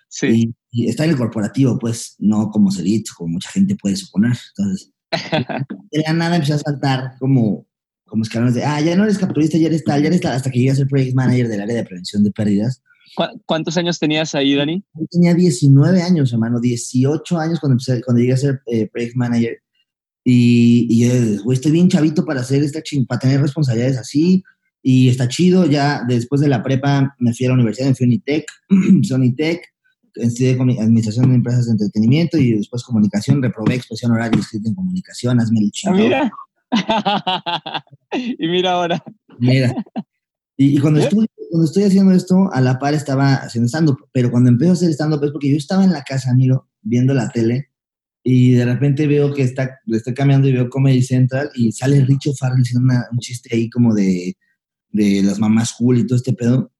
Sí. 0.08 0.26
Y, 0.70 0.82
y 0.84 0.88
está 0.88 1.04
en 1.04 1.10
el 1.10 1.16
corporativo, 1.16 1.78
pues, 1.78 2.16
no 2.18 2.50
como 2.50 2.70
se 2.70 2.82
dicho, 2.82 3.14
como 3.16 3.32
mucha 3.34 3.50
gente 3.50 3.76
puede 3.76 3.96
suponer. 3.96 4.32
Entonces, 4.56 4.92
de 5.90 6.02
la 6.06 6.12
nada 6.12 6.36
empecé 6.36 6.54
a 6.54 6.58
saltar 6.58 7.12
como, 7.18 7.66
como 8.04 8.22
escalones 8.24 8.54
de, 8.54 8.64
ah, 8.64 8.80
ya 8.80 8.96
no 8.96 9.04
eres 9.04 9.18
capturista, 9.18 9.56
ya 9.58 9.68
eres 9.68 9.84
tal, 9.84 10.00
ya 10.02 10.08
eres 10.08 10.20
tal, 10.20 10.32
hasta 10.32 10.50
que 10.50 10.58
llegué 10.58 10.70
a 10.72 10.74
ser 10.76 10.88
project 10.88 11.14
manager 11.14 11.48
del 11.48 11.60
área 11.60 11.76
de 11.76 11.84
prevención 11.84 12.22
de 12.24 12.32
pérdidas. 12.32 12.82
¿Cu- 13.16 13.40
¿Cuántos 13.46 13.76
años 13.76 13.98
tenías 13.98 14.34
ahí, 14.34 14.54
Dani? 14.54 14.84
Yo 14.94 15.06
tenía 15.10 15.34
19 15.34 16.02
años, 16.02 16.32
hermano, 16.32 16.60
18 16.60 17.38
años 17.38 17.60
cuando, 17.60 17.74
empecé, 17.74 18.02
cuando 18.02 18.20
llegué 18.20 18.32
a 18.34 18.36
ser 18.36 18.60
eh, 18.66 18.88
project 18.92 19.16
manager. 19.16 19.56
Y, 20.24 20.86
y 20.90 21.06
yo, 21.06 21.42
güey, 21.44 21.56
estoy 21.56 21.72
bien 21.72 21.88
chavito 21.88 22.24
para 22.24 22.40
hacer 22.40 22.62
esta 22.62 22.82
ching, 22.82 23.06
para 23.06 23.20
tener 23.20 23.40
responsabilidades 23.40 23.98
así. 23.98 24.42
Y 24.82 25.08
está 25.08 25.28
chido. 25.28 25.66
Ya 25.66 26.02
después 26.06 26.40
de 26.40 26.48
la 26.48 26.62
prepa 26.62 27.14
me 27.18 27.34
fui 27.34 27.46
a 27.46 27.50
la 27.50 27.54
universidad, 27.54 27.88
me 27.88 27.94
fui 27.94 28.04
a 28.04 28.08
Unitec, 28.08 28.46
Unitec, 29.14 29.62
estudié 30.14 30.52
administración 30.52 31.28
de 31.28 31.36
empresas 31.36 31.66
de 31.66 31.72
entretenimiento 31.72 32.38
y 32.38 32.52
después 32.52 32.82
comunicación, 32.82 33.42
reprobé 33.42 33.74
expresión 33.74 34.12
oral 34.12 34.30
y 34.34 34.40
escrita 34.40 34.68
en 34.68 34.74
comunicación, 34.74 35.40
hazme 35.40 35.60
el 35.60 35.70
chingado. 35.70 36.02
mira. 36.02 36.32
y 38.12 38.48
mira 38.48 38.72
ahora. 38.72 39.02
Mira. 39.38 39.74
Y, 40.56 40.76
y 40.76 40.78
cuando, 40.78 41.00
estuve, 41.00 41.26
cuando 41.50 41.64
estoy 41.64 41.84
haciendo 41.84 42.12
esto, 42.12 42.50
a 42.52 42.60
la 42.60 42.78
par 42.78 42.94
estaba 42.94 43.34
haciendo 43.36 43.68
stand-up, 43.68 44.08
pero 44.12 44.30
cuando 44.30 44.50
empiezo 44.50 44.72
a 44.72 44.74
hacer 44.74 44.90
stand-up 44.90 45.24
es 45.24 45.30
porque 45.32 45.50
yo 45.50 45.56
estaba 45.56 45.84
en 45.84 45.92
la 45.92 46.02
casa, 46.02 46.30
amigo, 46.30 46.68
viendo 46.82 47.14
la 47.14 47.30
tele, 47.30 47.69
y 48.22 48.52
de 48.52 48.64
repente 48.64 49.06
veo 49.06 49.32
que 49.32 49.42
está, 49.42 49.78
le 49.86 49.96
estoy 49.96 50.14
cambiando 50.14 50.48
y 50.48 50.52
veo 50.52 50.68
Comedy 50.68 51.02
Central, 51.02 51.50
y 51.54 51.72
sale 51.72 52.04
Richo 52.04 52.32
Farrell 52.34 52.60
haciendo 52.62 52.84
una- 52.84 53.06
un 53.12 53.18
chiste 53.18 53.54
ahí 53.54 53.70
como 53.70 53.94
de, 53.94 54.36
de 54.90 55.22
las 55.22 55.38
mamás 55.38 55.72
cool 55.78 55.98
y 55.98 56.06
todo 56.06 56.16
este 56.16 56.32
pedo, 56.32 56.70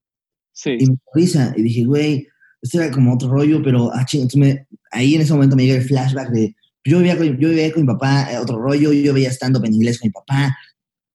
Sí. 0.53 0.77
y 0.79 0.87
me 0.87 0.97
risa, 1.15 1.55
y 1.57 1.63
dije, 1.63 1.85
güey, 1.85 2.27
esto 2.61 2.81
era 2.81 2.91
como 2.91 3.15
otro 3.15 3.31
rollo, 3.31 3.63
pero 3.63 3.91
ah, 3.95 4.05
ching, 4.05 4.23
entonces 4.23 4.41
me- 4.41 4.67
ahí 4.91 5.15
en 5.15 5.23
ese 5.23 5.33
momento 5.33 5.57
me 5.57 5.65
llega 5.65 5.79
el 5.79 5.85
flashback 5.87 6.31
de, 6.31 6.55
yo 6.85 6.99
vivía 6.99 7.17
con, 7.17 7.27
yo 7.39 7.49
vivía 7.49 7.73
con 7.73 7.83
mi 7.83 7.87
papá, 7.87 8.31
eh, 8.33 8.39
otro 8.39 8.59
rollo, 8.61 8.93
yo 8.93 9.15
veía 9.15 9.31
stand-up 9.31 9.65
en 9.65 9.75
inglés 9.75 9.99
con 9.99 10.09
mi 10.09 10.13
papá, 10.13 10.57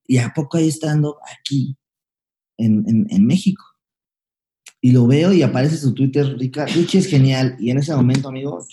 y 0.08 0.18
a 0.18 0.32
poco 0.34 0.58
hay 0.58 0.70
stand-up 0.70 1.16
aquí, 1.40 1.76
en, 2.58 2.84
en, 2.88 3.06
en 3.10 3.26
México. 3.26 3.64
Y 4.82 4.92
lo 4.92 5.08
veo 5.08 5.34
y 5.34 5.42
aparece 5.42 5.78
su 5.78 5.94
Twitter, 5.96 6.38
Rica, 6.38 6.66
Richie 6.68 7.00
es 7.00 7.08
genial. 7.08 7.56
Y 7.60 7.72
en 7.72 7.80
ese 7.80 7.96
momento, 7.96 8.30
amigo, 8.30 8.64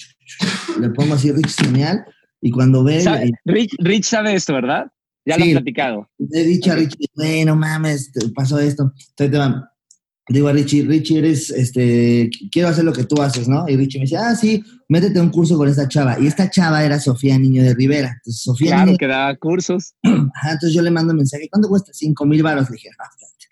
le 0.80 0.90
pongo 0.90 1.14
así, 1.14 1.30
Richie 1.32 1.46
es 1.48 1.56
genial. 1.56 2.04
Y 2.40 2.50
cuando 2.50 2.82
ve, 2.85 3.00
¿Sabe- 3.00 3.32
Rich, 3.44 3.74
Rich 3.78 4.04
sabe 4.04 4.35
esto, 4.35 4.52
¿verdad? 4.54 4.87
Ya 5.24 5.37
lo 5.38 5.44
Sí. 5.44 5.50
has 5.52 5.56
platicado. 5.58 6.11
le 6.18 6.40
he 6.40 6.44
dicho 6.44 6.72
a 6.72 6.74
Richie, 6.74 7.06
güey, 7.14 7.44
no 7.44 7.54
mames, 7.54 8.11
pasó 8.35 8.58
esto. 8.58 8.92
Entonces 9.16 9.62
te 10.26 10.35
digo 10.35 10.48
a 10.48 10.52
Richie, 10.52 10.82
Richie, 10.85 11.18
eres, 11.18 11.50
este, 11.50 12.28
quiero 12.50 12.68
hacer 12.68 12.85
lo 12.85 12.92
que 12.92 13.04
tú 13.04 13.20
haces, 13.22 13.48
¿no? 13.48 13.68
Y 13.68 13.76
Richie 13.76 13.98
me 13.98 14.04
dice, 14.04 14.16
ah, 14.16 14.35
sí, 14.35 14.62
métete 14.88 15.18
a 15.18 15.22
un 15.22 15.30
curso 15.30 15.56
con 15.56 15.68
esta 15.68 15.87
chava. 15.88 16.18
Y 16.18 16.26
esta 16.26 16.50
chava 16.50 16.85
era 16.85 16.98
Sofía 16.98 17.38
Niño 17.38 17.62
de 17.62 17.74
Rivera. 17.74 18.08
Entonces, 18.08 18.42
Sofía 18.42 18.70
Claro 18.70 18.87
Niño, 18.87 18.98
que 18.98 19.06
da 19.06 19.37
cursos. 19.37 19.94
ajá, 20.02 20.52
entonces 20.52 20.72
yo 20.74 20.82
le 20.82 20.90
mando 20.90 21.12
un 21.12 21.18
mensaje, 21.18 21.48
¿cuánto 21.50 21.68
cuesta? 21.68 21.92
Cinco 21.92 22.24
mil 22.26 22.42
baros. 22.42 22.68
Le 22.70 22.74
dije, 22.74 22.88
ah, 22.98 23.04
espérate, 23.11 23.44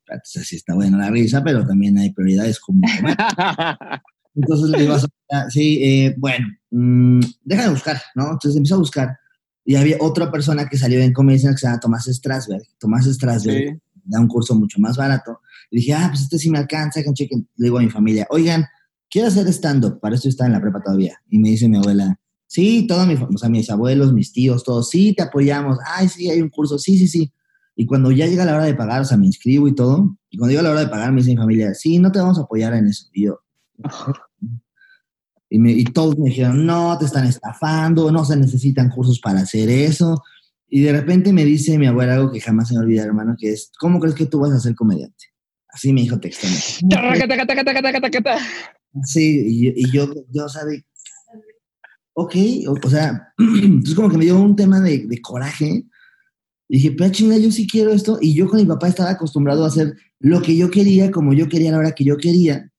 espérate, 0.00 0.22
o 0.24 0.30
sea, 0.30 0.42
sí 0.44 0.56
está 0.56 0.74
buena 0.74 0.98
la 0.98 1.10
risa, 1.10 1.42
pero 1.44 1.64
también 1.66 1.98
hay 1.98 2.12
prioridades 2.12 2.58
como. 2.58 2.80
Entonces 4.34 4.70
le 4.70 4.80
digo 4.80 4.94
a 4.94 5.50
sí, 5.50 5.78
eh, 5.82 6.14
bueno, 6.18 6.46
mm, 6.70 7.20
deja 7.44 7.64
de 7.64 7.70
buscar, 7.70 8.00
¿no? 8.14 8.24
Entonces 8.32 8.56
empezó 8.56 8.76
a 8.76 8.78
buscar. 8.78 9.16
Y 9.64 9.76
había 9.76 9.96
otra 10.00 10.30
persona 10.30 10.68
que 10.68 10.76
salió 10.76 11.00
en 11.00 11.12
Comedy 11.12 11.40
que 11.40 11.56
se 11.56 11.66
llama 11.66 11.78
Tomás 11.80 12.06
Strasberg. 12.06 12.62
Tomás 12.78 13.06
Strasberg 13.06 13.74
Sí. 13.74 13.80
da 14.04 14.20
un 14.20 14.26
curso 14.26 14.54
mucho 14.54 14.80
más 14.80 14.96
barato. 14.96 15.40
Y 15.70 15.76
dije, 15.76 15.94
ah, 15.94 16.08
pues 16.08 16.22
este 16.22 16.38
sí 16.38 16.50
me 16.50 16.58
alcanza, 16.58 17.02
que 17.02 17.12
chequen. 17.12 17.48
Le 17.56 17.66
digo 17.66 17.78
a 17.78 17.82
mi 17.82 17.90
familia, 17.90 18.26
oigan, 18.30 18.64
quiero 19.08 19.28
hacer 19.28 19.46
stand-up, 19.48 20.00
para 20.00 20.16
esto 20.16 20.28
está 20.28 20.46
en 20.46 20.52
la 20.52 20.60
prepa 20.60 20.82
todavía. 20.82 21.16
Y 21.28 21.38
me 21.38 21.50
dice 21.50 21.68
mi 21.68 21.76
abuela, 21.76 22.18
sí, 22.46 22.86
toda 22.88 23.06
mi 23.06 23.14
familia, 23.14 23.36
o 23.36 23.38
sea, 23.38 23.48
mis 23.48 23.70
abuelos, 23.70 24.12
mis 24.12 24.32
tíos, 24.32 24.64
todos, 24.64 24.90
sí, 24.90 25.14
te 25.14 25.22
apoyamos. 25.22 25.78
Ay, 25.86 26.08
sí, 26.08 26.28
hay 26.28 26.40
un 26.40 26.48
curso, 26.48 26.78
sí, 26.78 26.98
sí, 26.98 27.06
sí. 27.06 27.32
Y 27.76 27.86
cuando 27.86 28.10
ya 28.10 28.26
llega 28.26 28.44
la 28.44 28.54
hora 28.54 28.64
de 28.64 28.74
pagar, 28.74 29.02
o 29.02 29.04
sea, 29.04 29.16
me 29.16 29.26
inscribo 29.26 29.68
y 29.68 29.74
todo. 29.74 30.18
Y 30.28 30.38
cuando 30.38 30.50
llega 30.50 30.62
la 30.62 30.70
hora 30.70 30.80
de 30.80 30.88
pagar, 30.88 31.12
me 31.12 31.20
dice 31.20 31.30
mi 31.30 31.36
familia, 31.36 31.72
sí, 31.74 31.98
no 31.98 32.10
te 32.10 32.18
vamos 32.18 32.38
a 32.38 32.42
apoyar 32.42 32.74
en 32.74 32.88
eso. 32.88 33.06
Y 33.12 33.26
yo, 33.26 33.38
y, 35.50 35.58
me- 35.58 35.72
y 35.72 35.84
todos 35.84 36.18
me 36.18 36.30
dijeron, 36.30 36.64
no, 36.66 36.96
te 36.98 37.04
están 37.04 37.26
estafando, 37.26 38.10
no 38.10 38.24
se 38.24 38.36
necesitan 38.36 38.88
cursos 38.90 39.20
para 39.20 39.40
hacer 39.40 39.68
eso. 39.68 40.22
Y 40.68 40.80
de 40.80 40.92
repente 40.92 41.32
me 41.32 41.44
dice 41.44 41.78
mi 41.78 41.86
abuela 41.86 42.14
algo 42.14 42.32
que 42.32 42.40
jamás 42.40 42.68
se 42.68 42.74
me 42.74 42.80
olvida, 42.80 43.02
hermano, 43.04 43.34
que 43.38 43.50
es, 43.52 43.70
¿cómo 43.78 44.00
crees 44.00 44.14
que 44.16 44.26
tú 44.26 44.40
vas 44.40 44.52
a 44.52 44.60
ser 44.60 44.74
comediante? 44.74 45.26
Así 45.68 45.92
me 45.92 46.02
dijo 46.02 46.18
textualmente. 46.18 46.66
Sí, 49.04 49.42
y, 49.46 49.68
y 49.86 49.90
yo, 49.90 50.06
yo, 50.30 50.48
¿sabe? 50.48 50.84
Ok, 52.14 52.34
o, 52.68 52.74
o 52.82 52.90
sea, 52.90 53.28
entonces 53.38 53.94
como 53.94 54.10
que 54.10 54.18
me 54.18 54.24
dio 54.24 54.38
un 54.40 54.56
tema 54.56 54.80
de, 54.80 55.06
de 55.06 55.20
coraje. 55.20 55.84
Y 56.68 56.76
dije, 56.76 56.92
pero 56.92 57.10
chinga, 57.10 57.36
yo 57.36 57.50
sí 57.50 57.66
quiero 57.66 57.90
esto. 57.92 58.18
Y 58.20 58.34
yo 58.34 58.48
con 58.48 58.58
mi 58.60 58.66
papá 58.66 58.88
estaba 58.88 59.10
acostumbrado 59.10 59.64
a 59.64 59.68
hacer 59.68 59.94
lo 60.20 60.40
que 60.40 60.56
yo 60.56 60.70
quería, 60.70 61.10
como 61.10 61.34
yo 61.34 61.48
quería 61.48 61.68
a 61.70 61.72
la 61.72 61.78
hora 61.78 61.92
que 61.92 62.04
yo 62.04 62.16
quería. 62.16 62.70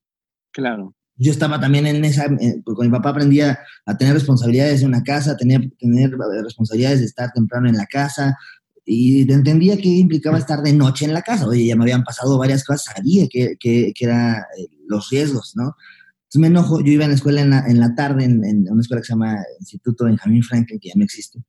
Claro. 0.54 0.96
Yo 1.16 1.32
estaba 1.32 1.60
también 1.60 1.86
en 1.86 2.04
esa, 2.06 2.26
eh, 2.26 2.62
pues, 2.64 2.76
con 2.76 2.88
mi 2.88 2.92
papá 2.92 3.10
aprendía 3.10 3.60
a 3.86 3.98
tener 3.98 4.14
responsabilidades 4.14 4.82
en 4.82 4.88
una 4.88 5.04
casa, 5.04 5.38
tenía 5.38 5.60
tener 5.78 6.12
eh, 6.12 6.42
responsabilidades 6.44 7.00
de 7.00 7.06
estar 7.06 7.32
temprano 7.34 7.68
en 7.68 7.76
la 7.76 7.86
casa, 7.86 8.36
y 8.86 9.32
entendía 9.32 9.78
que 9.78 9.88
implicaba 9.88 10.38
estar 10.38 10.62
de 10.62 10.74
noche 10.74 11.06
en 11.06 11.14
la 11.14 11.22
casa. 11.22 11.48
Oye, 11.48 11.66
ya 11.68 11.76
me 11.76 11.84
habían 11.84 12.04
pasado 12.04 12.38
varias 12.38 12.64
cosas, 12.64 12.94
sabía 12.96 13.28
que, 13.30 13.56
que, 13.60 13.94
que 13.96 14.06
eran 14.06 14.38
eh, 14.58 14.68
los 14.88 15.10
riesgos, 15.10 15.54
¿no? 15.56 15.76
Entonces 16.24 16.42
me 16.42 16.48
enojo, 16.48 16.82
yo 16.82 16.92
iba 16.92 17.06
a 17.06 17.08
la 17.08 17.14
escuela 17.14 17.42
en 17.42 17.52
la, 17.52 17.60
en 17.68 17.80
la 17.80 17.96
tarde, 17.96 18.26
en, 18.26 18.44
en, 18.44 18.70
una 18.70 18.82
escuela 18.82 19.02
que 19.02 19.06
se 19.06 19.14
llama 19.14 19.38
Instituto 19.60 20.06
Benjamín 20.06 20.44
Franklin, 20.44 20.80
que 20.80 20.90
ya 20.90 20.96
no 20.96 21.04
existe, 21.04 21.40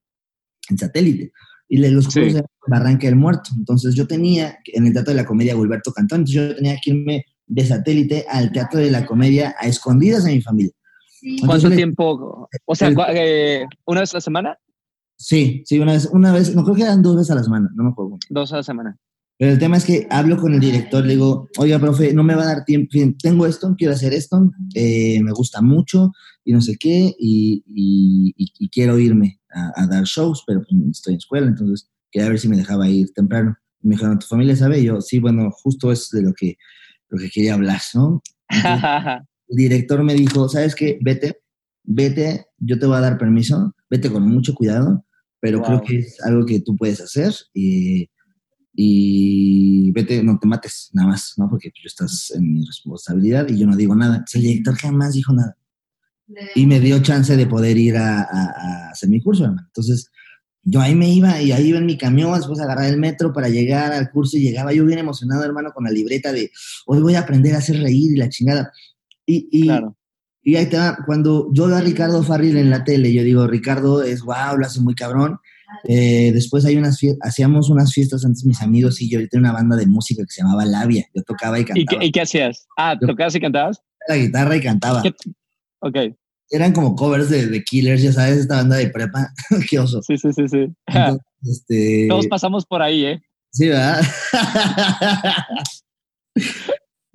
en 0.68 0.78
satélite. 0.78 1.32
Y 1.68 1.78
los 1.78 2.04
cursos 2.04 2.24
Sí. 2.24 2.34
de 2.34 2.44
Barranca 2.68 3.06
del 3.06 3.16
Muerto. 3.16 3.50
Entonces 3.56 3.94
yo 3.94 4.06
tenía, 4.06 4.58
en 4.66 4.86
el 4.86 4.92
Teatro 4.92 5.14
de 5.14 5.22
la 5.22 5.26
Comedia 5.26 5.56
Gilberto 5.56 5.92
Cantón, 5.92 6.20
entonces 6.20 6.50
yo 6.50 6.54
tenía 6.54 6.76
que 6.82 6.90
irme 6.90 7.24
de 7.46 7.66
satélite 7.66 8.24
al 8.28 8.52
Teatro 8.52 8.80
de 8.80 8.90
la 8.90 9.06
Comedia 9.06 9.54
a 9.58 9.66
escondidas 9.66 10.24
de 10.24 10.32
mi 10.34 10.40
familia. 10.42 10.72
¿Cuánto 11.40 11.56
Entonces, 11.56 11.76
tiempo? 11.76 12.48
O 12.66 12.74
sea, 12.74 12.92
eh, 13.14 13.64
¿una 13.86 14.00
vez 14.00 14.12
a 14.12 14.16
la 14.18 14.20
semana? 14.20 14.58
Sí, 15.16 15.62
sí, 15.64 15.78
una 15.78 15.92
vez, 15.92 16.08
una 16.12 16.32
vez, 16.32 16.54
no 16.54 16.64
creo 16.64 16.74
que 16.76 16.82
eran 16.82 17.02
dos 17.02 17.16
veces 17.16 17.30
a 17.30 17.36
la 17.36 17.44
semana, 17.44 17.68
no 17.74 17.84
me 17.84 17.90
acuerdo. 17.90 18.18
Dos 18.28 18.52
a 18.52 18.56
la 18.56 18.62
semana. 18.62 18.96
Pero 19.38 19.52
el 19.52 19.58
tema 19.58 19.76
es 19.76 19.84
que 19.84 20.06
hablo 20.10 20.36
con 20.36 20.54
el 20.54 20.60
director, 20.60 21.04
le 21.04 21.14
digo, 21.14 21.48
oiga, 21.58 21.78
profe, 21.78 22.12
no 22.14 22.22
me 22.22 22.34
va 22.36 22.42
a 22.42 22.46
dar 22.46 22.64
tiempo, 22.64 22.90
tengo 23.20 23.46
esto, 23.46 23.74
quiero 23.76 23.92
hacer 23.94 24.12
esto, 24.12 24.50
eh, 24.74 25.20
me 25.22 25.32
gusta 25.32 25.60
mucho 25.60 26.12
y 26.44 26.52
no 26.52 26.60
sé 26.60 26.76
qué, 26.78 27.14
y, 27.18 27.64
y- 27.66 28.32
y- 28.36 28.52
y 28.58 28.68
quiero 28.68 28.98
irme 28.98 29.40
a, 29.52 29.82
a 29.82 29.86
dar 29.88 30.04
shows, 30.04 30.44
pero 30.46 30.60
pues, 30.60 30.80
estoy 30.90 31.14
en 31.14 31.18
escuela, 31.18 31.46
entonces 31.48 31.90
quería 32.12 32.28
ver 32.28 32.38
si 32.38 32.48
me 32.48 32.56
dejaba 32.56 32.88
ir 32.88 33.12
temprano. 33.12 33.56
Me 33.80 33.96
dijeron, 33.96 34.18
¿tu 34.18 34.26
familia 34.26 34.54
sabe? 34.56 34.78
Y 34.80 34.84
yo, 34.84 35.00
sí, 35.00 35.18
bueno, 35.18 35.50
justo 35.50 35.90
es 35.90 36.08
de 36.10 36.22
lo 36.22 36.32
que, 36.32 36.56
lo 37.14 37.20
que 37.20 37.30
quería 37.30 37.54
hablar, 37.54 37.80
¿no? 37.94 38.22
Entonces, 38.48 38.84
el 39.48 39.56
director 39.56 40.02
me 40.04 40.14
dijo, 40.14 40.48
¿sabes 40.48 40.74
qué? 40.74 40.98
Vete, 41.02 41.40
vete, 41.82 42.46
yo 42.58 42.78
te 42.78 42.86
voy 42.86 42.96
a 42.96 43.00
dar 43.00 43.18
permiso, 43.18 43.74
vete 43.90 44.10
con 44.10 44.22
mucho 44.28 44.54
cuidado, 44.54 45.04
pero 45.40 45.58
Wow. 45.58 45.66
creo 45.66 45.82
que 45.82 45.98
es 45.98 46.20
algo 46.24 46.44
que 46.46 46.60
tú 46.60 46.76
puedes 46.76 47.00
hacer 47.00 47.32
y, 47.52 48.08
y 48.74 49.90
vete, 49.92 50.22
no 50.22 50.38
te 50.38 50.46
mates, 50.48 50.90
nada 50.92 51.08
más, 51.08 51.34
¿no? 51.36 51.48
Porque 51.48 51.70
tú 51.70 51.80
estás 51.84 52.32
en 52.34 52.52
mi 52.52 52.64
responsabilidad 52.64 53.48
y 53.48 53.58
yo 53.58 53.66
no 53.66 53.76
digo 53.76 53.94
nada. 53.94 54.14
Entonces, 54.16 54.36
el 54.36 54.42
director 54.42 54.74
jamás 54.76 55.12
dijo 55.14 55.32
nada 55.32 55.56
y 56.54 56.66
me 56.66 56.80
dio 56.80 57.00
chance 57.02 57.36
de 57.36 57.46
poder 57.46 57.76
ir 57.76 57.96
a, 57.96 58.22
a- 58.22 58.24
a 58.56 58.90
hacer 58.90 59.08
mi 59.10 59.20
curso, 59.22 59.44
hermano. 59.44 59.66
Entonces, 59.66 60.10
yo 60.64 60.80
ahí 60.80 60.94
me 60.94 61.08
iba 61.08 61.40
y 61.40 61.52
ahí 61.52 61.68
iba 61.68 61.78
en 61.78 61.86
mi 61.86 61.98
camión, 61.98 62.34
después 62.34 62.60
agarrar 62.60 62.86
el 62.86 62.98
metro 62.98 63.32
para 63.32 63.48
llegar 63.48 63.92
al 63.92 64.10
curso 64.10 64.36
y 64.36 64.42
llegaba 64.42 64.72
yo 64.72 64.84
bien 64.86 64.98
emocionado, 64.98 65.44
hermano, 65.44 65.72
con 65.72 65.84
la 65.84 65.90
libreta 65.90 66.32
de 66.32 66.50
hoy 66.86 67.00
voy 67.00 67.14
a 67.14 67.20
aprender 67.20 67.54
a 67.54 67.58
hacer 67.58 67.80
reír 67.80 68.12
y 68.12 68.16
la 68.16 68.28
chingada. 68.28 68.72
Y, 69.26 69.48
y, 69.50 69.62
claro. 69.64 69.96
y 70.42 70.56
ahí 70.56 70.66
te 70.66 70.78
va, 70.78 70.98
cuando 71.06 71.50
yo 71.52 71.66
veo 71.66 71.76
a 71.76 71.80
Ricardo 71.80 72.22
Farril 72.22 72.56
en 72.56 72.70
la 72.70 72.84
tele, 72.84 73.12
yo 73.12 73.22
digo, 73.22 73.46
Ricardo 73.46 74.02
es 74.02 74.22
wow, 74.22 74.56
lo 74.58 74.66
hace 74.66 74.80
muy 74.80 74.94
cabrón. 74.94 75.38
Eh, 75.88 76.30
después 76.32 76.64
hay 76.64 76.76
unas 76.76 77.00
hacíamos 77.20 77.68
unas 77.68 77.92
fiestas 77.92 78.24
antes 78.24 78.44
mis 78.44 78.62
amigos 78.62 79.00
y 79.02 79.10
yo, 79.10 79.20
yo 79.20 79.28
tenía 79.28 79.50
una 79.50 79.58
banda 79.58 79.76
de 79.76 79.86
música 79.86 80.22
que 80.22 80.30
se 80.30 80.42
llamaba 80.42 80.64
Labia. 80.64 81.06
Yo 81.14 81.22
tocaba 81.22 81.58
y 81.58 81.62
¿Y 81.62 81.64
cantaba 81.64 82.00
qué, 82.00 82.06
y 82.06 82.12
qué 82.12 82.20
hacías? 82.20 82.66
Ah, 82.76 82.96
¿tocabas 82.98 83.34
y 83.34 83.40
cantabas? 83.40 83.82
la 84.08 84.16
guitarra 84.16 84.56
y 84.56 84.60
cantaba. 84.60 85.02
¿Qué? 85.02 85.14
Ok, 85.80 85.96
Eran 86.50 86.72
como 86.72 86.94
covers 86.94 87.30
de, 87.30 87.46
de 87.46 87.64
Killers, 87.64 88.02
ya 88.02 88.12
sabes, 88.12 88.38
esta 88.38 88.56
banda 88.56 88.76
de 88.76 88.88
prepa. 88.88 89.32
Qué 89.70 89.78
oso. 89.78 90.02
sí, 90.02 90.18
sí, 90.18 90.32
sí, 90.32 90.48
sí. 90.48 90.74
Entonces, 90.86 91.20
este, 91.42 92.06
Todos 92.08 92.26
pasamos 92.26 92.66
por 92.66 92.82
ahí, 92.82 93.04
¿eh? 93.04 93.22
Sí, 93.50 93.68
¿verdad? 93.68 94.02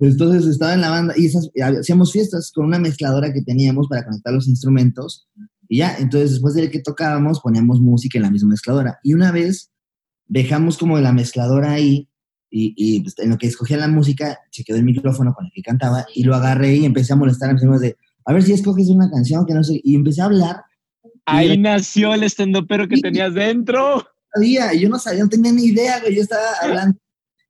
Entonces 0.00 0.46
estaba 0.46 0.72
en 0.72 0.80
la 0.80 0.88
banda 0.88 1.14
y 1.16 1.26
esas, 1.26 1.50
hacíamos 1.78 2.12
fiestas 2.12 2.50
con 2.54 2.64
una 2.64 2.78
mezcladora 2.78 3.32
que 3.34 3.42
teníamos 3.42 3.86
para 3.88 4.04
conectar 4.04 4.32
los 4.32 4.48
instrumentos 4.48 5.28
y 5.68 5.78
ya, 5.78 5.94
entonces 5.98 6.30
después 6.30 6.54
de 6.54 6.70
que 6.70 6.80
tocábamos 6.80 7.40
poníamos 7.40 7.80
música 7.80 8.18
en 8.18 8.22
la 8.22 8.30
misma 8.30 8.48
mezcladora 8.48 8.98
y 9.02 9.12
una 9.12 9.30
vez 9.30 9.70
dejamos 10.26 10.78
como 10.78 10.98
la 10.98 11.12
mezcladora 11.12 11.72
ahí 11.72 12.08
y, 12.50 12.72
y, 12.76 13.00
pues, 13.02 13.18
en 13.18 13.28
lo 13.30 13.36
que 13.36 13.46
escogía 13.46 13.76
la 13.76 13.88
música 13.88 14.38
se 14.50 14.64
quedó 14.64 14.78
el 14.78 14.84
micrófono 14.84 15.34
con 15.34 15.44
el 15.44 15.52
que 15.54 15.62
cantaba 15.62 16.06
y 16.14 16.24
lo 16.24 16.34
agarré 16.34 16.76
y 16.76 16.86
empecé 16.86 17.12
a 17.12 17.16
molestar 17.16 17.50
a 17.50 17.52
mis 17.52 17.62
amigos 17.62 17.82
de 17.82 17.96
a 18.24 18.32
ver 18.32 18.42
si 18.42 18.52
escoges 18.52 18.88
una 18.88 19.10
canción 19.10 19.46
que 19.46 19.54
no 19.54 19.64
sé 19.64 19.80
y 19.82 19.94
empecé 19.94 20.22
a 20.22 20.26
hablar 20.26 20.64
Ahí 21.26 21.58
nació 21.58 22.14
el 22.14 22.24
estandopero 22.24 22.88
que 22.88 23.00
tenías 23.00 23.34
dentro. 23.34 24.04
sabía, 24.34 24.74
y 24.74 24.80
yo 24.80 24.88
no 24.88 24.98
sabía, 24.98 25.22
no 25.22 25.28
tenía 25.28 25.52
ni 25.52 25.64
idea, 25.64 26.00
güey, 26.00 26.16
yo 26.16 26.22
estaba 26.22 26.42
hablando. 26.62 26.98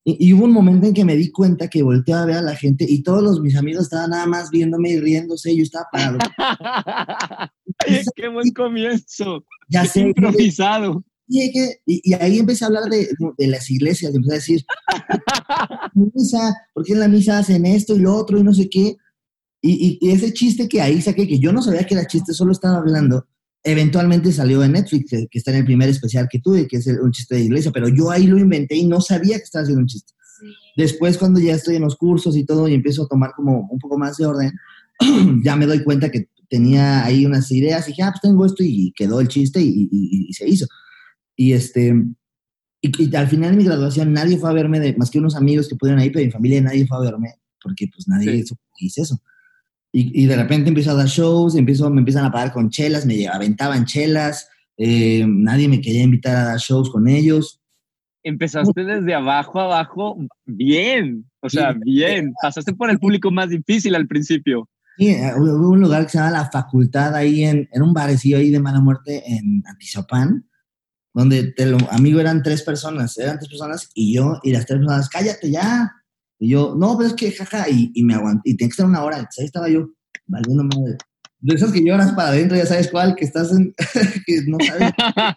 Y, 0.04 0.28
y 0.28 0.32
hubo 0.32 0.44
un 0.44 0.52
momento 0.52 0.86
en 0.86 0.94
que 0.94 1.04
me 1.04 1.16
di 1.16 1.30
cuenta 1.30 1.68
que 1.68 1.82
volteé 1.82 2.14
a 2.14 2.24
ver 2.24 2.36
a 2.36 2.42
la 2.42 2.56
gente 2.56 2.86
y 2.88 3.02
todos 3.02 3.22
los, 3.22 3.40
mis 3.40 3.56
amigos 3.56 3.84
estaban 3.84 4.10
nada 4.10 4.26
más 4.26 4.50
viéndome 4.50 4.90
y 4.90 5.00
riéndose, 5.00 5.52
y 5.52 5.58
yo 5.58 5.62
estaba 5.62 5.86
parado. 5.92 6.18
Qué 8.16 8.28
buen 8.28 8.50
comienzo. 8.52 9.44
Ya 9.68 9.84
sé, 9.84 10.00
improvisado. 10.00 11.04
y, 11.28 11.42
y, 11.86 12.10
y 12.10 12.14
ahí 12.14 12.38
empecé 12.38 12.64
a 12.64 12.68
hablar 12.68 12.84
de, 12.84 13.08
de 13.36 13.46
las 13.46 13.70
iglesias, 13.70 14.14
empecé 14.14 14.32
a 14.32 14.36
decir, 14.36 14.64
misa, 15.94 16.54
¿por 16.74 16.84
qué 16.84 16.94
en 16.94 17.00
la 17.00 17.08
misa 17.08 17.38
hacen 17.38 17.66
esto 17.66 17.94
y 17.94 18.00
lo 18.00 18.14
otro 18.14 18.38
y 18.38 18.42
no 18.42 18.54
sé 18.54 18.68
qué? 18.68 18.96
Y, 19.62 19.98
y, 20.00 20.08
y 20.08 20.10
ese 20.12 20.32
chiste 20.32 20.68
que 20.68 20.80
ahí 20.80 21.00
saqué, 21.02 21.28
que 21.28 21.38
yo 21.38 21.52
no 21.52 21.60
sabía 21.62 21.84
que 21.86 21.94
era 21.94 22.06
chiste, 22.06 22.32
solo 22.32 22.52
estaba 22.52 22.78
hablando, 22.78 23.26
eventualmente 23.62 24.32
salió 24.32 24.62
en 24.64 24.72
Netflix, 24.72 25.10
que, 25.10 25.26
que 25.30 25.38
está 25.38 25.50
en 25.50 25.58
el 25.58 25.64
primer 25.64 25.88
especial 25.90 26.28
que 26.30 26.38
tuve, 26.40 26.66
que 26.66 26.78
es 26.78 26.86
el- 26.86 27.00
un 27.00 27.10
chiste 27.12 27.34
de 27.34 27.42
iglesia, 27.44 27.70
pero 27.70 27.88
yo 27.88 28.10
ahí 28.10 28.26
lo 28.26 28.38
inventé 28.38 28.76
y 28.76 28.86
no 28.86 29.00
sabía 29.00 29.36
que 29.36 29.44
estaba 29.44 29.62
haciendo 29.64 29.82
un 29.82 29.86
chiste. 29.86 30.12
Después, 30.76 31.18
cuando 31.18 31.40
ya 31.40 31.54
estoy 31.54 31.76
en 31.76 31.82
los 31.82 31.96
cursos 31.96 32.36
y 32.36 32.44
todo 32.44 32.66
y 32.68 32.74
empiezo 32.74 33.02
a 33.04 33.08
tomar 33.08 33.32
como 33.36 33.68
un 33.70 33.78
poco 33.78 33.98
más 33.98 34.16
de 34.16 34.26
orden, 34.26 34.52
ya 35.44 35.56
me 35.56 35.66
doy 35.66 35.82
cuenta 35.84 36.10
que 36.10 36.28
tenía 36.48 37.04
ahí 37.04 37.26
unas 37.26 37.50
ideas 37.52 37.86
y 37.86 37.90
dije, 37.90 38.02
ah, 38.02 38.10
pues 38.12 38.22
tengo 38.22 38.46
esto 38.46 38.62
y 38.64 38.92
quedó 38.96 39.20
el 39.20 39.28
chiste 39.28 39.60
y, 39.60 39.88
y- 39.90 40.26
y 40.28 40.32
se 40.32 40.48
hizo. 40.48 40.66
Y 41.36 41.52
este, 41.52 41.94
y, 42.80 43.02
y 43.10 43.14
al 43.16 43.28
final 43.28 43.50
de 43.50 43.56
mi 43.58 43.64
graduación 43.64 44.12
nadie 44.12 44.38
fue 44.38 44.48
a 44.48 44.54
verme, 44.54 44.80
de, 44.80 44.96
más 44.96 45.10
que 45.10 45.18
unos 45.18 45.36
amigos 45.36 45.68
que 45.68 45.76
pudieron 45.76 46.02
ir, 46.02 46.12
pero 46.12 46.24
mi 46.24 46.30
familia 46.32 46.62
nadie 46.62 46.86
fue 46.86 46.96
a 46.96 47.00
verme, 47.00 47.34
porque 47.62 47.86
pues 47.94 48.08
nadie 48.08 48.40
Sí. 48.40 48.46
supo 48.46 48.62
que 48.78 48.86
hice 48.86 49.02
eso. 49.02 49.20
Y, 49.92 50.22
y 50.22 50.26
de 50.26 50.36
repente 50.36 50.68
empiezo 50.68 50.92
a 50.92 50.94
dar 50.94 51.08
shows, 51.08 51.56
empiezo, 51.56 51.90
me 51.90 52.00
empiezan 52.00 52.24
a 52.24 52.32
pagar 52.32 52.52
con 52.52 52.70
chelas, 52.70 53.06
me 53.06 53.26
aventaban 53.26 53.86
chelas, 53.86 54.48
eh, 54.76 55.24
nadie 55.26 55.68
me 55.68 55.80
quería 55.80 56.02
invitar 56.02 56.36
a 56.36 56.44
dar 56.44 56.58
shows 56.58 56.90
con 56.90 57.08
ellos. 57.08 57.60
Empezaste 58.22 58.84
desde 58.84 59.14
abajo 59.14 59.60
a 59.60 59.64
abajo 59.64 60.18
bien. 60.46 61.24
O 61.40 61.48
sea, 61.48 61.72
bien. 61.72 62.32
Pasaste 62.42 62.72
por 62.74 62.90
el 62.90 62.98
público 62.98 63.30
más 63.30 63.48
difícil 63.48 63.94
al 63.94 64.06
principio. 64.06 64.68
Sí, 64.96 65.08
eh, 65.08 65.32
hubo 65.36 65.54
hubo 65.54 65.70
un 65.70 65.80
lugar 65.80 66.04
que 66.04 66.10
se 66.10 66.18
llama 66.18 66.30
La 66.30 66.50
Facultad, 66.50 67.14
ahí 67.14 67.44
en, 67.44 67.68
en 67.72 67.82
un 67.82 67.92
barecillo 67.92 68.36
ahí 68.36 68.50
de 68.50 68.60
mala 68.60 68.80
muerte 68.80 69.22
en 69.26 69.62
Antizapán, 69.66 70.46
donde 71.14 71.52
te 71.52 71.66
lo, 71.66 71.78
amigo 71.90 72.20
eran 72.20 72.42
tres 72.42 72.62
personas, 72.62 73.16
eran 73.18 73.38
tres 73.38 73.48
personas 73.48 73.90
y 73.94 74.14
yo, 74.14 74.38
y 74.42 74.52
las 74.52 74.66
tres 74.66 74.78
personas, 74.78 75.08
cállate 75.08 75.50
ya. 75.50 75.90
Y 76.42 76.48
yo, 76.48 76.74
no, 76.74 76.96
pero 76.96 77.10
es 77.10 77.14
que 77.14 77.30
jaja, 77.30 77.68
y, 77.68 77.92
y 77.94 78.02
me 78.02 78.14
aguanté, 78.14 78.50
y 78.50 78.56
tenía 78.56 78.68
que 78.68 78.72
estar 78.72 78.86
una 78.86 79.04
hora, 79.04 79.18
entonces 79.18 79.40
ahí 79.40 79.46
estaba 79.46 79.68
yo, 79.68 79.90
valiendo 80.26 80.64
madre. 80.64 80.96
De 81.38 81.54
esas 81.54 81.70
que 81.70 81.84
lloras 81.84 82.12
para 82.12 82.30
adentro, 82.30 82.56
ya 82.56 82.66
sabes 82.66 82.88
cuál, 82.90 83.14
que 83.14 83.26
estás 83.26 83.52
en, 83.52 83.74
que 84.26 84.42
no 84.46 84.56
sabes, 84.66 84.90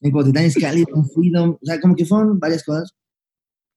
en 0.00 0.10
Cotitlán 0.10 0.46
Izcalli, 0.46 0.84
en 0.94 1.08
Freedom, 1.10 1.50
o 1.50 1.64
sea, 1.64 1.80
como 1.80 1.94
que 1.94 2.04
fueron 2.04 2.38
varias 2.40 2.64
cosas. 2.64 2.92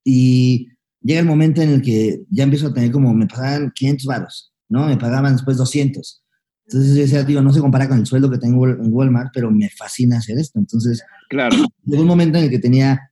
Y 0.04 0.70
llega 1.02 1.20
el 1.20 1.28
momento 1.28 1.62
en 1.62 1.70
el 1.70 1.82
que 1.84 2.22
ya 2.32 2.44
empiezo 2.44 2.68
a 2.68 2.74
tener 2.74 2.92
como, 2.92 3.14
me 3.14 3.28
pagaban 3.28 3.72
500 3.74 4.06
varos, 4.06 4.52
¿no? 4.70 4.88
Me 4.88 4.98
pagaban 4.98 5.34
después 5.34 5.58
200. 5.58 6.24
Entonces 6.66 6.96
yo 6.96 7.02
decía, 7.02 7.24
digo, 7.24 7.42
no 7.42 7.54
se 7.54 7.62
compara 7.62 7.88
con 7.88 8.00
el 8.00 8.06
sueldo 8.06 8.30
que 8.30 8.38
tengo 8.38 8.68
en 8.68 8.94
Walmart, 8.94 9.32
pero 9.34 9.52
me 9.52 9.70
fascina 9.70 10.18
hacer 10.18 10.38
esto. 10.40 10.58
Entonces 10.60 11.04
Claro. 11.30 11.56
llegó 11.86 12.02
un 12.02 12.08
momento 12.08 12.38
en 12.38 12.46
el 12.46 12.50
que 12.50 12.60
tenía 12.60 13.09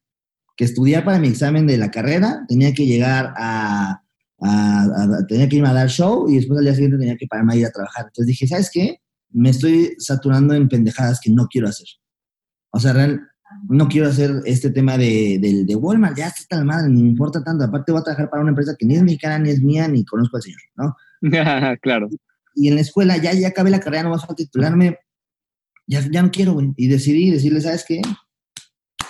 que 0.58 0.66
estudiar 0.66 1.06
para 1.06 1.20
mi 1.20 1.28
examen 1.30 1.66
de 1.68 1.78
la 1.78 1.92
carrera, 1.92 2.44
tenía 2.50 2.74
que 2.74 2.86
llegar 2.86 3.34
a, 3.38 4.02
a- 4.42 4.84
a- 4.84 5.28
tenía 5.28 5.48
que 5.48 5.56
irme 5.58 5.70
a 5.70 5.74
dar 5.74 5.88
show 5.90 6.28
y 6.30 6.36
después 6.36 6.58
al 6.60 6.66
día 6.66 6.74
siguiente 6.74 6.98
tenía 6.98 7.16
que 7.16 7.28
pararme 7.28 7.54
a 7.54 7.58
ir 7.58 7.66
a 7.66 7.72
trabajar. 7.72 8.06
Entonces 8.08 8.28
dije, 8.28 8.48
¿sabes 8.48 8.70
qué? 8.74 8.98
Me 9.32 9.50
estoy 9.52 9.94
saturando 10.00 10.54
en 10.54 10.68
pendejadas 10.68 11.20
que 11.22 11.32
no 11.32 11.48
quiero 11.48 11.68
hacer. 11.70 11.88
O 12.72 12.80
sea, 12.80 12.94
real, 12.94 13.22
no 13.70 13.88
quiero 13.88 14.08
hacer 14.10 14.32
este 14.46 14.70
tema 14.72 14.98
de, 14.98 15.38
de, 15.40 15.64
de 15.66 15.76
Walmart, 15.76 16.18
ya 16.18 16.28
está 16.28 16.58
tan 16.58 16.66
madre, 16.66 16.90
ni 16.90 17.04
me 17.04 17.10
importa 17.10 17.44
tanto. 17.44 17.64
Aparte 17.64 17.92
voy 17.92 18.02
a 18.02 18.04
trabajar 18.04 18.30
para 18.30 18.42
una 18.42 18.50
empresa 18.52 18.76
que 18.78 18.86
ni 18.86 18.96
es 18.96 19.04
mexicana, 19.04 19.40
ni 19.40 19.50
es 19.52 19.62
mía, 19.62 19.88
ni 19.88 20.04
conozco 20.06 20.38
al 20.38 20.44
señor, 20.44 20.60
¿no? 20.76 20.96
claro. 21.82 22.10
y 22.56 22.68
en 22.68 22.76
la 22.76 22.82
escuela 22.82 23.18
ya, 23.18 23.34
ya 23.34 23.48
acabé 23.50 23.70
la 23.70 23.80
carrera, 23.80 24.04
no 24.04 24.10
vas 24.12 24.24
a 24.30 24.34
titularme, 24.36 24.98
ya, 25.88 26.02
ya 26.12 26.22
no 26.24 26.32
quiero, 26.32 26.54
güey. 26.54 26.74
Y 26.78 26.88
decidí 26.88 27.30
decirle, 27.32 27.62
¿sabes 27.62 27.86
qué? 27.88 28.02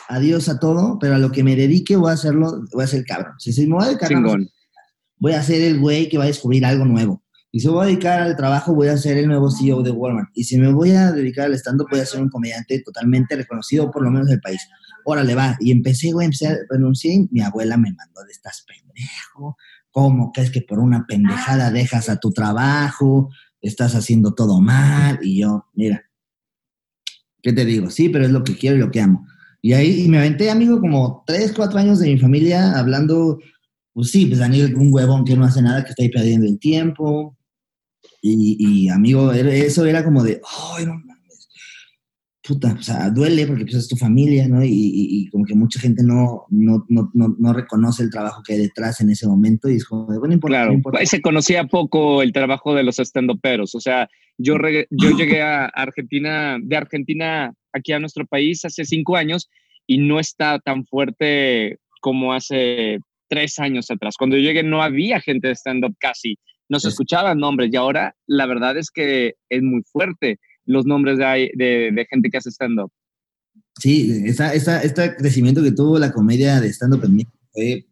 Adiós 0.07 0.49
a 0.49 0.59
todo, 0.59 0.97
pero 0.99 1.15
a 1.15 1.17
lo 1.19 1.31
que 1.31 1.43
me 1.43 1.55
dedique 1.55 1.95
voy 1.95 2.11
a 2.11 2.13
hacerlo, 2.13 2.63
voy 2.73 2.83
a 2.83 2.87
ser 2.87 3.03
cabrón. 3.05 3.33
Si, 3.39 3.67
me 3.67 3.73
voy 3.75 3.83
a 3.83 3.87
dedicar 3.87 4.09
a- 4.13 4.21
voy 5.19 5.33
a 5.33 5.43
ser 5.43 5.61
el 5.61 5.79
güey 5.79 6.09
que 6.09 6.17
va 6.17 6.25
a 6.25 6.27
descubrir 6.27 6.65
algo 6.65 6.85
nuevo. 6.85 7.23
Y 7.51 7.59
si 7.61 7.67
me 7.67 7.73
voy 7.73 7.83
a 7.85 7.87
dedicar 7.87 8.21
al 8.21 8.35
trabajo, 8.35 8.75
voy 8.75 8.89
a 8.89 8.97
ser 8.97 9.17
el 9.17 9.27
nuevo 9.27 9.49
CEO 9.49 9.81
de 9.81 9.91
Walmart. 9.91 10.29
Y 10.33 10.43
si 10.43 10.57
me 10.57 10.71
voy 10.71 10.91
a 10.91 11.11
dedicar 11.11 11.45
al 11.45 11.53
stand-up, 11.55 11.87
voy 11.89 12.01
a 12.01 12.05
ser 12.05 12.21
un 12.21 12.29
comediante 12.29 12.79
totalmente 12.81 13.35
reconocido, 13.35 13.89
por 13.89 14.03
lo 14.03 14.11
menos 14.11 14.27
del 14.27 14.41
país. 14.41 14.59
Órale, 15.05 15.33
va. 15.33 15.55
Y 15.59 15.71
empecé, 15.71 16.11
güey, 16.11 16.25
empecé 16.25 16.47
a 16.47 16.57
renunciar 16.69 17.13
y 17.15 17.27
mi 17.31 17.41
abuela 17.41 17.77
me 17.77 17.93
mandó 17.93 18.23
de 18.25 18.31
estás 18.31 18.65
pendejo. 18.67 19.57
¿Cómo 19.91 20.31
crees 20.31 20.51
que 20.51 20.61
por 20.61 20.79
una 20.79 21.05
pendejada 21.07 21.71
dejas 21.71 22.09
a 22.09 22.17
tu 22.17 22.31
trabajo? 22.31 23.29
Estás 23.61 23.95
haciendo 23.95 24.33
todo 24.35 24.59
mal. 24.61 25.17
Y 25.23 25.39
yo, 25.39 25.65
mira, 25.73 26.03
¿qué 27.41 27.53
te 27.53 27.65
digo? 27.65 27.89
Sí, 27.89 28.09
pero 28.09 28.25
es 28.25 28.31
lo 28.31 28.43
que 28.43 28.55
quiero 28.55 28.75
y 28.75 28.79
lo 28.79 28.91
que 28.91 29.01
amo. 29.01 29.25
Y 29.61 29.73
ahí 29.73 30.03
y 30.05 30.07
me 30.09 30.19
aventé, 30.19 30.49
amigo, 30.49 30.79
como 30.79 31.23
tres, 31.25 31.53
cuatro 31.53 31.79
años 31.79 31.99
de 31.99 32.07
mi 32.13 32.17
familia 32.19 32.77
hablando 32.77 33.39
pues 33.97 34.11
sí, 34.11 34.27
pues 34.27 34.37
Daniel, 34.37 34.75
un 34.75 34.93
huevón 34.93 35.25
que 35.25 35.35
no 35.35 35.43
hace 35.43 35.59
nada, 35.59 35.83
que 35.83 35.89
está 35.89 36.03
ahí 36.03 36.09
perdiendo 36.09 36.45
el 36.45 36.59
tiempo. 36.59 37.35
Y, 38.21 38.55
y, 38.59 38.89
amigo, 38.89 39.31
eso 39.31 39.87
era 39.87 40.03
como 40.03 40.21
de, 40.21 40.39
ay, 40.77 40.85
no 40.85 40.93
mames. 40.93 41.49
Puta, 42.47 42.75
o 42.79 42.83
sea, 42.83 43.09
duele 43.09 43.47
porque 43.47 43.63
pues, 43.63 43.73
es 43.77 43.87
tu 43.87 43.95
familia, 43.95 44.47
¿no? 44.47 44.63
Y, 44.63 44.69
y- 44.69 45.21
y 45.23 45.29
como 45.29 45.45
que 45.45 45.55
mucha 45.55 45.79
gente 45.79 46.03
no, 46.03 46.45
no, 46.51 46.85
no, 46.89 47.09
no, 47.15 47.35
no 47.39 47.53
reconoce 47.53 48.03
el 48.03 48.11
trabajo 48.11 48.43
que 48.45 48.53
hay 48.53 48.59
detrás 48.59 49.01
en 49.01 49.09
ese 49.09 49.25
momento. 49.25 49.67
Y 49.67 49.77
es 49.77 49.85
como 49.85 50.03
de, 50.11 50.19
bueno, 50.19 50.27
no 50.27 50.33
importa. 50.35 50.51
Claro, 50.57 50.67
no 50.69 50.75
importa. 50.75 51.03
se 51.03 51.19
conocía 51.23 51.63
poco 51.63 52.21
el 52.21 52.33
trabajo 52.33 52.75
de 52.75 52.83
los 52.83 52.99
estandoperos. 52.99 53.73
O 53.73 53.79
sea, 53.81 54.07
yo, 54.37 54.55
yo 54.89 55.09
llegué 55.17 55.41
a 55.41 55.65
Argentina, 55.65 56.57
de 56.61 56.75
Argentina 56.75 57.53
aquí 57.73 57.91
a 57.93 57.99
nuestro 57.99 58.25
país 58.25 58.63
hace 58.65 58.85
cinco 58.85 59.15
años 59.15 59.49
y 59.85 59.97
no 59.99 60.19
está 60.19 60.59
tan 60.59 60.85
fuerte 60.85 61.77
como 62.01 62.33
hace 62.33 62.99
tres 63.29 63.59
años 63.59 63.89
atrás. 63.91 64.15
Cuando 64.17 64.35
yo 64.37 64.43
llegué 64.43 64.63
no 64.63 64.81
había 64.81 65.19
gente 65.21 65.47
de 65.47 65.55
stand-up 65.55 65.95
casi, 65.99 66.37
no 66.69 66.79
se 66.79 66.87
Es- 66.89 66.93
escuchaban 66.93 67.39
nombres 67.39 67.69
y 67.71 67.75
ahora 67.75 68.15
la 68.25 68.45
verdad 68.45 68.77
es 68.77 68.89
que 68.91 69.33
es 69.49 69.61
muy 69.61 69.81
fuerte 69.91 70.37
los 70.65 70.85
nombres 70.85 71.17
de, 71.17 71.51
de, 71.55 71.91
de 71.93 72.05
gente 72.09 72.29
que 72.29 72.37
hace 72.37 72.51
stand-up. 72.51 72.91
Sí, 73.79 74.23
esa, 74.25 74.53
esa, 74.53 74.81
este 74.81 75.15
crecimiento 75.15 75.61
que 75.63 75.71
tuvo 75.71 75.99
la 75.99 76.11
comedia 76.11 76.59
de 76.59 76.69
stand-up 76.69 77.05
en 77.05 77.15
México 77.15 77.37
fue... 77.51 77.85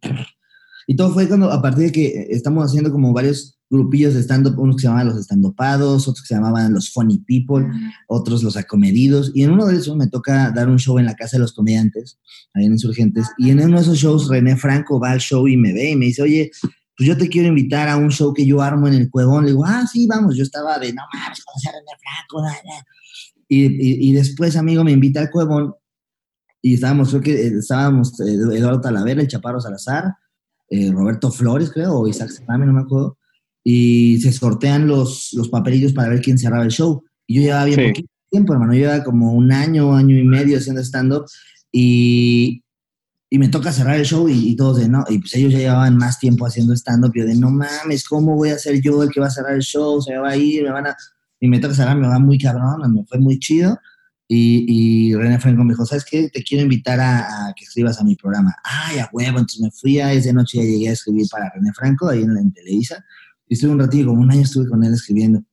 Y 0.88 0.96
todo 0.96 1.12
fue 1.14 1.28
cuando, 1.28 1.52
a 1.52 1.62
partir 1.62 1.86
de 1.86 1.92
que 1.92 2.28
estamos 2.30 2.64
haciendo 2.66 2.92
como 2.92 3.12
varios 3.12 3.55
grupillos 3.70 4.14
de 4.14 4.22
stand-up, 4.22 4.60
unos 4.60 4.76
que 4.76 4.82
se 4.82 4.88
llamaban 4.88 5.08
los 5.08 5.18
stand-upados, 5.18 6.08
otros 6.08 6.22
que 6.22 6.28
se 6.28 6.36
llamaban 6.36 6.74
los 6.74 6.92
funny 6.92 7.20
people, 7.20 7.66
otros 8.08 8.44
los 8.44 8.58
acomedidos, 8.58 9.32
y 9.34 9.44
en 9.44 9.52
uno 9.52 9.66
de 9.66 9.78
esos 9.78 9.96
me 9.96 10.08
toca 10.08 10.52
dar 10.52 10.70
un 10.70 10.78
show 10.78 11.00
en 11.00 11.06
la 11.06 11.16
Casa 11.16 11.38
de 11.38 11.42
los 11.42 11.54
Comediantes, 11.54 12.20
ahí 12.54 12.66
en 12.66 12.74
Insurgentes, 12.74 13.28
y 13.38 13.50
en 13.50 13.60
uno 13.62 13.78
de 13.78 13.84
esos 13.84 13.98
shows 13.98 14.30
René 14.30 14.56
Franco 14.56 15.00
va 15.00 15.12
al 15.12 15.20
show 15.20 15.48
y 15.48 15.58
me 15.58 15.74
ve 15.74 15.92
y 15.92 15.96
me 15.96 16.06
dice, 16.06 16.22
oye, 16.22 16.52
pues 16.98 17.08
yo 17.08 17.18
te 17.18 17.28
quiero 17.28 17.50
invitar 17.50 17.90
a 17.90 17.98
un 17.98 18.10
show 18.10 18.34
que 18.34 18.46
yo 18.46 18.62
armo 18.62 18.88
en 18.88 18.94
el 18.94 19.10
Cuevón. 19.10 19.44
Le 19.44 19.52
digo, 19.52 19.66
ah, 19.66 19.86
sí, 19.92 20.08
vamos, 20.08 20.38
yo 20.38 20.44
estaba 20.44 20.80
de, 20.80 20.94
no 20.94 21.04
mames, 21.14 21.44
conocer 21.44 21.72
a 21.72 21.80
René 21.80 21.92
Franco, 22.00 22.42
da, 22.42 22.52
da". 22.52 22.86
Y, 23.48 23.66
y, 23.66 24.10
y 24.10 24.14
después, 24.14 24.56
amigo, 24.56 24.84
me 24.84 24.92
invita 24.92 25.20
al 25.20 25.30
Cuevón 25.30 25.74
y 26.62 26.76
estábamos, 26.76 27.10
creo 27.10 27.22
que 27.22 27.48
eh, 27.48 27.54
estábamos 27.60 28.20
eh, 28.22 28.34
Eduardo 28.34 28.82
Talavera, 28.82 29.22
el 29.22 29.28
Chaparro 29.28 29.60
Salazar, 29.60 30.16
eh, 30.70 30.92
Roberto 30.92 31.30
Flores, 31.32 31.70
creo, 31.70 31.94
o 31.94 32.08
Isaac 32.08 32.30
Serrame, 32.30 32.66
no 32.66 32.74
me 32.74 32.82
acuerdo, 32.82 33.18
y 33.68 34.20
se 34.22 34.32
sortean 34.32 34.88
los, 34.88 35.32
los 35.34 35.50
papelillos 35.50 35.92
para 35.92 36.10
ver 36.10 36.22
quién 36.22 36.38
cerraba 36.38 36.64
el 36.64 36.70
show. 36.72 37.04
Y 37.26 37.36
yo 37.38 37.42
llevaba 37.42 37.66
bien 37.66 37.80
Sí. 37.80 37.88
poquito 37.88 38.10
tiempo, 38.30 38.54
hermano, 38.54 38.74
yo 38.74 38.80
llevaba 38.82 39.04
como 39.04 39.34
un 39.34 39.52
año, 39.52 39.96
año 39.96 40.16
y 40.18 40.24
medio 40.24 40.58
haciendo 40.58 40.82
stand-up 40.84 41.26
y, 41.72 42.64
y 43.30 43.40
me 43.40 43.48
toca 43.50 43.72
cerrar 43.72 43.98
el 43.98 44.06
show 44.06 44.30
y, 44.30 44.50
y 44.52 44.56
todos 44.56 44.78
de 44.78 44.88
no, 44.88 45.04
y 45.10 45.18
pues 45.20 45.34
ellos 45.36 45.52
ya 45.54 45.60
llevaban 45.60 45.98
más 45.98 46.20
tiempo 46.20 46.46
haciendo 46.46 46.74
stand-up, 46.76 47.12
yo 47.16 47.26
de 47.26 47.34
no 47.36 47.50
mames, 47.50 48.06
¿cómo 48.08 48.36
voy 48.36 48.50
a 48.50 48.58
ser 48.60 48.82
yo 48.82 49.02
el 49.04 49.10
que 49.10 49.20
va 49.20 49.28
a 49.28 49.32
cerrar 49.32 49.54
el 49.56 49.62
show? 49.62 50.02
Se 50.02 50.12
me 50.12 50.20
va 50.20 50.30
a 50.30 50.38
ir, 50.38 50.64
me 50.64 50.70
van 50.72 50.88
a... 50.88 50.96
Y 51.40 51.48
me 51.48 51.60
toca 51.60 51.74
cerrar, 51.74 51.98
me 51.98 52.08
va 52.08 52.20
muy 52.20 52.38
cabrón, 52.38 52.94
me 52.94 53.04
fue 53.06 53.20
muy 53.20 53.40
chido. 53.40 53.78
Y, 54.28 54.66
y 55.10 55.16
René 55.16 55.40
Franco 55.40 55.64
me 55.64 55.74
dijo, 55.74 55.86
¿sabes 55.86 56.04
qué? 56.06 56.30
Te 56.30 56.44
quiero 56.44 56.64
invitar 56.64 57.00
a, 57.00 57.48
a 57.48 57.54
que 57.56 57.64
escribas 57.66 58.00
a 58.00 58.04
mi 58.04 58.16
programa. 58.16 58.56
Ay, 58.64 59.00
a 59.00 59.10
huevo. 59.14 59.38
Entonces 59.40 59.62
me 59.62 59.70
fui 59.72 60.00
a 60.00 60.12
esa 60.14 60.34
noche, 60.34 60.58
ya 60.58 60.64
llegué 60.64 60.90
a 60.90 60.94
escribir 60.94 61.28
para 61.30 61.52
René 61.54 61.72
Franco, 61.74 62.10
ahí 62.10 62.24
en, 62.24 62.36
en 62.38 62.52
Televisa. 62.52 63.06
Y 63.48 63.54
estuve 63.56 63.72
un 63.72 63.80
ratito, 63.80 64.08
como 64.08 64.22
un 64.22 64.32
año 64.32 64.42
estuve 64.42 64.68
con 64.68 64.84
él 64.84 64.94
escribiendo. 64.94 65.44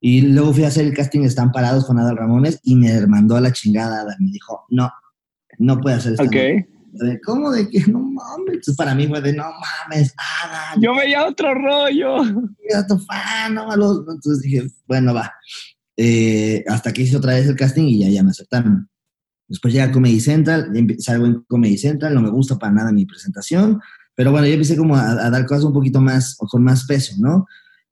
Y 0.00 0.20
luego 0.22 0.52
fui 0.52 0.64
a 0.64 0.68
hacer 0.68 0.84
el 0.86 0.94
casting 0.94 1.20
Están 1.22 1.52
Parados 1.52 1.86
con 1.86 1.98
Adal 1.98 2.16
Ramones 2.16 2.60
y 2.62 2.76
me 2.76 3.06
mandó 3.06 3.36
a 3.36 3.40
la 3.40 3.52
chingada. 3.52 4.02
Adal. 4.02 4.16
Me 4.20 4.30
dijo, 4.30 4.64
no, 4.70 4.90
no 5.58 5.80
puede 5.80 5.96
hacer 5.96 6.12
stand 6.14 6.28
Ok. 6.28 6.34
de, 6.34 7.20
¿Cómo 7.24 7.50
de 7.50 7.68
que 7.68 7.80
no 7.86 8.00
mames? 8.00 8.46
Entonces 8.54 8.76
para 8.76 8.94
mí 8.94 9.06
fue 9.06 9.20
de 9.20 9.32
no 9.32 9.44
mames, 9.44 10.14
Adal, 10.44 10.80
Yo 10.80 10.94
veía 10.94 11.26
otro 11.26 11.54
rollo. 11.54 12.16
era 12.68 12.86
tu 12.86 12.98
fan, 12.98 13.54
no 13.54 13.66
malos. 13.66 14.00
Entonces 14.00 14.42
dije, 14.42 14.66
bueno, 14.86 15.14
va. 15.14 15.32
Eh, 15.96 16.62
hasta 16.68 16.92
que 16.92 17.02
hice 17.02 17.16
otra 17.16 17.34
vez 17.34 17.46
el 17.46 17.56
casting 17.56 17.84
y 17.84 18.00
ya, 18.00 18.08
ya 18.08 18.22
me 18.22 18.30
aceptaron. 18.30 18.88
Después 19.48 19.72
llega 19.72 19.92
Comedy 19.92 20.20
Central, 20.20 20.72
salgo 20.98 21.26
en 21.26 21.42
Comedy 21.48 21.78
Central, 21.78 22.14
no 22.14 22.20
me 22.20 22.30
gusta 22.30 22.58
para 22.58 22.72
nada 22.72 22.92
mi 22.92 23.06
presentación, 23.06 23.80
pero 24.16 24.32
bueno, 24.32 24.46
ya 24.48 24.54
empecé 24.54 24.76
como 24.76 24.96
a, 24.96 25.10
a 25.26 25.30
dar 25.30 25.46
cosas 25.46 25.64
un 25.64 25.72
poquito 25.72 26.00
más, 26.00 26.36
o 26.40 26.46
con 26.48 26.64
más 26.64 26.84
peso, 26.86 27.14
¿no? 27.20 27.46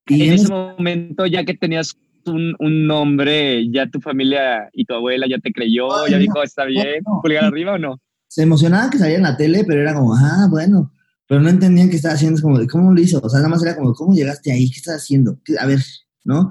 Y 0.09 0.23
en 0.23 0.29
en 0.29 0.35
ese 0.35 0.49
momento, 0.49 1.27
ya 1.27 1.45
que 1.45 1.55
tenías 1.55 1.95
un, 2.27 2.55
un 2.59 2.87
nombre, 2.87 3.71
ya 3.71 3.89
tu 3.89 4.01
familia 4.01 4.69
y 4.73 4.85
tu 4.85 4.95
abuela 4.95 5.27
ya 5.31 5.39
te 5.39 5.53
creyó, 5.53 5.95
Ay, 6.05 6.11
ya 6.11 6.17
no, 6.17 6.23
dijo, 6.23 6.43
está 6.43 6.65
bien, 6.65 7.03
no. 7.07 7.21
pulgar 7.23 7.45
arriba 7.45 7.75
o 7.75 7.79
no. 7.79 8.01
se 8.29 8.43
emocionaban 8.43 8.91
que 8.91 8.99
salía 8.99 9.17
en 9.17 9.23
la 9.23 9.37
tele, 9.37 9.65
pero 9.67 9.81
era 9.83 9.95
como, 9.95 10.15
ah, 10.17 10.49
bueno, 10.51 10.91
pero 11.29 11.41
no 11.41 11.49
entendían 11.49 11.89
qué 11.91 11.97
estaba 11.97 12.15
haciendo, 12.15 12.37
es 12.37 12.43
como, 12.43 12.59
¿cómo 12.67 12.93
lo 12.93 13.01
hizo? 13.01 13.21
O 13.23 13.29
sea, 13.29 13.39
nada 13.41 13.49
más 13.51 13.63
era 13.63 13.77
como, 13.77 13.93
¿cómo 13.95 14.15
llegaste 14.15 14.51
ahí? 14.53 14.71
¿Qué 14.71 14.79
estás 14.79 14.97
haciendo? 15.03 15.39
¿Qué- 15.45 15.59
A 15.59 15.67
ver, 15.67 15.81
¿no? 16.25 16.51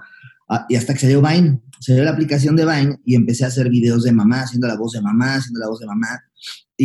Ah, 0.49 0.65
y 0.69 0.75
hasta 0.75 0.93
que 0.93 0.99
salió 0.99 1.21
Vine, 1.21 1.61
salió 1.79 2.03
la 2.03 2.11
aplicación 2.11 2.55
de 2.55 2.65
Vine 2.65 2.97
y 3.05 3.15
empecé 3.15 3.43
a 3.45 3.47
hacer 3.47 3.69
videos 3.69 4.03
de 4.03 4.11
mamá, 4.11 4.41
haciendo 4.41 4.67
la 4.67 4.75
voz 4.77 4.93
de 4.93 5.01
mamá, 5.01 5.35
haciendo 5.35 5.59
la 5.59 5.67
voz 5.67 5.79
de 5.79 5.85
mamá. 5.87 6.21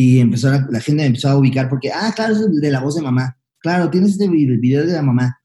Y 0.01 0.21
empezó 0.21 0.49
la, 0.51 0.67
la 0.71 0.81
gente 0.81 1.03
me 1.03 1.07
empezó 1.07 1.29
a 1.31 1.37
ubicar 1.37 1.69
porque, 1.69 1.91
ah, 1.93 2.13
claro, 2.15 2.35
es 2.35 2.61
de 2.61 2.71
la 2.71 2.81
voz 2.81 2.95
de 2.95 3.03
mamá. 3.03 3.37
Claro, 3.59 3.91
tienes 3.91 4.13
este 4.13 4.29
video 4.29 4.87
de 4.87 4.93
la 4.93 5.03
mamá. 5.03 5.41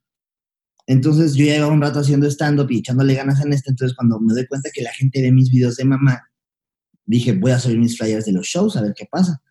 Entonces 0.86 1.34
yo 1.34 1.45
ya 1.45 1.54
llevaba 1.54 1.74
un 1.74 1.82
rato 1.82 1.99
haciendo 2.01 2.28
stand-up 2.30 2.70
y 2.70 2.80
echándole 2.80 3.16
ganas 3.16 3.43
en 3.43 3.54
este. 3.54 3.72
Entonces 3.72 3.95
cuando 3.95 4.20
me 4.20 4.34
doy 4.34 4.45
cuenta 4.45 4.70
que 4.74 4.84
la 4.84 4.91
gente 4.93 5.22
ve 5.22 5.32
mis 5.32 5.49
videos 5.49 5.78
de 5.78 5.86
mamá, 5.86 6.22
dije, 7.06 7.32
voy 7.34 7.51
a 7.51 7.60
subir 7.60 7.80
mis 7.80 7.97
flyers 7.97 8.26
de 8.26 8.34
los 8.34 8.45
shows 8.45 8.76
a 8.78 8.82
ver 8.82 8.93
qué 8.95 9.08
pasa. 9.10 9.41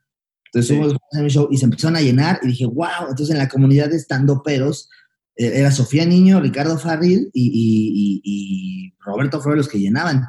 Entonces 0.53 0.77
Sí. 0.77 0.97
de 1.17 1.23
mi 1.23 1.31
show 1.31 1.49
y 1.51 1.57
se 1.57 1.65
empezaron 1.65 1.97
a 1.97 2.01
llenar 2.03 2.39
y 2.43 2.49
dije, 2.49 2.67
wow. 2.67 3.09
Entonces 3.09 3.31
en 3.31 3.39
la 3.39 3.49
comunidad 3.49 3.89
de 3.91 3.97
stand-uperos 3.99 4.89
eh, 5.37 5.53
era 5.55 5.73
Sofía 5.73 6.05
Niño, 6.05 6.41
Ricardo 6.41 6.79
Farril 6.79 7.31
y, 7.33 7.43
y- 7.43 7.93
y- 7.95 8.21
y 8.25 8.95
Roberto 9.01 9.41
Flores 9.41 9.59
los 9.65 9.69
que 9.69 9.79
llenaban. 9.81 10.23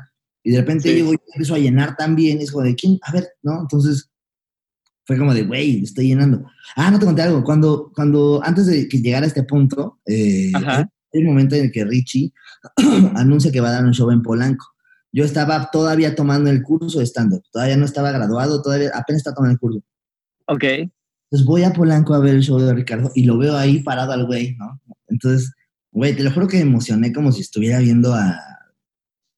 Y 0.44 0.52
de 0.52 0.60
repente 0.62 0.90
Sí. 0.90 0.96
llego 0.96 1.14
y 1.14 1.18
empiezo 1.34 1.56
a 1.56 1.60
llenar 1.60 1.96
también. 1.98 2.40
Es 2.42 2.52
como 2.52 2.64
de, 2.64 2.74
¿quién? 2.76 2.98
A 3.04 3.12
ver, 3.12 3.28
¿no? 3.44 3.60
Entonces 3.62 4.10
fue 5.06 5.18
como 5.18 5.34
de, 5.34 5.44
güey, 5.44 5.84
estoy 5.84 6.08
llenando. 6.08 6.46
Ah, 6.76 6.90
no 6.90 7.00
te 7.00 7.06
conté 7.06 7.22
algo. 7.22 7.44
Cuando, 7.44 7.92
cuando 7.94 8.42
antes 8.44 8.66
de 8.66 8.88
que 8.88 9.02
llegara 9.02 9.26
a 9.26 9.28
este 9.28 9.44
punto, 9.44 10.00
eh, 10.06 10.52
hay 10.56 11.22
un 11.22 11.26
momento 11.26 11.56
en 11.56 11.66
el 11.66 11.72
que 11.72 11.84
Richie 11.86 12.34
anuncia 13.16 13.52
que 13.52 13.62
va 13.62 13.70
a 13.70 13.74
dar 13.74 13.86
un 13.86 13.94
show 13.94 14.10
en 14.12 14.22
Polanco. 14.22 14.66
Yo 15.12 15.26
estaba 15.26 15.70
todavía 15.72 16.16
tomando 16.16 16.50
el 16.50 16.64
curso 16.64 17.00
de 17.00 17.06
stand-up. 17.06 17.44
Todavía 17.52 17.78
no 17.78 17.86
estaba 17.86 18.12
graduado, 18.12 18.62
todavía 18.62 18.90
apenas 18.96 19.20
estaba 19.20 19.36
tomando 19.36 19.54
el 19.54 19.60
curso. 19.60 19.80
Ok. 20.48 20.64
Entonces 20.64 21.46
voy 21.46 21.64
a 21.64 21.74
Polanco 21.74 22.14
a 22.14 22.20
ver 22.20 22.36
el 22.36 22.42
show 22.42 22.60
de 22.60 22.74
Ricardo 22.74 23.12
y 23.14 23.26
lo 23.26 23.38
veo 23.38 23.58
ahí 23.58 23.84
parado 23.84 24.12
al 24.12 24.26
güey, 24.26 24.56
¿no? 24.56 24.82
Entonces, 25.08 25.52
güey, 25.92 26.16
te 26.16 26.24
lo 26.24 26.32
juro 26.32 26.48
que 26.48 26.58
me 26.58 26.64
emocioné 26.64 27.12
como 27.12 27.32
si 27.32 27.42
estuviera 27.42 27.80
viendo 27.80 28.14
a, 28.14 28.40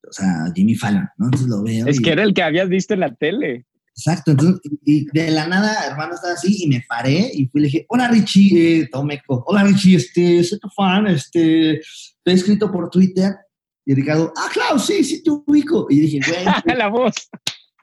o 0.08 0.12
sea, 0.12 0.50
Jimmy 0.54 0.74
Fallon, 0.74 1.08
¿no? 1.18 1.26
Entonces 1.26 1.48
lo 1.48 1.62
veo. 1.62 1.86
Es 1.86 1.98
y- 1.98 2.02
que 2.02 2.10
era 2.10 2.22
el 2.22 2.34
que 2.34 2.42
habías 2.42 2.68
visto 2.68 2.94
en 2.94 3.00
la 3.00 3.14
tele. 3.14 3.66
Exacto, 3.96 4.32
entonces, 4.32 4.60
y 4.84 5.06
de 5.06 5.30
la 5.30 5.48
nada, 5.48 5.86
hermano, 5.86 6.14
estaba 6.14 6.34
así 6.34 6.64
y 6.64 6.68
me 6.68 6.84
paré 6.86 7.30
y 7.32 7.46
fui 7.46 7.60
y 7.60 7.62
le 7.62 7.66
dije, 7.68 7.86
hola 7.88 8.08
Richie, 8.08 8.80
eh, 8.80 8.88
todo 8.92 9.04
meco, 9.04 9.42
hola 9.46 9.64
Richie, 9.64 9.96
este, 9.96 10.44
soy 10.44 10.58
tu 10.58 10.68
fan, 10.68 11.06
este, 11.06 11.80
te 12.22 12.30
he 12.30 12.34
escrito 12.34 12.70
por 12.70 12.90
Twitter. 12.90 13.34
Y 13.86 13.94
Ricardo, 13.94 14.32
ah, 14.36 14.48
claro, 14.52 14.78
sí, 14.78 15.02
sí 15.02 15.22
te 15.22 15.30
ubico. 15.30 15.86
Y 15.88 16.00
dije, 16.00 16.20
güey, 16.28 16.44
la 16.76 16.88
voz. 16.88 17.14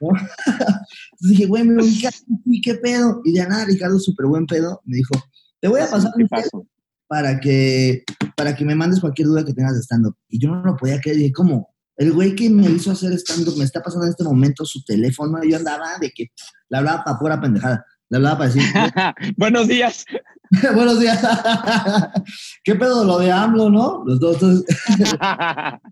Entonces 0.00 1.30
dije, 1.30 1.46
güey, 1.46 1.64
me 1.64 1.82
ubicas, 1.82 2.24
¿y 2.44 2.60
qué 2.60 2.74
pedo? 2.74 3.20
Y 3.24 3.32
de 3.32 3.40
la 3.40 3.48
nada, 3.48 3.64
Ricardo, 3.64 3.98
súper 3.98 4.26
buen 4.26 4.46
pedo, 4.46 4.82
me 4.84 4.98
dijo, 4.98 5.14
te 5.60 5.66
voy 5.66 5.80
a 5.80 5.90
pasar 5.90 6.12
¿Qué 6.16 6.22
un 6.22 6.28
pasó? 6.28 6.68
para 7.08 7.40
que, 7.40 8.04
para 8.36 8.54
que 8.54 8.64
me 8.64 8.74
mandes 8.76 9.00
cualquier 9.00 9.28
duda 9.28 9.44
que 9.44 9.54
tengas 9.54 9.74
de 9.74 9.82
stand-up. 9.82 10.16
Y 10.28 10.38
yo 10.38 10.50
no 10.50 10.62
lo 10.62 10.76
podía 10.76 11.00
creer. 11.00 11.16
Dije, 11.16 11.32
¿cómo? 11.32 11.73
El 11.96 12.12
güey 12.12 12.34
que 12.34 12.50
me 12.50 12.68
hizo 12.70 12.90
hacer 12.90 13.12
stand-up 13.14 13.56
me 13.56 13.64
está 13.64 13.80
pasando 13.80 14.06
en 14.06 14.10
este 14.10 14.24
momento 14.24 14.64
su 14.64 14.82
teléfono. 14.84 15.42
Yo 15.44 15.56
andaba 15.56 15.98
de 16.00 16.10
que 16.10 16.32
le 16.68 16.78
hablaba 16.78 17.04
para 17.04 17.18
pura 17.18 17.40
pendejada. 17.40 17.84
Le 18.08 18.16
hablaba 18.16 18.38
para 18.38 18.50
decir, 18.50 18.62
Buenos 19.36 19.68
días. 19.68 20.04
buenos 20.74 21.00
días. 21.00 21.20
¿Qué 22.64 22.74
pedo 22.74 23.04
lo 23.04 23.18
de 23.18 23.30
AMLO, 23.30 23.70
no? 23.70 24.02
Los 24.06 24.20
dos. 24.20 24.34
Entonces, 24.34 24.66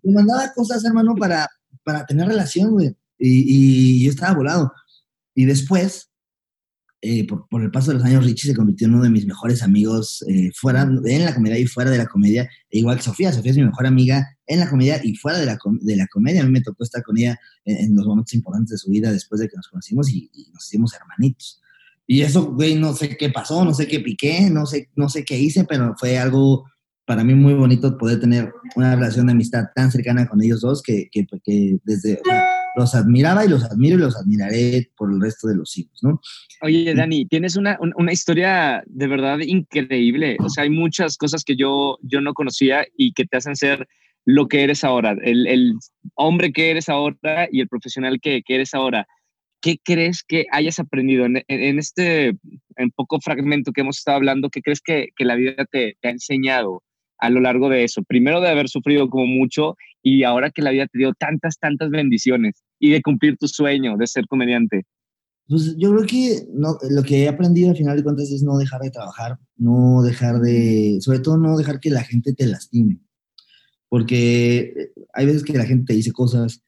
me 0.02 0.12
mandaba 0.12 0.52
cosas, 0.54 0.84
hermano, 0.84 1.14
para, 1.14 1.48
para 1.84 2.04
tener 2.06 2.28
relación, 2.28 2.70
güey. 2.70 2.96
Y, 3.18 4.00
y 4.00 4.04
yo 4.04 4.10
estaba 4.10 4.34
volado. 4.34 4.72
Y 5.34 5.44
después, 5.44 6.10
eh, 7.00 7.26
por, 7.26 7.48
por, 7.48 7.62
el 7.62 7.70
paso 7.70 7.90
de 7.90 7.98
los 7.98 8.06
años, 8.06 8.24
Richie 8.24 8.50
se 8.50 8.56
convirtió 8.56 8.86
en 8.86 8.94
uno 8.94 9.04
de 9.04 9.10
mis 9.10 9.26
mejores 9.26 9.62
amigos 9.62 10.24
eh, 10.28 10.50
fuera, 10.54 10.82
en 10.82 11.24
la 11.24 11.34
comedia 11.34 11.58
y 11.58 11.66
fuera 11.66 11.90
de 11.90 11.98
la 11.98 12.06
comedia, 12.06 12.48
e 12.70 12.78
igual 12.78 12.96
que 12.96 13.04
Sofía. 13.04 13.32
Sofía 13.32 13.52
es 13.52 13.58
mi 13.58 13.64
mejor 13.64 13.86
amiga 13.86 14.36
en 14.46 14.60
la 14.60 14.68
comedia 14.68 15.00
y 15.02 15.14
fuera 15.14 15.38
de 15.38 15.46
la, 15.46 15.58
de 15.80 15.96
la 15.96 16.06
comedia. 16.08 16.42
A 16.42 16.44
mí 16.44 16.50
me 16.50 16.60
tocó 16.60 16.84
estar 16.84 17.02
con 17.02 17.18
ella 17.18 17.38
en, 17.64 17.86
en 17.86 17.96
los 17.96 18.06
momentos 18.06 18.34
importantes 18.34 18.70
de 18.70 18.78
su 18.78 18.90
vida 18.90 19.12
después 19.12 19.40
de 19.40 19.48
que 19.48 19.56
nos 19.56 19.68
conocimos 19.68 20.10
y, 20.10 20.30
y, 20.32 20.50
nos 20.52 20.66
hicimos 20.66 20.94
hermanitos. 20.94 21.60
Y 22.06 22.22
eso, 22.22 22.52
güey, 22.52 22.74
no 22.74 22.92
sé 22.94 23.16
qué 23.16 23.30
pasó, 23.30 23.64
no 23.64 23.72
sé 23.72 23.86
qué 23.86 24.00
piqué, 24.00 24.50
no 24.50 24.66
sé, 24.66 24.90
no 24.96 25.08
sé 25.08 25.24
qué 25.24 25.38
hice, 25.38 25.64
pero 25.64 25.94
fue 25.98 26.18
algo 26.18 26.66
para 27.04 27.24
mí 27.24 27.34
muy 27.34 27.54
bonito 27.54 27.98
poder 27.98 28.20
tener 28.20 28.52
una 28.76 28.94
relación 28.94 29.26
de 29.26 29.32
amistad 29.32 29.64
tan 29.74 29.90
cercana 29.90 30.26
con 30.26 30.42
ellos 30.42 30.60
dos 30.60 30.82
que, 30.82 31.08
que, 31.10 31.26
que 31.42 31.78
desde 31.84 32.20
o 32.20 32.24
sea, 32.24 32.44
los 32.76 32.94
admiraba 32.94 33.44
y 33.44 33.48
los 33.48 33.64
admiro 33.64 33.96
y 33.96 34.00
los 34.00 34.16
admiraré 34.16 34.90
por 34.96 35.12
el 35.12 35.20
resto 35.20 35.48
de 35.48 35.56
los 35.56 35.70
siglos, 35.70 35.98
¿no? 36.02 36.20
Oye, 36.62 36.94
Dani, 36.94 37.26
tienes 37.26 37.56
una, 37.56 37.78
una, 37.80 38.12
historia 38.12 38.82
de 38.86 39.06
verdad 39.06 39.40
increíble. 39.40 40.36
O 40.40 40.48
sea, 40.48 40.64
hay 40.64 40.70
muchas 40.70 41.16
cosas 41.16 41.44
que 41.44 41.56
yo, 41.56 41.98
yo 42.02 42.20
no 42.20 42.34
conocía 42.34 42.86
y 42.96 43.12
que 43.12 43.24
te 43.24 43.36
hacen 43.36 43.56
ser 43.56 43.88
lo 44.24 44.48
que 44.48 44.62
eres 44.62 44.84
ahora, 44.84 45.16
el, 45.22 45.46
el 45.46 45.74
hombre 46.14 46.52
que 46.52 46.70
eres 46.70 46.88
ahora 46.88 47.48
y 47.50 47.60
el 47.60 47.68
profesional 47.68 48.20
que, 48.20 48.42
que 48.42 48.54
eres 48.54 48.74
ahora. 48.74 49.06
¿Qué 49.60 49.78
crees 49.82 50.24
que 50.26 50.46
hayas 50.50 50.80
aprendido 50.80 51.24
en, 51.24 51.44
este 51.78 52.36
en 52.76 52.90
poco 52.96 53.20
fragmento 53.20 53.70
que 53.72 53.82
hemos 53.82 53.98
estado 53.98 54.16
hablando? 54.16 54.50
¿Qué 54.50 54.60
crees 54.60 54.80
que, 54.80 55.10
que 55.16 55.24
la 55.24 55.36
vida 55.36 55.64
te, 55.70 55.96
te 56.00 56.08
ha 56.08 56.10
enseñado? 56.10 56.82
a 57.22 57.30
lo 57.30 57.40
largo 57.40 57.68
de 57.68 57.84
eso. 57.84 58.02
Primero 58.02 58.40
de 58.40 58.48
haber 58.48 58.68
sufrido 58.68 59.08
como 59.08 59.26
mucho 59.26 59.76
y 60.02 60.24
ahora 60.24 60.50
que 60.50 60.60
la 60.60 60.72
vida 60.72 60.88
te 60.88 60.98
dio 60.98 61.14
tantas, 61.14 61.56
tantas 61.56 61.88
bendiciones 61.88 62.64
y 62.80 62.90
de 62.90 63.00
cumplir 63.00 63.36
tu 63.38 63.46
sueño 63.46 63.96
de 63.96 64.08
ser 64.08 64.26
comediante. 64.26 64.82
Pues 65.46 65.76
yo 65.76 65.92
creo 65.92 66.06
que 66.06 66.46
no, 66.52 66.78
lo 66.90 67.02
que 67.04 67.22
he 67.22 67.28
aprendido 67.28 67.70
al 67.70 67.76
final 67.76 67.96
de 67.96 68.02
cuentas 68.02 68.30
es 68.30 68.42
no 68.42 68.58
dejar 68.58 68.80
de 68.80 68.90
trabajar, 68.90 69.38
no 69.56 70.02
dejar 70.02 70.40
de, 70.40 70.98
sobre 71.00 71.20
todo 71.20 71.38
no 71.38 71.56
dejar 71.56 71.78
que 71.78 71.90
la 71.90 72.02
gente 72.02 72.32
te 72.32 72.46
lastime. 72.46 72.98
Porque 73.92 74.90
hay 75.12 75.26
veces 75.26 75.44
que 75.44 75.52
la 75.52 75.66
gente 75.66 75.84
te 75.84 75.92
dice 75.92 76.12
cosas, 76.12 76.62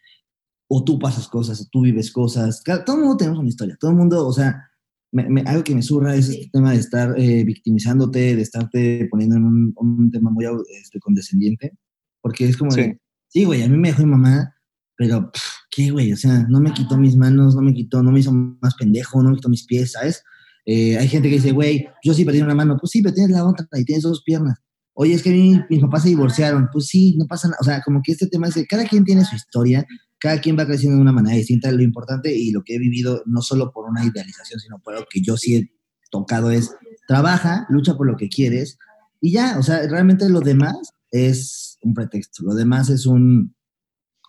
o 0.68 0.84
tú 0.84 0.98
pasas 0.98 1.26
cosas, 1.26 1.58
o 1.58 1.64
tú 1.72 1.80
vives 1.80 2.12
cosas. 2.12 2.62
Todo 2.62 2.96
el 2.96 3.00
mundo 3.00 3.16
tenemos 3.16 3.38
una 3.38 3.48
historia, 3.48 3.78
todo 3.80 3.92
el 3.92 3.96
mundo, 3.96 4.26
o 4.26 4.32
sea, 4.34 4.68
me, 5.10 5.26
me, 5.30 5.40
algo 5.46 5.64
que 5.64 5.74
me 5.74 5.80
surra 5.80 6.14
es 6.14 6.28
este 6.28 6.50
tema 6.52 6.72
de 6.72 6.80
estar 6.80 7.18
eh, 7.18 7.42
victimizándote, 7.44 8.36
de 8.36 8.42
estarte 8.42 9.08
poniendo 9.10 9.36
en 9.36 9.44
un, 9.44 9.72
un 9.74 10.10
tema 10.10 10.30
muy 10.30 10.44
este, 10.78 11.00
condescendiente, 11.00 11.72
porque 12.20 12.46
es 12.46 12.58
como, 12.58 12.72
sí, 12.72 12.82
de, 12.82 13.00
sí 13.28 13.44
güey, 13.44 13.62
a 13.62 13.70
mí 13.70 13.78
me 13.78 13.88
dejó 13.88 14.02
mi 14.02 14.10
mamá, 14.10 14.54
pero, 14.94 15.32
pff, 15.32 15.42
¿qué, 15.70 15.90
güey? 15.92 16.12
O 16.12 16.18
sea, 16.18 16.46
no 16.50 16.60
me 16.60 16.74
quitó 16.74 16.98
mis 16.98 17.16
manos, 17.16 17.56
no 17.56 17.62
me 17.62 17.72
quitó, 17.72 18.02
no 18.02 18.12
me 18.12 18.20
hizo 18.20 18.32
más 18.32 18.74
pendejo, 18.74 19.22
no 19.22 19.30
me 19.30 19.36
quitó 19.36 19.48
mis 19.48 19.64
pies, 19.64 19.92
¿sabes? 19.92 20.22
Eh, 20.66 20.98
hay 20.98 21.08
gente 21.08 21.30
que 21.30 21.36
dice, 21.36 21.52
güey, 21.52 21.88
yo 22.04 22.12
sí 22.12 22.26
perdí 22.26 22.42
una 22.42 22.54
mano, 22.54 22.76
pues 22.78 22.90
sí, 22.90 23.00
pero 23.00 23.14
tienes 23.14 23.34
la 23.34 23.46
otra 23.46 23.66
y 23.72 23.84
tienes 23.86 24.02
dos 24.02 24.22
piernas. 24.22 24.58
Oye, 24.94 25.14
es 25.14 25.22
que 25.22 25.30
mi, 25.30 25.60
mis 25.68 25.80
papás 25.80 26.02
se 26.02 26.10
divorciaron, 26.10 26.68
pues 26.72 26.86
sí, 26.86 27.16
no 27.18 27.26
pasa 27.26 27.48
nada. 27.48 27.58
O 27.60 27.64
sea, 27.64 27.82
como 27.82 28.00
que 28.02 28.12
este 28.12 28.28
tema 28.28 28.48
es 28.48 28.54
que 28.54 28.66
cada 28.66 28.84
quien 28.84 29.04
tiene 29.04 29.24
su 29.24 29.34
historia, 29.34 29.84
cada 30.18 30.40
quien 30.40 30.56
va 30.56 30.66
creciendo 30.66 30.96
de 30.96 31.02
una 31.02 31.12
manera 31.12 31.36
distinta. 31.36 31.70
Lo 31.72 31.82
importante 31.82 32.34
y 32.34 32.52
lo 32.52 32.62
que 32.62 32.76
he 32.76 32.78
vivido, 32.78 33.22
no 33.26 33.42
solo 33.42 33.72
por 33.72 33.88
una 33.88 34.04
idealización, 34.04 34.60
sino 34.60 34.78
por 34.78 34.94
lo 34.94 35.04
que 35.10 35.20
yo 35.20 35.36
sí 35.36 35.56
he 35.56 35.70
tocado 36.10 36.50
es, 36.50 36.70
trabaja, 37.08 37.66
lucha 37.68 37.96
por 37.96 38.06
lo 38.06 38.16
que 38.16 38.28
quieres 38.28 38.78
y 39.24 39.30
ya, 39.32 39.58
o 39.58 39.62
sea, 39.62 39.86
realmente 39.88 40.28
lo 40.28 40.40
demás 40.40 40.76
es 41.10 41.78
un 41.80 41.94
pretexto. 41.94 42.44
Lo 42.44 42.52
demás 42.52 42.90
es 42.90 43.06
un, 43.06 43.54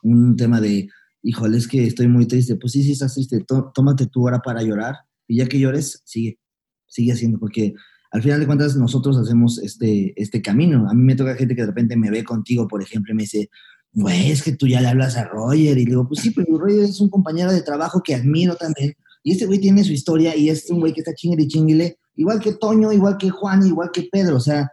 un 0.04 0.38
tema 0.38 0.62
de, 0.62 0.88
híjole, 1.22 1.58
es 1.58 1.68
que 1.68 1.86
estoy 1.86 2.08
muy 2.08 2.28
triste. 2.28 2.56
Pues 2.56 2.72
sí, 2.72 2.82
sí, 2.82 2.94
estás 2.94 3.14
triste. 3.14 3.44
Tómate 3.74 4.06
tu 4.06 4.26
hora 4.26 4.40
para 4.40 4.64
llorar 4.64 4.96
y 5.28 5.40
ya 5.40 5.48
que 5.48 5.60
llores, 5.60 6.02
sigue, 6.06 6.40
sigue 6.88 7.12
haciendo, 7.12 7.40
porque 7.40 7.74
al 8.16 8.22
final 8.22 8.40
de 8.40 8.46
cuentas 8.46 8.78
nosotros 8.78 9.18
hacemos 9.18 9.58
este, 9.58 10.14
este 10.16 10.42
camino. 10.42 10.90
A 10.90 10.94
mí 10.94 11.04
me 11.04 11.16
toca 11.16 11.36
gente 11.36 11.54
que 11.54 11.64
de 11.64 11.68
repente 11.68 11.98
me 11.98 12.10
ve 12.10 12.24
contigo, 12.24 12.66
por 12.66 12.82
ejemplo, 12.82 13.12
y 13.12 13.16
me 13.18 13.24
dice, 13.24 13.50
güey, 13.92 14.32
es 14.32 14.42
que 14.42 14.54
tú 14.54 14.68
ya 14.68 14.80
le 14.80 14.88
hablas 14.88 15.18
a 15.18 15.26
Roger. 15.26 15.78
Y 15.78 15.84
digo, 15.84 16.08
pues 16.08 16.22
sí, 16.22 16.32
pero 16.32 16.58
Roger 16.58 16.86
es 16.86 17.02
un 17.02 17.10
compañero 17.10 17.52
de 17.52 17.62
trabajo 17.62 18.02
que 18.02 18.16
admiro 18.16 18.56
también. 18.56 18.94
Y 19.22 19.34
este 19.34 19.46
güey 19.46 19.60
tiene 19.60 19.84
su 19.84 19.92
historia 19.92 20.34
y 20.34 20.50
es 20.50 20.70
un 20.70 20.80
güey 20.80 20.94
que 20.94 21.02
está 21.02 21.14
chingue 21.14 21.44
y 21.44 21.48
chinguele, 21.50 21.98
igual 22.16 22.40
que 22.40 22.54
Toño, 22.54 22.94
igual 22.94 23.18
que 23.18 23.30
Juan, 23.30 23.68
igual 23.68 23.90
que 23.92 24.08
Pedro. 24.10 24.38
O 24.38 24.40
sea, 24.40 24.72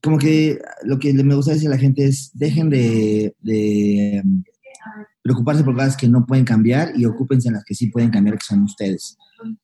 como 0.00 0.16
que 0.16 0.60
lo 0.84 1.00
que 1.00 1.12
me 1.12 1.34
gusta 1.34 1.54
decir 1.54 1.66
a 1.66 1.72
la 1.72 1.78
gente 1.78 2.04
es, 2.04 2.30
dejen 2.32 2.70
de, 2.70 3.34
de 3.40 4.22
preocuparse 5.20 5.64
por 5.64 5.74
cosas 5.74 5.96
que 5.96 6.06
no 6.06 6.24
pueden 6.24 6.44
cambiar 6.44 6.92
y 6.94 7.06
ocúpense 7.06 7.48
en 7.48 7.54
las 7.54 7.64
que 7.64 7.74
sí 7.74 7.88
pueden 7.88 8.10
cambiar, 8.10 8.38
que 8.38 8.44
son 8.44 8.62
ustedes. 8.62 9.18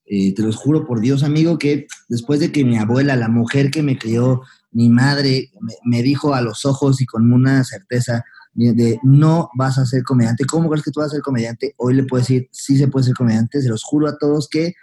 Eh, 0.07 0.35
te 0.35 0.43
los 0.43 0.57
juro 0.57 0.87
por 0.87 1.01
Dios, 1.01 1.23
amigo, 1.23 1.59
que 1.59 1.87
después 2.09 2.41
de 2.41 2.53
que 2.53 2.65
mi 2.65 2.77
abuela, 2.77 3.17
la 3.17 3.29
mujer 3.29 3.71
que 3.71 3.83
me 3.83 3.99
crió, 3.99 4.43
mi 4.71 4.89
madre, 4.89 5.51
me, 5.61 5.75
me 5.85 6.03
dijo 6.03 6.35
a 6.35 6.41
los 6.41 6.65
ojos 6.65 7.01
y 7.01 7.07
con 7.07 7.33
una 7.33 7.65
certeza, 7.65 8.25
de 8.55 8.99
no 9.03 9.51
vas 9.55 9.79
a 9.79 9.85
ser 9.85 10.03
comediante. 10.03 10.45
¿Cómo 10.45 10.69
crees 10.69 10.85
que 10.85 10.91
tú 10.91 11.01
vas 11.01 11.09
a 11.09 11.17
ser 11.17 11.23
comediante? 11.23 11.75
Hoy 11.77 11.95
le 11.95 12.05
puedo 12.05 12.21
decir, 12.21 12.49
sí 12.53 12.77
se 12.77 12.89
puede 12.89 13.07
ser 13.07 13.15
comediante. 13.15 13.61
Se 13.61 13.69
los 13.69 13.83
juro 13.83 14.07
a 14.09 14.17
todos 14.19 14.49
que 14.49 14.75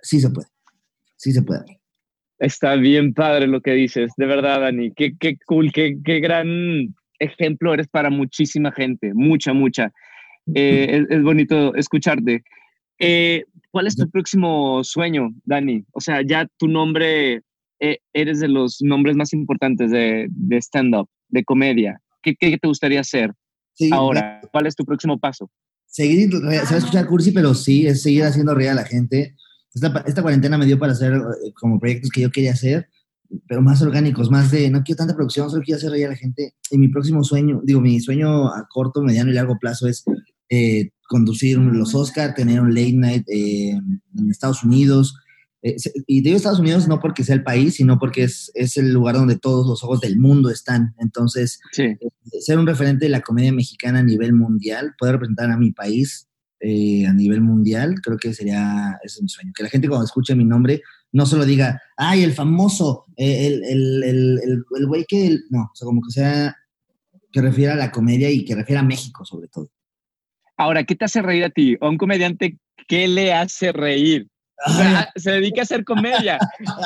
sí 0.00 0.20
se 0.20 0.30
puede. 0.30 0.48
Sí 1.16 1.32
se 1.32 1.42
puede. 1.42 1.80
Está 2.38 2.76
bien 2.76 3.14
padre 3.14 3.48
lo 3.48 3.60
que 3.60 3.72
dices. 3.72 4.12
De 4.16 4.26
verdad, 4.26 4.60
Dani. 4.60 4.92
Qué, 4.92 5.16
qué 5.18 5.36
cool, 5.46 5.72
qué, 5.72 5.98
qué 6.04 6.20
gran 6.20 6.94
ejemplo 7.18 7.74
eres 7.74 7.88
para 7.88 8.10
muchísima 8.10 8.70
gente. 8.70 9.12
Mucha, 9.14 9.52
mucha. 9.52 9.92
Eh, 10.54 11.02
es, 11.10 11.16
es, 11.18 11.22
bonito 11.22 11.74
escucharte. 11.74 12.44
Eh, 13.00 13.44
¿Cuál 13.70 13.86
es 13.86 13.96
tu 13.96 14.08
próximo 14.10 14.82
sueño, 14.82 15.30
Dani? 15.44 15.84
O 15.92 16.00
sea, 16.00 16.22
ya 16.26 16.46
tu 16.56 16.68
nombre, 16.68 17.42
eh, 17.80 17.98
eres 18.12 18.40
de 18.40 18.48
los 18.48 18.78
nombres 18.80 19.16
más 19.16 19.32
importantes 19.32 19.90
de, 19.90 20.26
de 20.30 20.56
stand-up, 20.58 21.08
de 21.28 21.44
comedia. 21.44 22.00
¿Qué, 22.22 22.34
¿Qué, 22.34 22.56
te 22.58 22.68
gustaría 22.68 23.00
hacer 23.00 23.32
sí, 23.74 23.90
ahora? 23.92 24.40
¿Cuál 24.52 24.66
es 24.66 24.74
tu 24.74 24.84
próximo 24.84 25.18
paso? 25.18 25.50
Seguir, 25.86 26.30
se 26.30 26.38
va 26.40 26.52
a 26.52 26.78
escuchar 26.78 27.06
cursi, 27.06 27.30
pero 27.30 27.54
sí, 27.54 27.86
es 27.86 28.02
seguir 28.02 28.24
haciendo 28.24 28.54
reír 28.54 28.70
a 28.70 28.74
la 28.74 28.84
gente. 28.84 29.34
Esta, 29.74 30.04
esta 30.06 30.22
cuarentena 30.22 30.58
me 30.58 30.66
dio 30.66 30.78
para 30.78 30.92
hacer 30.92 31.12
eh, 31.14 31.52
como 31.54 31.78
proyectos 31.78 32.10
que 32.10 32.22
yo 32.22 32.30
quería 32.30 32.52
hacer, 32.52 32.88
pero 33.46 33.60
más 33.60 33.82
orgánicos, 33.82 34.30
más 34.30 34.50
de, 34.50 34.70
no 34.70 34.82
quiero 34.82 34.98
tanta 34.98 35.14
producción, 35.14 35.50
solo 35.50 35.62
quiero 35.62 35.76
hacer 35.76 35.90
reír 35.90 36.06
a 36.06 36.10
la 36.10 36.16
gente. 36.16 36.54
Y 36.70 36.78
mi 36.78 36.88
próximo 36.88 37.22
sueño, 37.22 37.60
digo, 37.64 37.80
mi 37.80 38.00
sueño 38.00 38.48
a 38.48 38.66
corto, 38.68 39.02
mediano 39.02 39.30
y 39.30 39.34
largo 39.34 39.58
plazo 39.58 39.86
es 39.86 40.04
eh, 40.48 40.90
conducir 41.08 41.58
los 41.58 41.96
Oscar, 41.96 42.34
tener 42.34 42.60
un 42.60 42.72
late 42.72 42.92
night 42.92 43.28
eh, 43.28 43.70
en 43.70 44.30
Estados 44.30 44.62
Unidos, 44.62 45.16
eh, 45.62 45.76
y 46.06 46.20
digo 46.20 46.36
Estados 46.36 46.60
Unidos 46.60 46.86
no 46.86 47.00
porque 47.00 47.24
sea 47.24 47.34
el 47.34 47.42
país, 47.42 47.74
sino 47.74 47.98
porque 47.98 48.24
es, 48.24 48.50
es 48.54 48.76
el 48.76 48.92
lugar 48.92 49.16
donde 49.16 49.36
todos 49.36 49.66
los 49.66 49.82
ojos 49.82 50.00
del 50.00 50.18
mundo 50.18 50.50
están. 50.50 50.94
Entonces, 50.98 51.58
sí. 51.72 51.82
eh, 51.82 51.98
ser 52.40 52.58
un 52.58 52.66
referente 52.66 53.06
de 53.06 53.10
la 53.10 53.22
comedia 53.22 53.52
mexicana 53.52 53.98
a 54.00 54.04
nivel 54.04 54.32
mundial, 54.32 54.94
poder 54.98 55.14
representar 55.14 55.50
a 55.50 55.56
mi 55.56 55.72
país 55.72 56.28
eh, 56.60 57.06
a 57.06 57.12
nivel 57.12 57.40
mundial, 57.40 57.96
creo 58.02 58.16
que 58.16 58.34
sería, 58.34 58.98
ese 59.02 59.16
es 59.16 59.22
mi 59.22 59.28
sueño. 59.28 59.52
Que 59.54 59.64
la 59.64 59.68
gente 59.68 59.88
cuando 59.88 60.04
escuche 60.04 60.34
mi 60.34 60.44
nombre 60.44 60.82
no 61.10 61.24
solo 61.26 61.44
diga, 61.44 61.80
ay, 61.96 62.22
el 62.22 62.34
famoso, 62.34 63.06
el, 63.16 63.64
el, 63.64 64.02
el, 64.04 64.40
el, 64.42 64.64
el 64.76 64.86
güey 64.86 65.06
que, 65.08 65.26
el, 65.26 65.44
no, 65.50 65.70
o 65.72 65.74
sea, 65.74 65.86
como 65.86 66.02
que 66.02 66.10
sea, 66.10 66.54
que 67.32 67.40
refiera 67.40 67.72
a 67.72 67.76
la 67.76 67.90
comedia 67.90 68.30
y 68.30 68.44
que 68.44 68.54
refiera 68.54 68.80
a 68.80 68.84
México 68.84 69.24
sobre 69.24 69.48
todo. 69.48 69.70
Ahora, 70.58 70.84
¿qué 70.84 70.96
te 70.96 71.04
hace 71.04 71.22
reír 71.22 71.44
a 71.44 71.50
ti? 71.50 71.76
¿O 71.80 71.88
un 71.88 71.96
comediante 71.96 72.58
qué 72.88 73.06
le 73.06 73.32
hace 73.32 73.72
reír? 73.72 74.28
O 74.66 74.72
sea, 74.72 75.08
se 75.14 75.30
dedica 75.30 75.60
a 75.60 75.62
hacer 75.62 75.84
comedia. 75.84 76.36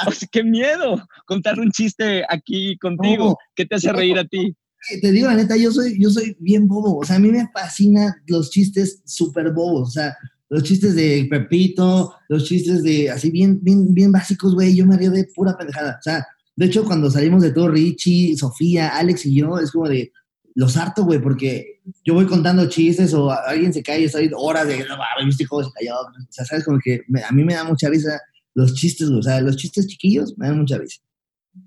O 0.07 0.11
sea, 0.13 0.29
qué 0.31 0.45
miedo 0.45 1.03
contar 1.25 1.59
un 1.59 1.71
chiste 1.73 2.23
aquí 2.29 2.77
contigo. 2.77 3.31
No, 3.31 3.37
¿Qué 3.55 3.65
te 3.65 3.77
hace 3.77 3.89
no, 3.89 3.95
reír 3.95 4.19
a 4.19 4.27
ti? 4.27 4.55
Te 5.01 5.11
digo 5.11 5.29
la 5.29 5.37
neta, 5.37 5.57
yo 5.57 5.73
soy, 5.73 5.99
yo 5.99 6.11
soy 6.11 6.37
bien 6.39 6.69
bobo. 6.69 6.99
O 6.99 7.05
sea, 7.05 7.17
a 7.17 7.19
mí 7.19 7.31
me 7.31 7.49
fascinan 7.53 8.13
los 8.27 8.51
chistes 8.51 9.01
súper 9.07 9.53
bobos. 9.53 9.89
O 9.89 9.93
sea, 9.93 10.17
los 10.51 10.65
chistes 10.65 10.95
de 10.95 11.27
Pepito, 11.31 12.15
los 12.29 12.45
chistes 12.45 12.83
de 12.83 13.11
así 13.11 13.31
bien, 13.31 13.59
bien, 13.63 13.95
bien 13.95 14.13
básicos, 14.13 14.55
güey. 14.55 14.77
Yo 14.77 14.85
me 14.85 14.99
río 14.99 15.11
de 15.11 15.25
pura 15.35 15.57
pendejada. 15.57 15.97
O 15.99 16.03
sea, 16.03 16.27
de 16.57 16.67
hecho, 16.67 16.85
cuando 16.85 17.11
salimos 17.11 17.43
de 17.43 17.53
todo, 17.53 17.69
Richie, 17.69 18.37
Sofía, 18.37 18.89
Alex 18.89 19.25
y 19.25 19.37
yo, 19.37 19.59
es 19.59 19.71
como 19.71 19.89
de, 19.89 20.13
los 20.55 20.77
harto, 20.77 21.05
güey, 21.05 21.21
porque 21.21 21.81
yo 22.05 22.15
voy 22.15 22.27
contando 22.27 22.69
chistes 22.69 23.15
o 23.15 23.31
alguien 23.31 23.73
se 23.73 23.83
cae 23.83 24.03
y 24.03 24.05
estoy 24.05 24.31
horas 24.35 24.67
de, 24.67 24.85
viste 25.25 25.47
cómo 25.47 25.65
se 25.65 25.71
cayó. 25.73 25.95
O 25.95 26.33
sea, 26.33 26.45
sabes, 26.45 26.65
como 26.65 26.79
que 26.79 27.03
a 27.29 27.33
mí 27.33 27.45
me 27.45 27.55
da 27.55 27.65
mucha 27.65 27.89
risa 27.89 28.21
los 28.55 28.75
chistes, 28.75 29.09
güey. 29.09 29.21
O 29.21 29.23
sea, 29.23 29.41
los 29.41 29.57
chistes 29.57 29.87
chiquillos 29.87 30.37
me 30.37 30.47
dan 30.47 30.59
mucha 30.59 30.79
risa. 30.79 31.01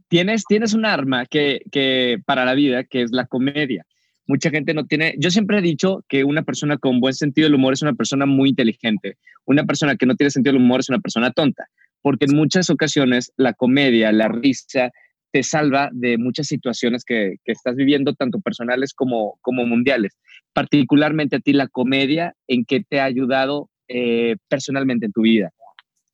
Tienes, 0.07 0.43
tienes 0.47 0.73
un 0.73 0.85
arma 0.85 1.25
que, 1.25 1.61
que 1.71 2.17
para 2.25 2.45
la 2.45 2.53
vida, 2.53 2.83
que 2.83 3.01
es 3.01 3.11
la 3.11 3.25
comedia. 3.25 3.85
Mucha 4.27 4.49
gente 4.49 4.73
no 4.73 4.85
tiene, 4.85 5.13
yo 5.19 5.29
siempre 5.29 5.59
he 5.59 5.61
dicho 5.61 6.03
que 6.07 6.23
una 6.23 6.41
persona 6.43 6.77
con 6.77 6.99
buen 6.99 7.13
sentido 7.13 7.45
del 7.45 7.55
humor 7.55 7.73
es 7.73 7.83
una 7.83 7.93
persona 7.93 8.25
muy 8.25 8.49
inteligente. 8.49 9.17
Una 9.45 9.65
persona 9.65 9.95
que 9.95 10.07
no 10.07 10.15
tiene 10.15 10.31
sentido 10.31 10.53
del 10.53 10.63
humor 10.63 10.79
es 10.79 10.89
una 10.89 10.99
persona 10.99 11.31
tonta, 11.31 11.67
porque 12.01 12.25
en 12.25 12.35
muchas 12.35 12.69
ocasiones 12.71 13.31
la 13.37 13.53
comedia, 13.53 14.11
la 14.11 14.27
risa, 14.27 14.91
te 15.35 15.43
salva 15.43 15.89
de 15.91 16.17
muchas 16.17 16.47
situaciones 16.47 17.03
que, 17.03 17.35
que, 17.43 17.51
estás 17.51 17.75
viviendo, 17.75 18.13
tanto 18.13 18.39
personales 18.39 18.93
como, 18.93 19.37
como 19.41 19.65
mundiales. 19.65 20.13
Particularmente 20.53 21.35
a 21.35 21.39
ti 21.41 21.51
la 21.51 21.67
comedia, 21.67 22.35
¿en 22.47 22.63
qué 22.63 22.85
te 22.87 23.01
ha 23.01 23.03
ayudado 23.03 23.69
eh, 23.89 24.37
personalmente 24.47 25.07
en 25.07 25.11
tu 25.11 25.23
vida? 25.23 25.51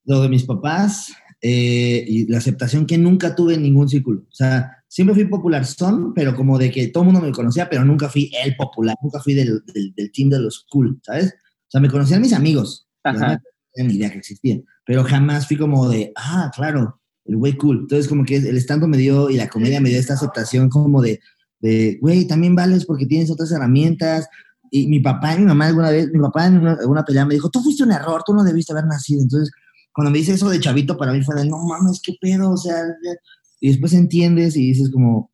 lo 0.05 0.23
de 0.23 0.29
mis 0.29 0.45
papás 0.45 1.13
eh, 1.39 2.03
y 2.07 2.25
la 2.25 2.39
aceptación 2.39 2.87
que 2.87 2.97
nunca 2.97 3.35
tuve 3.35 3.53
en 3.53 3.61
ningún 3.61 3.87
círculo. 3.87 4.21
O 4.21 4.33
sea, 4.33 4.83
siempre 4.87 5.13
fui 5.13 5.25
popular 5.25 5.67
son, 5.67 6.15
pero 6.15 6.35
como 6.35 6.57
de 6.57 6.71
que 6.71 6.87
todo 6.87 7.03
el 7.03 7.11
mundo 7.11 7.21
me 7.21 7.31
conocía, 7.31 7.69
pero 7.69 7.85
nunca 7.85 8.09
fui 8.09 8.31
el 8.43 8.55
popular, 8.55 8.95
nunca 9.03 9.19
fui 9.19 9.35
del, 9.35 9.63
del, 9.67 9.93
del 9.93 10.11
team 10.11 10.29
de 10.29 10.39
los 10.39 10.65
cool, 10.67 10.99
¿sabes? 11.03 11.27
O 11.27 11.69
sea, 11.69 11.79
me 11.79 11.89
conocían 11.89 12.21
mis 12.21 12.33
amigos, 12.33 12.87
Ajá. 13.03 13.33
no 13.35 13.41
tenía 13.75 13.91
ni 13.91 13.97
idea 13.97 14.11
que 14.11 14.17
existían, 14.17 14.63
pero 14.83 15.03
jamás 15.03 15.47
fui 15.47 15.57
como 15.57 15.87
de, 15.87 16.11
ah, 16.15 16.51
claro, 16.55 17.00
el 17.31 17.37
güey 17.37 17.53
cool. 17.53 17.79
Entonces, 17.81 18.07
como 18.07 18.25
que 18.25 18.35
el 18.35 18.57
stand 18.57 18.83
me 18.85 18.97
dio 18.97 19.29
y 19.29 19.37
la 19.37 19.47
comedia 19.47 19.79
me 19.79 19.89
dio 19.89 19.99
esta 19.99 20.15
aceptación 20.15 20.69
como 20.69 21.01
de, 21.01 21.19
de, 21.59 21.97
güey, 22.01 22.27
también 22.27 22.55
vales 22.55 22.85
porque 22.85 23.05
tienes 23.05 23.31
otras 23.31 23.51
herramientas. 23.51 24.27
Y 24.69 24.87
mi 24.87 24.99
papá 24.99 25.35
y 25.35 25.39
mi 25.39 25.45
mamá 25.45 25.67
alguna 25.67 25.91
vez, 25.91 26.09
mi 26.11 26.19
papá 26.19 26.47
en 26.47 26.57
una, 26.57 26.77
una 26.85 27.03
pelea 27.03 27.25
me 27.25 27.33
dijo, 27.33 27.49
tú 27.49 27.61
fuiste 27.61 27.83
un 27.83 27.91
error, 27.91 28.23
tú 28.25 28.33
no 28.33 28.43
debiste 28.43 28.73
haber 28.73 28.85
nacido. 28.85 29.21
Entonces, 29.21 29.51
cuando 29.93 30.11
me 30.11 30.17
dice 30.17 30.33
eso 30.33 30.49
de 30.49 30.59
chavito, 30.59 30.97
para 30.97 31.13
mí 31.13 31.21
fue 31.23 31.35
de, 31.35 31.45
no 31.45 31.57
mames, 31.65 32.01
qué 32.03 32.13
pedo, 32.19 32.51
o 32.51 32.57
sea, 32.57 32.75
ya". 32.75 33.11
y 33.59 33.69
después 33.69 33.93
entiendes 33.93 34.55
y 34.55 34.67
dices 34.67 34.89
como, 34.91 35.31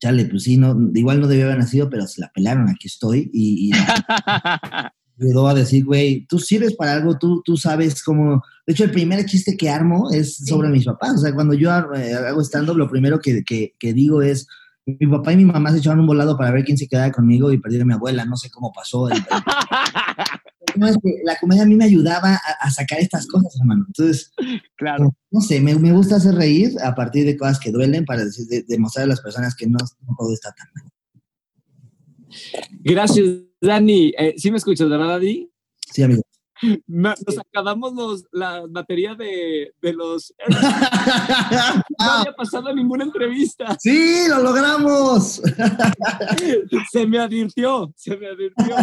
chale, 0.00 0.24
pues 0.26 0.44
sí, 0.44 0.56
no, 0.56 0.76
igual 0.94 1.20
no 1.20 1.28
debía 1.28 1.44
haber 1.46 1.58
nacido, 1.58 1.88
pero 1.90 2.06
se 2.06 2.20
la 2.20 2.30
pelaron, 2.32 2.68
aquí 2.68 2.88
estoy, 2.88 3.30
y, 3.32 3.70
y 3.70 3.72
ayudó 5.22 5.48
a 5.48 5.54
decir, 5.54 5.84
güey, 5.84 6.26
tú 6.26 6.38
sirves 6.38 6.74
para 6.74 6.94
algo, 6.94 7.18
tú, 7.18 7.42
tú 7.44 7.56
sabes 7.56 8.02
cómo, 8.02 8.42
de 8.66 8.72
hecho, 8.72 8.84
el 8.84 8.90
primer 8.90 9.24
chiste 9.26 9.56
que 9.56 9.70
armo 9.70 10.10
es 10.10 10.36
sobre 10.36 10.68
mis 10.68 10.84
papás, 10.84 11.14
o 11.14 11.18
sea, 11.18 11.34
cuando 11.34 11.54
yo 11.54 11.70
eh, 11.94 12.14
hago 12.14 12.40
stand-up, 12.42 12.76
lo 12.76 12.88
primero 12.90 13.18
que, 13.20 13.42
que, 13.44 13.74
que 13.78 13.92
digo 13.92 14.22
es, 14.22 14.46
mi 14.84 15.06
papá 15.06 15.32
y 15.32 15.36
mi 15.36 15.44
mamá 15.44 15.70
se 15.70 15.78
echaron 15.78 16.00
un 16.00 16.06
volado 16.06 16.36
para 16.36 16.50
ver 16.50 16.64
quién 16.64 16.76
se 16.76 16.88
quedaba 16.88 17.12
conmigo 17.12 17.52
y 17.52 17.58
perdieron 17.58 17.86
a 17.86 17.94
mi 17.94 17.94
abuela, 17.94 18.24
no 18.24 18.36
sé 18.36 18.50
cómo 18.50 18.72
pasó. 18.72 19.08
el- 19.08 19.22
No, 20.74 20.86
es 20.88 20.96
que 21.02 21.16
la 21.22 21.36
comedia 21.38 21.64
a 21.64 21.66
mí 21.66 21.74
me 21.76 21.84
ayudaba 21.84 22.32
a, 22.34 22.38
a 22.66 22.70
sacar 22.70 22.98
estas 22.98 23.26
cosas, 23.26 23.54
hermano. 23.60 23.84
Entonces, 23.88 24.32
claro. 24.74 25.14
no 25.30 25.40
sé, 25.42 25.60
me, 25.60 25.74
me 25.74 25.92
gusta 25.92 26.16
hacer 26.16 26.34
reír 26.34 26.72
a 26.82 26.94
partir 26.94 27.26
de 27.26 27.36
cosas 27.36 27.60
que 27.60 27.70
duelen 27.70 28.06
para 28.06 28.24
decir, 28.24 28.46
de- 28.46 28.64
demostrar 28.66 29.04
a 29.04 29.08
las 29.08 29.20
personas 29.20 29.54
que 29.54 29.66
no, 29.66 29.76
no 29.78 30.16
todo 30.18 30.32
está 30.32 30.50
tan 30.52 30.68
mal. 30.74 30.90
Gracias, 32.80 33.26
Dani. 33.62 34.12
Eh, 34.18 34.34
¿Sí 34.36 34.50
me 34.50 34.58
escuchas, 34.58 34.88
verdad, 34.88 35.08
Dani? 35.08 35.48
Sí, 35.90 36.02
amigo. 36.02 36.22
Nos 36.86 37.38
acabamos 37.38 37.92
los, 37.94 38.24
la 38.30 38.64
batería 38.68 39.14
de, 39.14 39.72
de 39.80 39.92
los... 39.92 40.34
No 41.98 42.10
había 42.10 42.32
pasado 42.34 42.74
ninguna 42.74 43.04
entrevista. 43.04 43.76
sí, 43.80 44.24
lo 44.28 44.42
logramos. 44.42 45.40
Se 46.90 47.06
me 47.06 47.18
advirtió, 47.18 47.92
se 47.96 48.16
me 48.16 48.28
advirtió. 48.28 48.76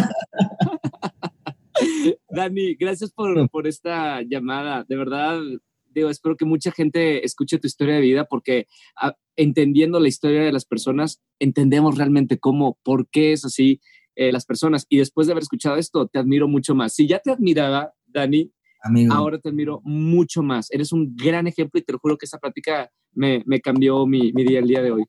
Dani, 2.30 2.74
gracias 2.74 3.10
por, 3.12 3.48
por 3.50 3.66
esta 3.66 4.22
llamada. 4.22 4.84
De 4.88 4.96
verdad, 4.96 5.40
digo, 5.86 6.10
espero 6.10 6.36
que 6.36 6.44
mucha 6.44 6.70
gente 6.72 7.24
escuche 7.24 7.58
tu 7.58 7.66
historia 7.66 7.94
de 7.94 8.00
vida 8.00 8.24
porque 8.24 8.66
ah, 8.96 9.14
entendiendo 9.36 10.00
la 10.00 10.08
historia 10.08 10.42
de 10.42 10.52
las 10.52 10.64
personas, 10.64 11.20
entendemos 11.38 11.96
realmente 11.96 12.38
cómo, 12.38 12.78
por 12.82 13.08
qué 13.08 13.32
es 13.32 13.44
así 13.44 13.80
eh, 14.16 14.32
las 14.32 14.44
personas. 14.44 14.86
Y 14.88 14.98
después 14.98 15.26
de 15.26 15.32
haber 15.32 15.42
escuchado 15.42 15.76
esto, 15.76 16.06
te 16.06 16.18
admiro 16.18 16.48
mucho 16.48 16.74
más. 16.74 16.94
Si 16.94 17.06
ya 17.06 17.18
te 17.18 17.30
admiraba, 17.30 17.92
Dani, 18.06 18.50
Amigo. 18.82 19.14
ahora 19.14 19.38
te 19.38 19.48
admiro 19.48 19.80
mucho 19.84 20.42
más. 20.42 20.70
Eres 20.70 20.92
un 20.92 21.14
gran 21.16 21.46
ejemplo 21.46 21.78
y 21.78 21.82
te 21.84 21.92
lo 21.92 21.98
juro 21.98 22.16
que 22.16 22.26
esta 22.26 22.38
plática 22.38 22.90
me, 23.12 23.42
me 23.46 23.60
cambió 23.60 24.06
mi, 24.06 24.32
mi 24.32 24.44
día 24.44 24.60
el 24.60 24.68
día 24.68 24.82
de 24.82 24.90
hoy. 24.92 25.04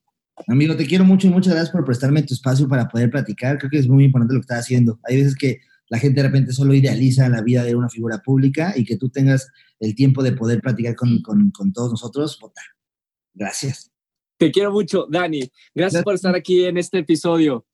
Amigo, 0.47 0.76
te 0.76 0.86
quiero 0.86 1.04
mucho 1.06 1.28
y 1.28 1.30
muchas 1.30 1.54
gracias 1.54 1.72
por 1.72 1.86
prestarme 1.86 2.24
tu 2.24 2.34
espacio 2.34 2.68
para 2.68 2.88
poder 2.88 3.10
platicar. 3.10 3.58
Creo 3.58 3.70
que 3.70 3.78
es 3.78 3.88
muy 3.88 4.06
importante 4.06 4.34
lo 4.34 4.39
que 4.39 4.45
estás 4.45 4.60
haciendo. 4.60 4.99
Hay 5.04 5.18
veces 5.18 5.36
que 5.36 5.60
la 5.89 5.99
gente 5.99 6.22
de 6.22 6.28
repente 6.28 6.54
solo 6.54 6.74
idealiza 6.74 7.28
la 7.30 7.41
vida 7.41 7.64
de 7.64 7.76
una 7.76 7.89
figura 7.89 8.20
pública 8.20 8.74
y 8.76 8.86
que 8.86 8.97
tú 8.97 9.10
tengas 9.10 9.49
el 9.80 9.93
tiempo 9.93 10.24
de 10.24 10.32
poder 10.32 10.62
platicar 10.62 10.95
con, 10.95 11.22
con, 11.22 11.52
con 11.52 11.74
todos 11.74 11.91
nosotros. 11.91 12.39
Gracias. 13.34 13.91
Te 14.38 14.52
quiero 14.52 14.72
mucho, 14.72 15.06
Dani. 15.10 15.39
Gracias 15.39 15.72
Gracias. 15.76 16.04
por 16.04 16.16
estar 16.16 16.36
aquí 16.36 16.66
en 16.66 16.78
este 16.78 16.99
episodio 16.99 17.66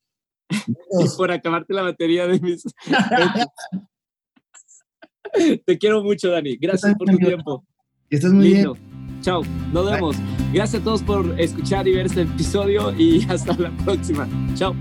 y 0.50 1.10
por 1.16 1.32
acabarte 1.32 1.74
la 1.74 1.84
batería 1.84 2.28
de 2.28 2.40
mis. 2.40 2.64
Te 5.66 5.78
quiero 5.78 6.04
mucho, 6.04 6.32
Dani. 6.32 6.58
Gracias 6.58 6.96
por 6.96 7.10
tu 7.10 7.18
tiempo. 7.18 7.66
Que 8.10 8.16
estés 8.16 8.32
muy 8.32 8.48
bien. 8.48 8.58
Lindo. 8.58 8.78
Chao. 9.22 9.44
Nos 9.74 9.92
vemos. 9.92 10.16
Gracias 10.54 10.82
a 10.82 10.86
todos 10.86 11.04
por 11.04 11.40
escuchar 11.40 11.88
y 11.88 11.96
ver 11.96 12.06
este 12.06 12.22
episodio 12.22 12.94
y 12.98 13.24
hasta 13.30 13.58
la 13.58 13.72
próxima. 13.78 14.28
Chao. 14.56 14.76